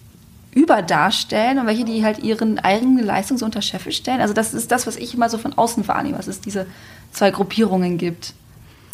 überdarstellen 0.53 1.59
und 1.59 1.67
welche, 1.67 1.85
die 1.85 2.03
halt 2.03 2.19
ihren 2.19 2.59
eigene 2.59 3.01
Leistung 3.03 3.37
so 3.37 3.45
unter 3.45 3.61
Scheffel 3.61 3.91
stellen. 3.91 4.21
Also 4.21 4.33
das 4.33 4.53
ist 4.53 4.71
das, 4.71 4.87
was 4.87 4.95
ich 4.95 5.13
immer 5.13 5.29
so 5.29 5.37
von 5.37 5.53
außen 5.57 5.87
wahrnehme, 5.87 6.17
dass 6.17 6.27
es 6.27 6.41
diese 6.41 6.65
zwei 7.11 7.31
Gruppierungen 7.31 7.97
gibt. 7.97 8.33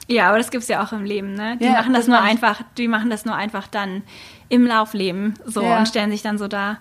Ja, 0.08 0.28
aber 0.28 0.38
das 0.38 0.52
gibt 0.52 0.64
es 0.64 0.68
ja 0.68 0.84
auch 0.84 0.92
im 0.92 1.06
Leben, 1.06 1.34
ne? 1.34 1.58
Die 1.58 1.64
Ja, 1.64 1.72
machen 1.72 1.94
das, 1.94 2.02
das 2.06 2.08
nur 2.10 2.20
einfach, 2.22 2.62
die 2.78 2.90
machen 2.90 3.10
das 3.10 3.24
nur 3.24 3.36
einfach 3.36 3.68
dann 3.68 4.04
im 4.50 4.66
Laufleben 4.68 5.36
so 5.46 5.64
Ja. 5.64 5.78
und 5.78 5.88
stellen 5.88 6.12
sich 6.12 6.22
dann 6.22 6.38
so 6.38 6.50
dar. 6.50 6.80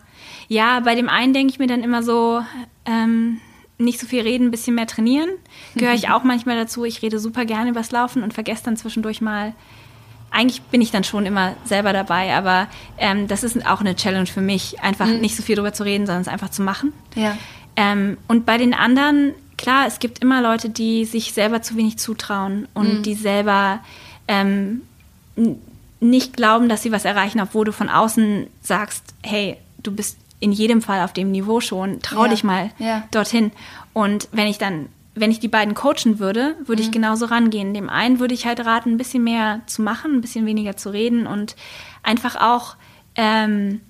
Ja, 0.48 0.80
bei 0.80 0.96
dem 0.96 1.08
einen 1.08 1.32
denke 1.32 1.52
ich 1.52 1.60
mir 1.60 1.68
dann 1.68 1.84
immer 1.84 2.02
so, 2.02 2.42
ähm, 2.84 3.40
nicht 3.78 3.98
so 3.98 4.06
viel 4.06 4.22
reden, 4.22 4.48
ein 4.48 4.50
bisschen 4.50 4.74
mehr 4.74 4.86
trainieren. 4.86 5.28
Gehöre 5.74 5.94
ich 5.94 6.08
auch 6.08 6.24
manchmal 6.24 6.56
dazu. 6.56 6.84
Ich 6.84 7.02
rede 7.02 7.18
super 7.18 7.44
gerne 7.44 7.70
übers 7.70 7.90
Laufen 7.90 8.22
und 8.22 8.34
vergesse 8.34 8.64
dann 8.64 8.76
zwischendurch 8.76 9.20
mal. 9.20 9.54
Eigentlich 10.30 10.62
bin 10.62 10.80
ich 10.80 10.90
dann 10.90 11.04
schon 11.04 11.26
immer 11.26 11.54
selber 11.64 11.92
dabei, 11.92 12.34
aber 12.34 12.68
ähm, 12.96 13.28
das 13.28 13.42
ist 13.44 13.66
auch 13.66 13.80
eine 13.80 13.96
Challenge 13.96 14.26
für 14.26 14.40
mich, 14.40 14.80
einfach 14.80 15.06
nicht 15.06 15.36
so 15.36 15.42
viel 15.42 15.56
drüber 15.56 15.72
zu 15.72 15.84
reden, 15.84 16.06
sondern 16.06 16.22
es 16.22 16.28
einfach 16.28 16.50
zu 16.50 16.62
machen. 16.62 16.92
Ja. 17.14 17.36
Ähm, 17.76 18.16
und 18.28 18.46
bei 18.46 18.56
den 18.56 18.72
anderen, 18.72 19.34
klar, 19.58 19.86
es 19.86 19.98
gibt 19.98 20.20
immer 20.20 20.40
Leute, 20.40 20.70
die 20.70 21.04
sich 21.04 21.32
selber 21.32 21.60
zu 21.60 21.76
wenig 21.76 21.98
zutrauen 21.98 22.66
und 22.72 23.02
die 23.02 23.14
selber 23.14 23.80
ähm, 24.28 24.82
nicht 26.00 26.36
glauben, 26.36 26.68
dass 26.68 26.82
sie 26.82 26.92
was 26.92 27.04
erreichen, 27.04 27.40
obwohl 27.40 27.64
du 27.64 27.72
von 27.72 27.88
außen 27.88 28.46
sagst, 28.60 29.14
hey, 29.22 29.56
du 29.82 29.92
bist 29.92 30.18
in 30.42 30.52
jedem 30.52 30.82
Fall 30.82 31.02
auf 31.02 31.12
dem 31.12 31.30
Niveau 31.30 31.60
schon, 31.60 32.00
trau 32.00 32.24
Ja, 32.24 32.30
dich 32.30 32.42
mal 32.42 32.70
ja. 32.78 33.04
dorthin. 33.12 33.52
Und 33.92 34.28
wenn 34.32 34.48
ich 34.48 34.58
dann, 34.58 34.88
wenn 35.14 35.30
ich 35.30 35.38
die 35.38 35.48
beiden 35.48 35.74
coachen 35.74 36.18
würde, 36.18 36.56
würde 36.66 36.82
ich 36.82 36.90
genauso 36.90 37.26
rangehen. 37.26 37.74
Dem 37.74 37.88
einen 37.88 38.18
würde 38.18 38.34
ich 38.34 38.44
halt 38.44 38.64
raten, 38.64 38.90
ein 38.90 38.96
bisschen 38.98 39.22
mehr 39.22 39.60
zu 39.66 39.82
machen, 39.82 40.16
ein 40.16 40.20
bisschen 40.20 40.44
weniger 40.44 40.76
zu 40.76 40.90
reden 40.90 41.26
und 41.26 41.54
einfach 42.02 42.34
auch 42.36 42.74
ähm, 43.14 43.80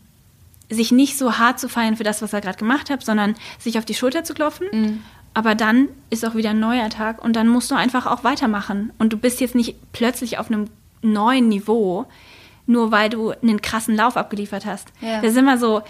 sich 0.68 0.92
nicht 0.92 1.16
so 1.16 1.38
hart 1.38 1.58
zu 1.58 1.68
feiern 1.68 1.96
für 1.96 2.04
das, 2.04 2.20
was 2.20 2.32
er 2.34 2.40
gerade 2.42 2.58
gemacht 2.58 2.90
hat, 2.90 3.02
sondern 3.02 3.34
sich 3.58 3.78
auf 3.78 3.84
die 3.86 3.94
Schulter 3.94 4.24
zu 4.24 4.34
klopfen. 4.34 5.02
Aber 5.34 5.54
dann 5.54 5.88
ist 6.10 6.26
auch 6.26 6.34
wieder 6.34 6.50
ein 6.50 6.60
neuer 6.60 6.90
Tag 6.90 7.24
und 7.24 7.34
dann 7.34 7.48
musst 7.48 7.70
du 7.70 7.74
einfach 7.74 8.06
auch 8.06 8.24
weitermachen. 8.24 8.92
Und 8.98 9.14
du 9.14 9.16
bist 9.16 9.40
jetzt 9.40 9.54
nicht 9.54 9.76
plötzlich 9.92 10.38
auf 10.38 10.50
einem 10.50 10.66
neuen 11.00 11.48
Niveau, 11.48 12.04
nur 12.66 12.90
weil 12.92 13.08
du 13.08 13.30
einen 13.30 13.62
krassen 13.62 13.96
Lauf 13.96 14.16
abgeliefert 14.16 14.66
hast. 14.66 14.88
Ja. 15.00 15.20
Das 15.20 15.32
ist 15.32 15.36
immer 15.38 15.56
so, 15.58 15.82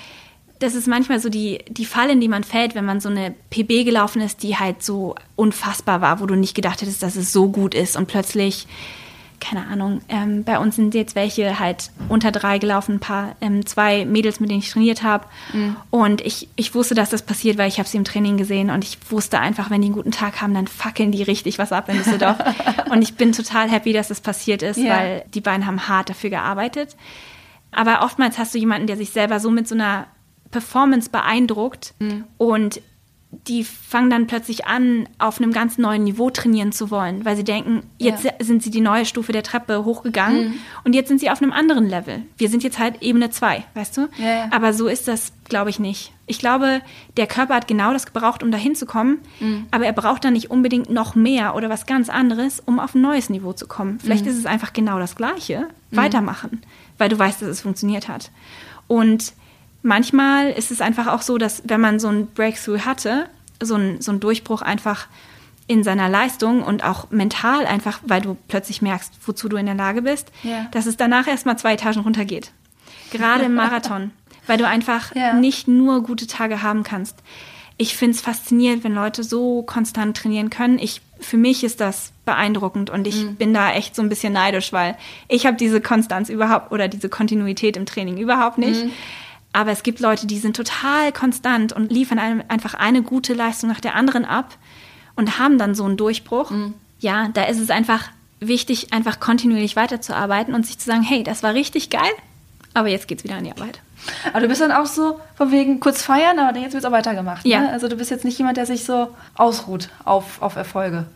das 0.62 0.74
ist 0.74 0.86
manchmal 0.86 1.20
so 1.20 1.28
die, 1.28 1.58
die 1.68 1.84
Falle, 1.84 2.12
in 2.12 2.20
die 2.20 2.28
man 2.28 2.44
fällt, 2.44 2.74
wenn 2.74 2.84
man 2.84 3.00
so 3.00 3.08
eine 3.08 3.34
PB 3.50 3.84
gelaufen 3.84 4.20
ist, 4.22 4.42
die 4.42 4.56
halt 4.56 4.82
so 4.82 5.14
unfassbar 5.36 6.00
war, 6.00 6.20
wo 6.20 6.26
du 6.26 6.34
nicht 6.36 6.54
gedacht 6.54 6.80
hättest, 6.82 7.02
dass 7.02 7.16
es 7.16 7.32
so 7.32 7.48
gut 7.48 7.74
ist 7.74 7.96
und 7.96 8.06
plötzlich, 8.06 8.66
keine 9.40 9.66
Ahnung, 9.66 10.02
ähm, 10.08 10.44
bei 10.44 10.58
uns 10.60 10.76
sind 10.76 10.94
jetzt 10.94 11.16
welche 11.16 11.58
halt 11.58 11.90
unter 12.08 12.30
drei 12.30 12.58
gelaufen, 12.58 12.94
ein 12.96 13.00
paar, 13.00 13.34
ähm, 13.40 13.66
zwei 13.66 14.04
Mädels, 14.04 14.38
mit 14.38 14.50
denen 14.50 14.60
ich 14.60 14.70
trainiert 14.70 15.02
habe. 15.02 15.26
Und 15.90 16.20
ich, 16.20 16.48
ich 16.54 16.74
wusste, 16.76 16.94
dass 16.94 17.10
das 17.10 17.22
passiert, 17.22 17.58
weil 17.58 17.66
ich 17.68 17.78
habe 17.78 17.88
sie 17.88 17.96
im 17.96 18.04
Training 18.04 18.36
gesehen 18.36 18.70
und 18.70 18.84
ich 18.84 18.98
wusste 19.10 19.40
einfach, 19.40 19.68
wenn 19.68 19.80
die 19.82 19.86
einen 19.86 19.96
guten 19.96 20.12
Tag 20.12 20.40
haben, 20.40 20.54
dann 20.54 20.68
fackeln 20.68 21.10
die 21.10 21.24
richtig 21.24 21.58
was 21.58 21.72
ab 21.72 21.88
in 21.88 21.96
Düsseldorf. 21.98 22.36
und 22.90 23.02
ich 23.02 23.14
bin 23.16 23.32
total 23.32 23.68
happy, 23.68 23.92
dass 23.92 24.08
das 24.08 24.20
passiert 24.20 24.62
ist, 24.62 24.76
Ja. 24.76 24.96
weil 24.96 25.24
die 25.34 25.40
beiden 25.40 25.66
haben 25.66 25.88
hart 25.88 26.10
dafür 26.10 26.30
gearbeitet. 26.30 26.96
Aber 27.72 28.02
oftmals 28.04 28.38
hast 28.38 28.54
du 28.54 28.58
jemanden, 28.58 28.86
der 28.86 28.96
sich 28.96 29.10
selber 29.10 29.40
so 29.40 29.50
mit 29.50 29.66
so 29.66 29.74
einer 29.74 30.06
Performance 30.52 31.10
beeindruckt 31.10 31.94
und 32.38 32.80
die 33.48 33.64
fangen 33.64 34.10
dann 34.10 34.26
plötzlich 34.26 34.66
an, 34.66 35.08
auf 35.18 35.40
einem 35.40 35.52
ganz 35.54 35.78
neuen 35.78 36.04
Niveau 36.04 36.28
trainieren 36.28 36.70
zu 36.70 36.90
wollen, 36.90 37.24
weil 37.24 37.34
sie 37.34 37.44
denken, 37.44 37.82
jetzt 37.96 38.24
Ja. 38.24 38.32
sind 38.40 38.62
sie 38.62 38.70
die 38.70 38.82
neue 38.82 39.06
Stufe 39.06 39.32
der 39.32 39.42
Treppe 39.42 39.86
hochgegangen 39.86 40.58
und 40.84 40.94
jetzt 40.94 41.08
sind 41.08 41.18
sie 41.18 41.30
auf 41.30 41.40
einem 41.40 41.50
anderen 41.50 41.88
Level. 41.88 42.20
Wir 42.36 42.50
sind 42.50 42.62
jetzt 42.62 42.78
halt 42.78 43.00
Ebene 43.00 43.30
2, 43.30 43.64
weißt 43.72 43.96
du? 43.96 44.08
Ja, 44.18 44.26
ja. 44.26 44.48
Aber 44.50 44.74
so 44.74 44.86
ist 44.86 45.08
das, 45.08 45.32
glaube 45.48 45.70
ich, 45.70 45.78
nicht. 45.78 46.12
Ich 46.26 46.40
glaube, 46.40 46.82
der 47.16 47.26
Körper 47.26 47.54
hat 47.54 47.66
genau 47.68 47.94
das 47.94 48.04
gebraucht, 48.04 48.42
um 48.42 48.50
da 48.50 48.58
hinzukommen, 48.58 49.18
aber 49.70 49.86
er 49.86 49.94
braucht 49.94 50.26
dann 50.26 50.34
nicht 50.34 50.50
unbedingt 50.50 50.90
noch 50.90 51.14
mehr 51.14 51.54
oder 51.54 51.70
was 51.70 51.86
ganz 51.86 52.10
anderes, 52.10 52.60
um 52.60 52.78
auf 52.78 52.94
ein 52.94 53.00
neues 53.00 53.30
Niveau 53.30 53.54
zu 53.54 53.66
kommen. 53.66 53.98
Vielleicht 53.98 54.26
ist 54.26 54.36
es 54.36 54.44
einfach 54.44 54.74
genau 54.74 54.98
das 54.98 55.16
Gleiche. 55.16 55.68
Weitermachen, 55.90 56.60
weil 56.98 57.08
du 57.08 57.18
weißt, 57.18 57.40
dass 57.40 57.48
es 57.48 57.62
funktioniert 57.62 58.08
hat. 58.08 58.30
Und 58.88 59.32
manchmal 59.82 60.50
ist 60.50 60.70
es 60.70 60.80
einfach 60.80 61.06
auch 61.08 61.22
so, 61.22 61.38
dass 61.38 61.62
wenn 61.66 61.80
man 61.80 61.98
so 62.00 62.08
ein 62.08 62.26
Breakthrough 62.28 62.80
hatte, 62.84 63.28
so 63.62 63.74
ein, 63.76 64.00
so 64.00 64.12
ein 64.12 64.20
Durchbruch 64.20 64.62
einfach 64.62 65.06
in 65.68 65.84
seiner 65.84 66.08
Leistung 66.08 66.62
und 66.62 66.84
auch 66.84 67.10
mental 67.10 67.66
einfach, 67.66 68.00
weil 68.04 68.20
du 68.20 68.36
plötzlich 68.48 68.82
merkst, 68.82 69.12
wozu 69.26 69.48
du 69.48 69.56
in 69.56 69.66
der 69.66 69.74
Lage 69.76 70.02
bist, 70.02 70.32
Ja. 70.42 70.66
dass 70.72 70.86
es 70.86 70.96
danach 70.96 71.26
erstmal 71.28 71.56
zwei 71.58 71.74
Etagen 71.74 72.00
runtergeht. 72.00 72.50
Gerade 73.12 73.44
im 73.44 73.54
Marathon, 73.64 74.10
weil 74.46 74.58
du 74.58 74.66
einfach 74.66 75.14
Ja. 75.14 75.34
nicht 75.34 75.68
nur 75.68 76.02
gute 76.02 76.26
Tage 76.26 76.62
haben 76.62 76.82
kannst. 76.82 77.16
Ich 77.78 77.96
finde 77.96 78.16
es 78.16 78.20
faszinierend, 78.20 78.84
wenn 78.84 78.94
Leute 78.94 79.24
so 79.24 79.62
konstant 79.62 80.16
trainieren 80.16 80.50
können. 80.50 80.78
Ich, 80.78 81.00
für 81.20 81.36
mich 81.36 81.64
ist 81.64 81.80
das 81.80 82.12
beeindruckend 82.26 82.90
und 82.90 83.06
ich 83.06 83.30
bin 83.38 83.54
da 83.54 83.72
echt 83.72 83.96
so 83.96 84.02
ein 84.02 84.08
bisschen 84.08 84.32
neidisch, 84.32 84.72
weil 84.72 84.96
ich 85.28 85.46
habe 85.46 85.56
diese 85.56 85.80
Konstanz 85.80 86.28
überhaupt 86.28 86.70
oder 86.70 86.86
diese 86.88 87.08
Kontinuität 87.08 87.76
im 87.76 87.86
Training 87.86 88.18
überhaupt 88.18 88.58
nicht. 88.58 88.84
Aber 89.52 89.70
es 89.70 89.82
gibt 89.82 90.00
Leute, 90.00 90.26
die 90.26 90.38
sind 90.38 90.56
total 90.56 91.12
konstant 91.12 91.72
und 91.72 91.92
liefern 91.92 92.18
einem 92.18 92.42
einfach 92.48 92.74
eine 92.74 93.02
gute 93.02 93.34
Leistung 93.34 93.68
nach 93.68 93.80
der 93.80 93.94
anderen 93.94 94.24
ab 94.24 94.56
und 95.14 95.38
haben 95.38 95.58
dann 95.58 95.74
so 95.74 95.84
einen 95.84 95.96
Durchbruch. 95.96 96.50
Ja, 97.00 97.28
da 97.34 97.44
ist 97.44 97.58
es 97.58 97.70
einfach 97.70 98.08
wichtig, 98.40 98.92
einfach 98.92 99.20
kontinuierlich 99.20 99.76
weiterzuarbeiten 99.76 100.54
und 100.54 100.66
sich 100.66 100.78
zu 100.78 100.86
sagen, 100.86 101.02
hey, 101.02 101.22
das 101.22 101.42
war 101.42 101.54
richtig 101.54 101.90
geil, 101.90 102.10
aber 102.74 102.88
jetzt 102.88 103.08
geht's 103.08 103.24
wieder 103.24 103.36
an 103.36 103.44
die 103.44 103.52
Arbeit. 103.52 103.80
Aber 104.32 104.40
du 104.40 104.48
bist 104.48 104.60
dann 104.60 104.72
auch 104.72 104.86
so 104.86 105.20
von 105.36 105.52
wegen 105.52 105.78
kurz 105.78 106.02
feiern, 106.02 106.38
aber 106.38 106.58
jetzt 106.58 106.72
wird 106.72 106.82
es 106.82 106.88
auch 106.88 106.92
weitergemacht. 106.92 107.46
Ja. 107.46 107.60
Ne? 107.60 107.70
Also 107.70 107.88
du 107.88 107.96
bist 107.96 108.10
jetzt 108.10 108.24
nicht 108.24 108.38
jemand, 108.38 108.56
der 108.56 108.66
sich 108.66 108.84
so 108.84 109.14
ausruht 109.34 109.90
auf, 110.04 110.42
auf 110.42 110.56
Erfolge. 110.56 111.06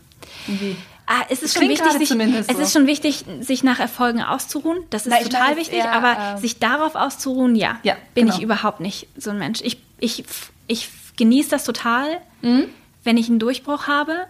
Irgendwie. 0.47 0.77
Ah, 1.09 1.23
es 1.29 1.41
ist 1.41 1.53
schon 1.57 1.69
wichtig, 1.69 1.89
sich, 1.93 2.11
es 2.11 2.47
so. 2.57 2.61
ist 2.61 2.73
schon 2.73 2.85
wichtig, 2.85 3.23
sich 3.39 3.63
nach 3.63 3.79
Erfolgen 3.79 4.21
auszuruhen. 4.21 4.79
Das 4.89 5.05
ist 5.07 5.11
Na, 5.17 5.23
total 5.23 5.55
wichtig, 5.55 5.77
eher, 5.79 5.93
aber 5.93 6.17
ähm, 6.33 6.37
sich 6.37 6.59
darauf 6.59 6.95
auszuruhen, 6.95 7.55
ja, 7.55 7.79
Ja, 7.83 7.95
bin 8.13 8.25
genau. 8.25 8.35
ich 8.37 8.43
überhaupt 8.43 8.81
nicht 8.81 9.07
so 9.15 9.29
ein 9.29 9.37
Mensch. 9.39 9.61
Ich, 9.63 9.81
ich, 9.99 10.25
ich 10.67 10.89
genieße 11.15 11.49
das 11.49 11.63
total, 11.63 12.17
Mhm. 12.41 12.65
wenn 13.05 13.15
ich 13.17 13.29
einen 13.29 13.39
Durchbruch 13.39 13.87
habe, 13.87 14.25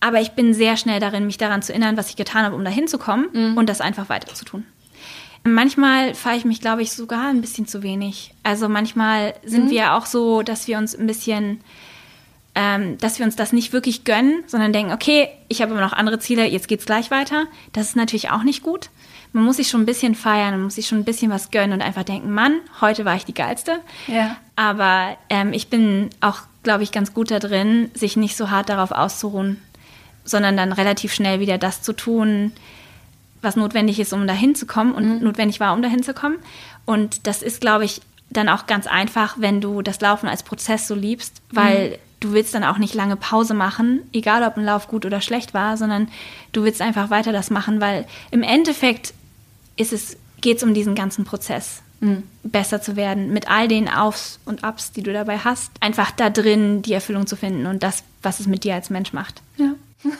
aber 0.00 0.20
ich 0.20 0.32
bin 0.32 0.52
sehr 0.54 0.76
schnell 0.76 1.00
darin, 1.00 1.24
mich 1.26 1.38
daran 1.38 1.62
zu 1.62 1.72
erinnern, 1.72 1.96
was 1.96 2.10
ich 2.10 2.16
getan 2.16 2.44
habe, 2.44 2.54
um 2.54 2.64
da 2.64 2.70
hinzukommen 2.70 3.28
Mhm. 3.32 3.56
und 3.56 3.66
das 3.68 3.80
einfach 3.80 4.08
weiter 4.10 4.32
zu 4.34 4.44
tun. 4.44 4.66
Manchmal 5.42 6.14
fahre 6.14 6.36
ich 6.36 6.44
mich, 6.44 6.60
glaube 6.60 6.82
ich, 6.82 6.92
sogar 6.92 7.28
ein 7.30 7.40
bisschen 7.40 7.66
zu 7.66 7.82
wenig. 7.82 8.34
Also 8.42 8.68
manchmal 8.68 9.32
sind 9.42 9.66
Mhm. 9.66 9.70
wir 9.70 9.94
auch 9.94 10.04
so, 10.04 10.42
dass 10.42 10.66
wir 10.68 10.76
uns 10.76 10.94
ein 10.94 11.06
bisschen 11.06 11.60
ähm, 12.54 12.98
dass 12.98 13.18
wir 13.18 13.26
uns 13.26 13.36
das 13.36 13.52
nicht 13.52 13.72
wirklich 13.72 14.04
gönnen, 14.04 14.42
sondern 14.46 14.72
denken, 14.72 14.92
okay, 14.92 15.28
ich 15.48 15.62
habe 15.62 15.72
immer 15.72 15.80
noch 15.80 15.92
andere 15.92 16.18
Ziele, 16.18 16.46
jetzt 16.46 16.68
geht's 16.68 16.86
gleich 16.86 17.10
weiter. 17.10 17.46
Das 17.72 17.88
ist 17.88 17.96
natürlich 17.96 18.30
auch 18.30 18.42
nicht 18.42 18.62
gut. 18.62 18.90
Man 19.32 19.44
muss 19.44 19.56
sich 19.56 19.68
schon 19.68 19.82
ein 19.82 19.86
bisschen 19.86 20.16
feiern, 20.16 20.52
man 20.52 20.64
muss 20.64 20.74
sich 20.74 20.88
schon 20.88 20.98
ein 20.98 21.04
bisschen 21.04 21.30
was 21.30 21.52
gönnen 21.52 21.74
und 21.74 21.82
einfach 21.82 22.02
denken, 22.02 22.32
Mann, 22.32 22.60
heute 22.80 23.04
war 23.04 23.14
ich 23.14 23.24
die 23.24 23.34
Geilste. 23.34 23.78
Ja. 24.08 24.36
Aber 24.56 25.16
ähm, 25.28 25.52
ich 25.52 25.68
bin 25.68 26.10
auch, 26.20 26.40
glaube 26.64 26.82
ich, 26.82 26.90
ganz 26.90 27.14
gut 27.14 27.30
da 27.30 27.38
drin, 27.38 27.90
sich 27.94 28.16
nicht 28.16 28.36
so 28.36 28.50
hart 28.50 28.68
darauf 28.68 28.90
auszuruhen, 28.90 29.62
sondern 30.24 30.56
dann 30.56 30.72
relativ 30.72 31.14
schnell 31.14 31.38
wieder 31.38 31.58
das 31.58 31.82
zu 31.82 31.92
tun, 31.92 32.52
was 33.40 33.54
notwendig 33.54 34.00
ist, 34.00 34.12
um 34.12 34.26
dahin 34.26 34.56
zu 34.56 34.66
kommen 34.66 34.92
und 34.92 35.22
notwendig 35.22 35.60
war, 35.60 35.72
um 35.72 35.82
dahin 35.82 36.02
zu 36.02 36.12
kommen. 36.12 36.36
Und 36.84 37.28
das 37.28 37.42
ist, 37.42 37.60
glaube 37.60 37.84
ich, 37.84 38.00
dann 38.30 38.48
auch 38.48 38.66
ganz 38.66 38.88
einfach, 38.88 39.36
wenn 39.38 39.60
du 39.60 39.82
das 39.82 40.00
Laufen 40.00 40.28
als 40.28 40.42
Prozess 40.42 40.88
so 40.88 40.94
liebst, 40.94 41.40
weil 41.50 41.98
du 42.20 42.32
willst 42.32 42.54
dann 42.54 42.64
auch 42.64 42.78
nicht 42.78 42.94
lange 42.94 43.16
Pause 43.16 43.54
machen, 43.54 44.02
egal 44.12 44.42
ob 44.44 44.56
ein 44.56 44.64
Lauf 44.64 44.88
gut 44.88 45.04
oder 45.06 45.20
schlecht 45.20 45.54
war, 45.54 45.76
sondern 45.76 46.08
du 46.52 46.62
willst 46.64 46.82
einfach 46.82 47.10
weiter 47.10 47.32
das 47.32 47.50
machen, 47.50 47.80
weil 47.80 48.06
im 48.30 48.42
Endeffekt 48.42 49.14
ist 49.76 49.92
es, 49.92 50.16
geht 50.40 50.58
es 50.58 50.62
um 50.62 50.74
diesen 50.74 50.94
ganzen 50.94 51.24
Prozess, 51.24 51.82
besser 52.42 52.80
zu 52.80 52.96
werden, 52.96 53.32
mit 53.32 53.50
all 53.50 53.68
den 53.68 53.88
Aufs 53.88 54.38
und 54.46 54.64
Ups, 54.64 54.92
die 54.92 55.02
du 55.02 55.12
dabei 55.12 55.38
hast, 55.38 55.70
einfach 55.80 56.10
da 56.10 56.30
drin 56.30 56.82
die 56.82 56.94
Erfüllung 56.94 57.26
zu 57.26 57.36
finden 57.36 57.66
und 57.66 57.82
das, 57.82 58.04
was 58.22 58.40
es 58.40 58.46
mit 58.46 58.64
dir 58.64 58.74
als 58.74 58.88
Mensch 58.88 59.12
macht. 59.12 59.42
Ja. 59.56 59.72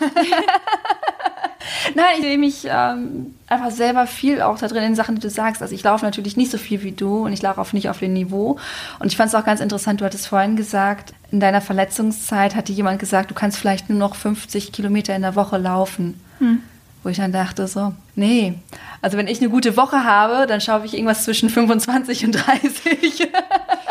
Nein, 1.95 2.07
ich 2.17 2.23
sehe 2.23 2.39
mich 2.39 2.67
ähm, 2.69 3.35
einfach 3.47 3.71
selber 3.71 4.07
viel 4.07 4.43
auch 4.43 4.59
da 4.59 4.69
drin 4.69 4.83
in 4.83 4.95
Sachen, 4.95 5.15
die 5.15 5.21
du 5.21 5.31
sagst. 5.31 5.63
Also 5.63 5.75
ich 5.75 5.83
laufe 5.83 6.05
natürlich 6.05 6.37
nicht 6.37 6.51
so 6.51 6.59
viel 6.59 6.83
wie 6.83 6.93
du 6.93 7.25
und 7.25 7.33
ich 7.33 7.43
laufe 7.43 7.61
auch 7.61 7.73
nicht 7.73 7.89
auf 7.89 7.99
dem 7.99 8.13
Niveau. 8.13 8.59
Und 8.99 9.07
ich 9.07 9.17
fand 9.17 9.29
es 9.29 9.35
auch 9.35 9.45
ganz 9.45 9.61
interessant, 9.61 10.01
du 10.01 10.05
hattest 10.05 10.27
vorhin 10.29 10.57
gesagt, 10.57 11.15
in 11.31 11.41
deiner 11.41 11.61
Verletzungszeit 11.61 12.55
hatte 12.55 12.73
jemand 12.73 12.99
gesagt, 12.99 13.31
du 13.31 13.35
kannst 13.35 13.59
vielleicht 13.59 13.89
nur 13.89 13.99
noch 13.99 14.15
50 14.15 14.73
Kilometer 14.73 15.15
in 15.15 15.23
der 15.23 15.37
Woche 15.37 15.59
laufen. 15.59 16.21
Wo 17.03 17.09
ich 17.09 17.17
dann 17.17 17.33
dachte 17.33 17.67
so, 17.67 17.95
nee, 18.15 18.55
also 19.01 19.17
wenn 19.17 19.27
ich 19.27 19.41
eine 19.41 19.49
gute 19.49 19.77
Woche 19.77 20.05
habe, 20.05 20.47
dann 20.47 20.61
schaue 20.61 20.85
ich 20.85 20.95
irgendwas 20.95 21.25
zwischen 21.25 21.49
25 21.49 22.27
und 22.27 22.33
30. 22.33 23.29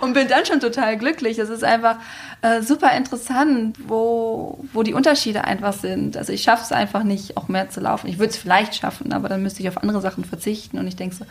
und 0.00 0.14
bin 0.14 0.28
dann 0.28 0.44
schon 0.46 0.60
total 0.60 0.96
glücklich. 0.96 1.38
Es 1.38 1.48
ist 1.48 1.64
einfach 1.64 1.96
äh, 2.42 2.62
super 2.62 2.92
interessant, 2.96 3.78
wo, 3.86 4.58
wo 4.72 4.82
die 4.82 4.94
Unterschiede 4.94 5.44
einfach 5.44 5.72
sind. 5.72 6.16
Also 6.16 6.32
ich 6.32 6.42
schaffe 6.42 6.62
es 6.62 6.72
einfach 6.72 7.02
nicht, 7.02 7.36
auch 7.36 7.48
mehr 7.48 7.70
zu 7.70 7.80
laufen. 7.80 8.08
Ich 8.08 8.18
würde 8.18 8.30
es 8.30 8.36
vielleicht 8.36 8.74
schaffen, 8.74 9.12
aber 9.12 9.28
dann 9.28 9.42
müsste 9.42 9.62
ich 9.62 9.68
auf 9.68 9.78
andere 9.78 10.00
Sachen 10.00 10.24
verzichten. 10.24 10.78
Und 10.78 10.86
ich 10.86 10.96
denke 10.96 11.14
so, 11.14 11.24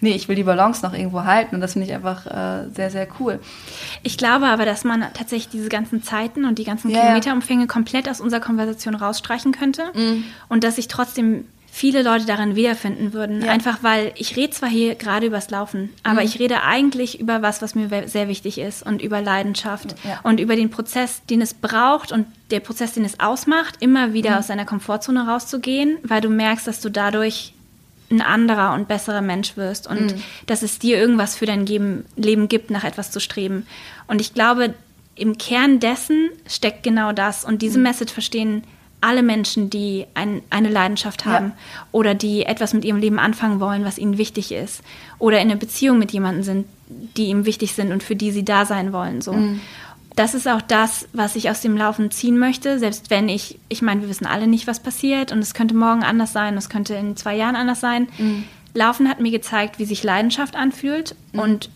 nee, 0.00 0.12
ich 0.12 0.28
will 0.28 0.36
die 0.36 0.44
Balance 0.44 0.84
noch 0.84 0.92
irgendwo 0.92 1.24
halten. 1.24 1.54
Und 1.54 1.60
das 1.60 1.72
finde 1.72 1.88
ich 1.88 1.94
einfach 1.94 2.26
äh, 2.26 2.68
sehr, 2.74 2.90
sehr 2.90 3.08
cool. 3.18 3.40
Ich 4.02 4.18
glaube 4.18 4.46
aber, 4.46 4.64
dass 4.64 4.84
man 4.84 5.00
tatsächlich 5.14 5.48
diese 5.48 5.68
ganzen 5.68 6.02
Zeiten 6.02 6.44
und 6.44 6.58
die 6.58 6.64
ganzen 6.64 6.90
ja, 6.90 7.00
Kilometerumfänge 7.00 7.66
komplett 7.66 8.08
aus 8.08 8.20
unserer 8.20 8.40
Konversation 8.40 8.94
rausstreichen 8.94 9.52
könnte. 9.52 9.84
Mhm. 9.94 10.24
Und 10.48 10.64
dass 10.64 10.78
ich 10.78 10.88
trotzdem 10.88 11.46
viele 11.70 12.02
Leute 12.02 12.26
darin 12.26 12.56
wiederfinden 12.56 13.12
würden. 13.12 13.42
Ja. 13.42 13.52
Einfach 13.52 13.82
weil 13.82 14.12
ich 14.16 14.36
rede 14.36 14.50
zwar 14.50 14.68
hier 14.68 14.94
gerade 14.94 15.26
übers 15.26 15.50
Laufen, 15.50 15.90
aber 16.02 16.20
mhm. 16.20 16.26
ich 16.26 16.38
rede 16.38 16.62
eigentlich 16.62 17.20
über 17.20 17.42
was, 17.42 17.62
was 17.62 17.74
mir 17.74 18.08
sehr 18.08 18.28
wichtig 18.28 18.58
ist 18.58 18.84
und 18.84 19.02
über 19.02 19.20
Leidenschaft 19.20 19.94
ja. 20.04 20.20
und 20.22 20.40
über 20.40 20.56
den 20.56 20.70
Prozess, 20.70 21.22
den 21.26 21.40
es 21.40 21.54
braucht 21.54 22.10
und 22.10 22.26
der 22.50 22.60
Prozess, 22.60 22.94
den 22.94 23.04
es 23.04 23.20
ausmacht, 23.20 23.76
immer 23.80 24.12
wieder 24.12 24.30
mhm. 24.30 24.36
aus 24.38 24.46
seiner 24.48 24.64
Komfortzone 24.64 25.26
rauszugehen, 25.26 25.98
weil 26.02 26.20
du 26.20 26.30
merkst, 26.30 26.66
dass 26.66 26.80
du 26.80 26.90
dadurch 26.90 27.52
ein 28.10 28.22
anderer 28.22 28.72
und 28.72 28.88
besserer 28.88 29.20
Mensch 29.20 29.56
wirst 29.56 29.86
und 29.86 30.14
mhm. 30.14 30.22
dass 30.46 30.62
es 30.62 30.78
dir 30.78 30.98
irgendwas 30.98 31.36
für 31.36 31.46
dein 31.46 31.66
Leben 31.66 32.48
gibt, 32.48 32.70
nach 32.70 32.84
etwas 32.84 33.10
zu 33.10 33.20
streben. 33.20 33.66
Und 34.06 34.20
ich 34.20 34.32
glaube, 34.32 34.74
im 35.14 35.36
Kern 35.36 35.78
dessen 35.78 36.30
steckt 36.46 36.82
genau 36.82 37.12
das 37.12 37.44
und 37.44 37.60
diese 37.60 37.78
mhm. 37.78 37.84
Message 37.84 38.12
verstehen 38.12 38.64
alle 39.00 39.22
Menschen, 39.22 39.70
die 39.70 40.06
ein, 40.14 40.42
eine 40.50 40.68
Leidenschaft 40.68 41.24
haben 41.24 41.48
ja. 41.48 41.86
oder 41.92 42.14
die 42.14 42.44
etwas 42.44 42.74
mit 42.74 42.84
ihrem 42.84 42.98
Leben 42.98 43.18
anfangen 43.18 43.60
wollen, 43.60 43.84
was 43.84 43.98
ihnen 43.98 44.18
wichtig 44.18 44.52
ist 44.52 44.82
oder 45.18 45.40
in 45.40 45.50
einer 45.50 45.58
Beziehung 45.58 45.98
mit 45.98 46.12
jemandem 46.12 46.42
sind, 46.42 46.66
die 47.16 47.26
ihm 47.26 47.44
wichtig 47.44 47.74
sind 47.74 47.92
und 47.92 48.02
für 48.02 48.16
die 48.16 48.32
sie 48.32 48.44
da 48.44 48.64
sein 48.66 48.92
wollen. 48.92 49.20
So. 49.20 49.32
Mhm. 49.32 49.60
Das 50.16 50.34
ist 50.34 50.48
auch 50.48 50.62
das, 50.62 51.06
was 51.12 51.36
ich 51.36 51.48
aus 51.48 51.60
dem 51.60 51.76
Laufen 51.76 52.10
ziehen 52.10 52.38
möchte, 52.38 52.80
selbst 52.80 53.08
wenn 53.08 53.28
ich, 53.28 53.60
ich 53.68 53.82
meine, 53.82 54.00
wir 54.00 54.08
wissen 54.08 54.26
alle 54.26 54.48
nicht, 54.48 54.66
was 54.66 54.80
passiert 54.80 55.30
und 55.30 55.38
es 55.38 55.54
könnte 55.54 55.76
morgen 55.76 56.02
anders 56.02 56.32
sein, 56.32 56.56
es 56.56 56.68
könnte 56.68 56.94
in 56.94 57.16
zwei 57.16 57.36
Jahren 57.36 57.54
anders 57.54 57.80
sein. 57.80 58.08
Mhm. 58.18 58.44
Laufen 58.74 59.08
hat 59.08 59.20
mir 59.20 59.30
gezeigt, 59.30 59.78
wie 59.78 59.84
sich 59.84 60.02
Leidenschaft 60.02 60.56
anfühlt 60.56 61.14
mhm. 61.32 61.40
und 61.40 61.70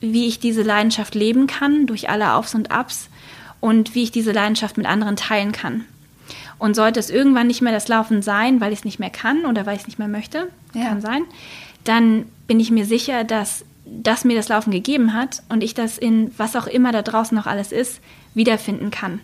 wie 0.00 0.28
ich 0.28 0.38
diese 0.38 0.62
Leidenschaft 0.62 1.16
leben 1.16 1.48
kann 1.48 1.86
durch 1.86 2.08
alle 2.08 2.34
Aufs 2.34 2.54
und 2.54 2.70
Abs 2.70 3.08
und 3.60 3.96
wie 3.96 4.04
ich 4.04 4.12
diese 4.12 4.30
Leidenschaft 4.30 4.76
mit 4.76 4.86
anderen 4.86 5.16
teilen 5.16 5.50
kann. 5.50 5.84
Und 6.58 6.74
sollte 6.74 6.98
es 6.98 7.10
irgendwann 7.10 7.46
nicht 7.46 7.62
mehr 7.62 7.72
das 7.72 7.88
Laufen 7.88 8.20
sein, 8.22 8.60
weil 8.60 8.72
ich 8.72 8.80
es 8.80 8.84
nicht 8.84 8.98
mehr 8.98 9.10
kann 9.10 9.44
oder 9.44 9.64
weil 9.64 9.76
ich 9.76 9.82
es 9.82 9.86
nicht 9.86 9.98
mehr 9.98 10.08
möchte, 10.08 10.48
ja. 10.74 10.88
kann 10.88 11.00
sein, 11.00 11.22
dann 11.84 12.26
bin 12.46 12.58
ich 12.58 12.70
mir 12.70 12.84
sicher, 12.84 13.24
dass 13.24 13.64
das 13.84 14.24
mir 14.24 14.36
das 14.36 14.48
Laufen 14.48 14.70
gegeben 14.70 15.14
hat 15.14 15.42
und 15.48 15.62
ich 15.62 15.74
das 15.74 15.98
in 15.98 16.32
was 16.36 16.56
auch 16.56 16.66
immer 16.66 16.92
da 16.92 17.02
draußen 17.02 17.36
noch 17.36 17.46
alles 17.46 17.72
ist, 17.72 18.00
wiederfinden 18.34 18.90
kann. 18.90 19.20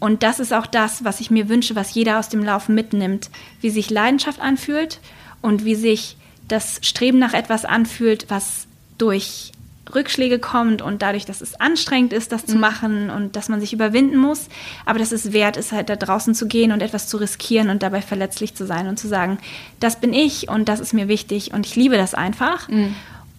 Und 0.00 0.22
das 0.22 0.38
ist 0.40 0.52
auch 0.52 0.66
das, 0.66 1.04
was 1.04 1.20
ich 1.20 1.30
mir 1.30 1.48
wünsche, 1.48 1.74
was 1.74 1.94
jeder 1.94 2.18
aus 2.18 2.28
dem 2.28 2.44
Laufen 2.44 2.74
mitnimmt, 2.74 3.30
wie 3.60 3.70
sich 3.70 3.90
Leidenschaft 3.90 4.40
anfühlt 4.40 5.00
und 5.42 5.64
wie 5.64 5.74
sich 5.74 6.16
das 6.46 6.80
Streben 6.82 7.18
nach 7.18 7.34
etwas 7.34 7.64
anfühlt, 7.64 8.26
was 8.28 8.66
durch 8.96 9.52
Rückschläge 9.94 10.38
kommt 10.38 10.82
und 10.82 11.02
dadurch, 11.02 11.24
dass 11.24 11.40
es 11.40 11.58
anstrengend 11.60 12.12
ist, 12.12 12.32
das 12.32 12.46
mhm. 12.46 12.52
zu 12.52 12.56
machen 12.56 13.10
und 13.10 13.36
dass 13.36 13.48
man 13.48 13.60
sich 13.60 13.72
überwinden 13.72 14.16
muss, 14.16 14.48
aber 14.86 14.98
dass 14.98 15.12
es 15.12 15.32
wert 15.32 15.56
ist, 15.56 15.72
halt 15.72 15.88
da 15.88 15.96
draußen 15.96 16.34
zu 16.34 16.46
gehen 16.46 16.72
und 16.72 16.82
etwas 16.82 17.08
zu 17.08 17.16
riskieren 17.16 17.70
und 17.70 17.82
dabei 17.82 18.02
verletzlich 18.02 18.54
zu 18.54 18.66
sein 18.66 18.88
und 18.88 18.98
zu 18.98 19.08
sagen, 19.08 19.38
das 19.80 20.00
bin 20.00 20.12
ich 20.12 20.48
und 20.48 20.68
das 20.68 20.80
ist 20.80 20.92
mir 20.92 21.08
wichtig 21.08 21.52
und 21.52 21.66
ich 21.66 21.76
liebe 21.76 21.96
das 21.96 22.14
einfach. 22.14 22.68
Mhm. 22.68 22.94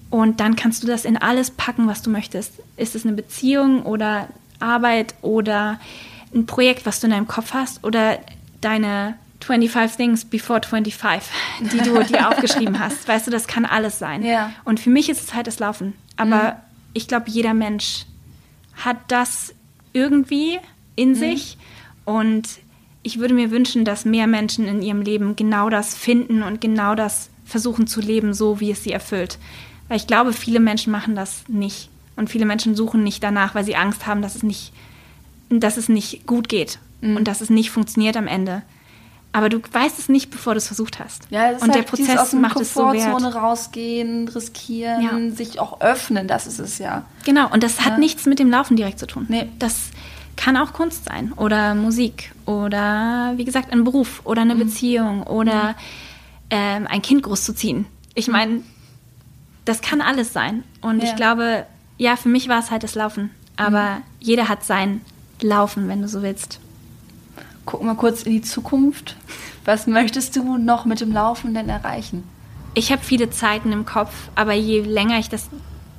Und 0.09 0.39
dann 0.39 0.55
kannst 0.55 0.81
du 0.83 0.87
das 0.87 1.05
in 1.05 1.17
alles 1.17 1.51
packen, 1.51 1.87
was 1.87 2.01
du 2.01 2.09
möchtest. 2.09 2.53
Ist 2.77 2.95
es 2.95 3.05
eine 3.05 3.15
Beziehung 3.15 3.83
oder 3.83 4.27
Arbeit 4.59 5.13
oder 5.21 5.79
ein 6.33 6.45
Projekt, 6.45 6.85
was 6.85 6.99
du 6.99 7.07
in 7.07 7.11
deinem 7.11 7.27
Kopf 7.27 7.53
hast 7.53 7.83
oder 7.83 8.19
deine 8.61 9.15
25 9.41 9.97
Things 9.97 10.25
before 10.25 10.61
25, 10.61 11.29
die 11.71 11.77
du 11.77 12.03
dir 12.03 12.27
aufgeschrieben 12.29 12.79
hast. 12.79 13.07
Weißt 13.07 13.27
du, 13.27 13.31
das 13.31 13.47
kann 13.47 13.65
alles 13.65 13.99
sein. 13.99 14.23
Ja. 14.23 14.51
Und 14.65 14.79
für 14.79 14.89
mich 14.89 15.09
ist 15.09 15.23
es 15.23 15.33
halt 15.33 15.47
das 15.47 15.59
Laufen. 15.59 15.93
Aber 16.19 16.43
mhm. 16.43 16.57
ich 16.93 17.07
glaube, 17.07 17.29
jeder 17.29 17.53
Mensch 17.53 18.05
hat 18.75 18.97
das 19.07 19.55
irgendwie 19.93 20.59
in 20.95 21.11
mhm. 21.11 21.15
sich. 21.15 21.57
Und 22.03 22.59
ich 23.03 23.19
würde 23.19 23.33
mir 23.33 23.51
wünschen, 23.51 23.85
dass 23.85 24.05
mehr 24.05 24.27
Menschen 24.27 24.67
in 24.67 24.81
ihrem 24.81 25.01
Leben 25.01 25.35
genau 25.35 25.69
das 25.69 25.95
finden 25.95 26.43
und 26.43 26.59
genau 26.59 26.93
das 26.93 27.29
versuchen 27.45 27.87
zu 27.87 28.01
leben, 28.01 28.33
so 28.33 28.59
wie 28.59 28.69
es 28.69 28.83
sie 28.83 28.91
erfüllt. 28.91 29.39
Weil 29.87 29.97
ich 29.97 30.07
glaube, 30.07 30.33
viele 30.33 30.59
Menschen 30.59 30.91
machen 30.91 31.15
das 31.15 31.43
nicht. 31.47 31.89
Und 32.17 32.29
viele 32.29 32.45
Menschen 32.45 32.75
suchen 32.75 33.01
nicht 33.01 33.23
danach, 33.23 33.55
weil 33.55 33.63
sie 33.63 33.77
Angst 33.77 34.05
haben, 34.05 34.21
dass 34.21 34.35
es 34.35 34.43
nicht, 34.43 34.73
dass 35.49 35.77
es 35.77 35.87
nicht 35.87 36.27
gut 36.27 36.49
geht 36.49 36.79
mhm. 36.99 37.15
und 37.15 37.27
dass 37.29 37.39
es 37.39 37.49
nicht 37.49 37.71
funktioniert 37.71 38.17
am 38.17 38.27
Ende. 38.27 38.61
Aber 39.31 39.49
du 39.49 39.59
weißt 39.59 39.99
es 39.99 40.09
nicht, 40.09 40.31
bevor 40.31 40.53
du 40.53 40.57
es 40.57 40.67
versucht 40.67 40.99
hast. 40.99 41.23
Ja, 41.29 41.51
und 41.51 41.61
halt 41.61 41.75
der 41.75 41.83
Prozess 41.83 42.17
aus 42.17 42.33
macht 42.33 42.59
es 42.59 42.73
so 42.73 42.91
wert. 42.91 43.35
Rausgehen, 43.35 44.27
riskieren, 44.27 45.29
ja. 45.29 45.35
sich 45.35 45.59
auch 45.59 45.81
öffnen, 45.81 46.27
das 46.27 46.47
ist 46.47 46.59
es 46.59 46.79
ja. 46.79 47.03
Genau, 47.25 47.51
und 47.51 47.61
das 47.61 47.77
ja. 47.77 47.85
hat 47.85 47.99
nichts 47.99 48.25
mit 48.25 48.39
dem 48.39 48.49
Laufen 48.49 48.75
direkt 48.75 48.97
zu 48.97 49.05
tun. 49.05 49.27
Nee. 49.29 49.47
Das 49.59 49.91
kann 50.35 50.57
auch 50.57 50.73
Kunst 50.73 51.05
sein 51.05 51.33
oder 51.33 51.75
Musik 51.75 52.31
oder 52.45 53.33
wie 53.35 53.45
gesagt 53.45 53.71
ein 53.71 53.83
Beruf 53.83 54.21
oder 54.23 54.41
eine 54.41 54.55
mhm. 54.55 54.59
Beziehung 54.59 55.23
oder 55.23 55.69
mhm. 55.69 55.75
ähm, 56.49 56.87
ein 56.87 57.01
Kind 57.01 57.21
großzuziehen. 57.23 57.85
Ich 58.15 58.27
mhm. 58.27 58.33
meine, 58.33 58.61
das 59.65 59.81
kann 59.81 60.01
alles 60.01 60.33
sein. 60.33 60.63
Und 60.81 61.03
ich 61.03 61.15
glaube, 61.15 61.65
ja, 61.97 62.15
für 62.15 62.29
mich 62.29 62.47
war 62.47 62.59
es 62.59 62.71
halt 62.71 62.83
das 62.83 62.95
Laufen. 62.95 63.29
Aber 63.57 63.97
mhm. 63.97 64.03
jeder 64.19 64.49
hat 64.49 64.63
sein 64.63 65.01
Laufen, 65.41 65.87
wenn 65.87 66.01
du 66.01 66.07
so 66.07 66.23
willst 66.23 66.59
gucken 67.69 67.85
wir 67.85 67.93
kurz 67.93 68.23
in 68.23 68.31
die 68.31 68.41
Zukunft. 68.41 69.15
Was 69.63 69.85
möchtest 69.85 70.35
du 70.35 70.57
noch 70.57 70.85
mit 70.85 71.01
dem 71.01 71.13
Laufen 71.13 71.53
denn 71.53 71.69
erreichen? 71.69 72.23
Ich 72.73 72.91
habe 72.91 73.03
viele 73.03 73.29
Zeiten 73.29 73.71
im 73.71 73.85
Kopf, 73.85 74.11
aber 74.33 74.53
je 74.53 74.81
länger 74.81 75.19
ich 75.19 75.29
das 75.29 75.49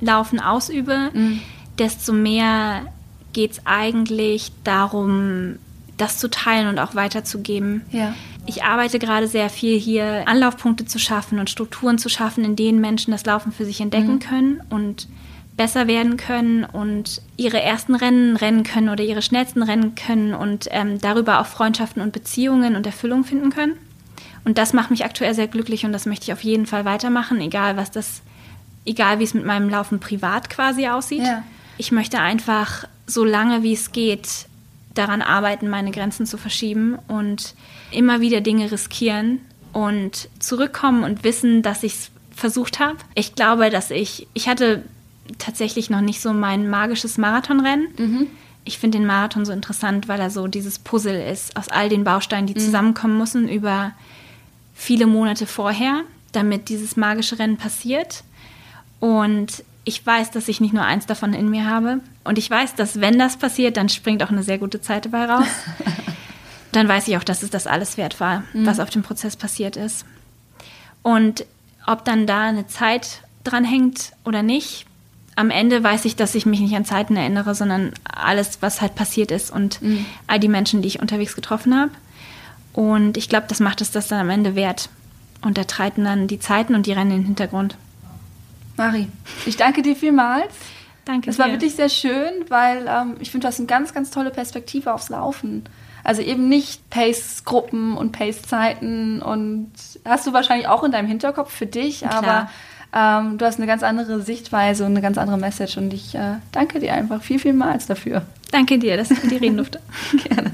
Laufen 0.01 0.41
ausübe, 0.41 1.11
mhm. 1.15 1.41
desto 1.79 2.13
mehr 2.13 2.87
geht 3.33 3.53
es 3.53 3.61
eigentlich 3.67 4.51
darum, 4.65 5.61
das 5.97 6.19
zu 6.19 6.29
teilen 6.29 6.67
und 6.67 6.81
auch 6.81 6.97
weiterzugeben. 6.97 7.83
Ja. 7.93 8.15
Ich 8.47 8.65
arbeite 8.65 8.99
gerade 8.99 9.29
sehr 9.29 9.49
viel 9.49 9.79
hier, 9.79 10.27
Anlaufpunkte 10.27 10.87
zu 10.87 10.99
schaffen 10.99 11.39
und 11.39 11.51
Strukturen 11.51 11.99
zu 11.99 12.09
schaffen, 12.09 12.45
in 12.45 12.57
denen 12.57 12.81
Menschen 12.81 13.13
das 13.13 13.25
Laufen 13.27 13.53
für 13.53 13.65
sich 13.65 13.81
entdecken 13.81 14.15
mhm. 14.15 14.19
können 14.19 14.63
und 14.71 15.07
besser 15.61 15.87
werden 15.87 16.17
können 16.17 16.65
und 16.65 17.21
ihre 17.37 17.61
ersten 17.61 17.95
Rennen 17.95 18.35
rennen 18.35 18.63
können 18.63 18.89
oder 18.89 19.05
ihre 19.05 19.21
schnellsten 19.21 19.63
Rennen 19.63 19.95
können 19.95 20.33
und 20.33 20.69
ähm, 20.71 20.99
darüber 21.03 21.39
auch 21.39 21.45
Freundschaften 21.45 22.01
und 22.01 22.15
Beziehungen 22.15 22.77
und 22.77 22.87
Erfüllung 22.87 23.25
finden 23.25 23.51
können. 23.51 23.75
Und 24.47 24.57
das 24.57 24.73
macht 24.73 24.91
mich 24.91 25.05
aktuell 25.05 25.35
sehr 25.35 25.49
glücklich 25.49 25.85
und 25.85 25.93
das 25.93 26.07
möchte 26.07 26.25
ich 26.25 26.33
auf 26.33 26.43
jeden 26.43 26.65
Fall 26.65 26.87
weitermachen, 26.87 27.43
egal 27.43 27.77
was 27.77 27.91
das, 27.91 28.23
egal 28.87 29.19
wie 29.19 29.25
es 29.25 29.35
mit 29.35 29.45
meinem 29.45 29.69
Laufen 29.69 30.01
privat 30.01 30.49
quasi 30.49 30.89
aussieht. 30.89 31.25
Ja. 31.25 31.43
Ich 31.77 31.93
möchte 31.93 32.21
einfach 32.21 32.89
so 33.07 33.23
lange 33.23 33.63
wie 33.63 33.75
es 33.75 33.93
geht 33.93 34.47
daran 34.95 35.21
arbeiten, 35.21 35.69
meine 35.69 35.91
Grenzen 35.91 36.25
zu 36.25 36.39
verschieben 36.39 36.99
und 37.07 37.55
immer 37.91 38.23
wieder 38.23 38.41
Dinge 38.41 38.73
riskieren 38.73 39.41
und 39.75 40.31
zurückkommen 40.39 41.05
und 41.05 41.23
wissen, 41.23 41.61
dass 41.61 41.83
ich 41.83 41.93
es 41.93 42.11
versucht 42.35 42.81
habe. 42.81 42.97
Ich 43.15 43.35
glaube, 43.35 43.69
dass 43.69 43.91
ich, 43.91 44.27
ich 44.33 44.49
hatte 44.49 44.85
tatsächlich 45.39 45.91
noch 45.91 46.01
nicht 46.01 46.21
so 46.21 46.33
mein 46.33 46.69
magisches 46.69 47.19
Marathonrennen. 47.19 47.89
Mhm. 47.99 48.27
Ich 48.65 48.79
finde 48.79 48.99
den 48.99 49.07
Marathon 49.07 49.45
so 49.45 49.53
interessant, 49.53 50.09
weil 50.09 50.21
er 50.21 50.31
so 50.31 50.47
dieses 50.47 50.79
Puzzle 50.79 51.21
ist 51.21 51.57
aus 51.57 51.69
all 51.69 51.89
den 51.89 52.05
Bausteinen, 52.05 52.47
die 52.47 52.55
mhm. 52.55 52.65
zusammenkommen 52.65 53.19
müssen 53.19 53.49
über 53.49 53.93
viele 54.75 55.07
Monate 55.07 55.47
vorher, 55.47 56.03
damit 56.33 56.69
dieses 56.69 56.97
magische 56.97 57.39
Rennen 57.39 57.57
passiert. 57.57 58.23
Und 58.99 59.65
ich 59.85 60.05
weiß, 60.05 60.31
dass 60.31 60.49
ich 60.49 60.61
nicht 60.61 60.75
nur 60.75 60.85
eins 60.85 61.07
davon 61.07 61.33
in 61.33 61.51
mir 61.51 61.67
habe. 61.69 62.01
Und 62.23 62.39
ich 62.39 62.51
weiß, 62.51 62.75
dass 62.75 63.01
wenn 63.01 63.19
das 63.19 63.39
passiert, 63.39 63.77
dann 63.77 63.89
springt 63.89 64.23
auch 64.23 64.31
eine 64.31 64.43
sehr 64.43 64.59
gute 64.59 64.81
Zeit 64.81 65.07
dabei 65.07 65.25
raus. 65.25 65.47
dann 66.73 66.87
weiß 66.87 67.09
ich 67.09 67.17
auch, 67.17 67.25
dass 67.25 67.43
es 67.43 67.51
das 67.51 67.67
alles 67.67 67.97
wert 67.97 68.21
war, 68.21 68.45
mhm. 68.53 68.67
was 68.67 68.81
auf 68.81 68.91
dem 68.91 69.03
Prozess 69.03 69.37
passiert 69.37 69.77
ist. 69.77 70.05
Und 71.03 71.47
ob 71.87 72.05
dann 72.05 72.27
da 72.27 72.43
eine 72.43 72.67
Zeit 72.67 73.23
dran 73.43 73.65
hängt 73.65 74.13
oder 74.25 74.43
nicht, 74.43 74.87
am 75.41 75.51
Ende 75.51 75.83
weiß 75.83 76.05
ich, 76.05 76.17
dass 76.17 76.35
ich 76.35 76.45
mich 76.45 76.61
nicht 76.61 76.77
an 76.77 76.85
Zeiten 76.85 77.17
erinnere, 77.17 77.55
sondern 77.55 77.93
alles, 78.05 78.59
was 78.61 78.81
halt 78.81 78.95
passiert 78.95 79.31
ist 79.31 79.51
und 79.51 79.81
mhm. 79.81 80.05
all 80.27 80.39
die 80.39 80.49
Menschen, 80.49 80.83
die 80.83 80.89
ich 80.89 81.01
unterwegs 81.01 81.35
getroffen 81.35 81.75
habe. 81.75 81.93
Und 82.73 83.17
ich 83.17 83.29
glaube, 83.29 83.47
das 83.49 83.59
macht 83.59 83.81
es 83.81 83.91
das 83.91 84.09
dann 84.09 84.21
am 84.21 84.31
Ende 84.31 84.55
wert. 84.55 84.91
Und 85.41 85.57
da 85.57 85.65
treten 85.65 86.05
dann 86.05 86.29
die 86.29 86.39
Zeiten 86.39 86.75
und 86.75 86.87
die 86.87 86.93
Rennen 86.93 87.11
in 87.11 87.17
den 87.19 87.27
Hintergrund. 87.27 87.77
Mari, 88.77 89.09
ich 89.47 89.57
danke 89.57 89.83
dir 89.83 89.97
vielmals. 89.97 90.53
Danke. 91.07 91.31
Es 91.31 91.39
war 91.39 91.51
wirklich 91.51 91.75
sehr 91.75 91.89
schön, 91.89 92.45
weil 92.49 92.87
ähm, 92.87 93.17
ich 93.21 93.31
finde, 93.31 93.47
du 93.47 93.49
hast 93.49 93.59
eine 93.59 93.67
ganz, 93.67 93.95
ganz 93.95 94.11
tolle 94.11 94.31
Perspektive 94.31 94.93
aufs 94.93 95.09
Laufen. 95.09 95.65
Also 96.05 96.23
eben 96.23 96.49
nicht 96.49 96.89
Pace-Gruppen 96.91 97.97
und 97.97 98.13
Pace-Zeiten 98.13 99.23
und 99.23 99.73
hast 100.05 100.27
du 100.27 100.33
wahrscheinlich 100.33 100.69
auch 100.69 100.85
in 100.85 100.93
deinem 100.93 101.09
Hinterkopf 101.09 101.53
für 101.53 101.67
dich, 101.67 102.01
Klar. 102.01 102.15
aber 102.15 102.51
Ähm, 102.93 103.39
du 103.39 103.45
hast 103.45 103.59
eine 103.59 103.67
ganz 103.67 103.83
andere 103.83 104.21
Sichtweise 104.21 104.85
und 104.85 104.93
eine 104.93 105.01
ganz 105.01 105.17
andere 105.19 105.39
Message 105.39 105.77
und 105.77 105.93
ich 105.93 106.15
äh, 106.15 106.37
danke 106.53 106.81
dir 106.81 106.95
einfach 106.95 107.23
viel, 107.23 107.39
vielmals 107.39 107.87
dafür. 107.87 108.23
Danke 108.51 108.79
dir, 108.79 108.97
dass 108.97 109.11
ich 109.11 109.23
mit 109.23 109.31
dir 109.31 109.41
reden 109.41 109.57
durfte. 109.57 109.81
Gerne. 110.25 110.53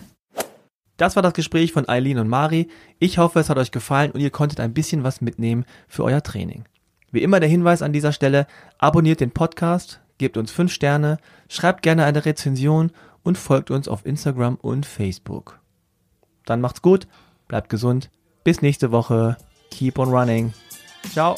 Das 0.97 1.17
war 1.17 1.23
das 1.23 1.35
Gespräch 1.35 1.73
von 1.73 1.89
Eileen 1.89 2.19
und 2.19 2.29
Mari. 2.29 2.69
Ich 2.99 3.19
hoffe, 3.19 3.41
es 3.41 3.51
hat 3.51 3.59
euch 3.59 3.71
gefallen 3.71 4.11
und 4.13 4.21
ihr 4.21 4.31
konntet 4.31 4.61
ein 4.61 4.75
bisschen 4.75 5.05
was 5.05 5.21
mitnehmen 5.21 5.65
für 5.89 6.05
euer 6.05 6.23
Training. 6.23 6.65
Wie 7.11 7.23
immer 7.23 7.41
der 7.41 7.49
Hinweis 7.49 7.83
an 7.83 7.93
dieser 7.93 8.13
Stelle, 8.13 8.47
abonniert 8.79 9.21
den 9.21 9.31
Podcast, 9.31 10.01
gebt 10.19 10.37
uns 10.37 10.51
5 10.53 10.73
Sterne, 10.73 11.19
schreibt 11.49 11.83
gerne 11.83 12.05
eine 12.05 12.25
Rezension 12.25 12.93
und 13.23 13.39
folgt 13.39 13.71
uns 13.71 13.89
auf 13.89 14.07
Instagram 14.07 14.57
und 14.57 14.87
Facebook. 14.87 15.61
Dann 16.45 16.61
macht's 16.61 16.83
gut, 16.83 17.07
bleibt 17.49 17.69
gesund, 17.69 18.11
bis 18.45 18.63
nächste 18.63 18.93
Woche, 18.93 19.37
keep 19.71 19.99
on 19.99 20.09
running. 20.09 20.53
Ciao. 21.13 21.37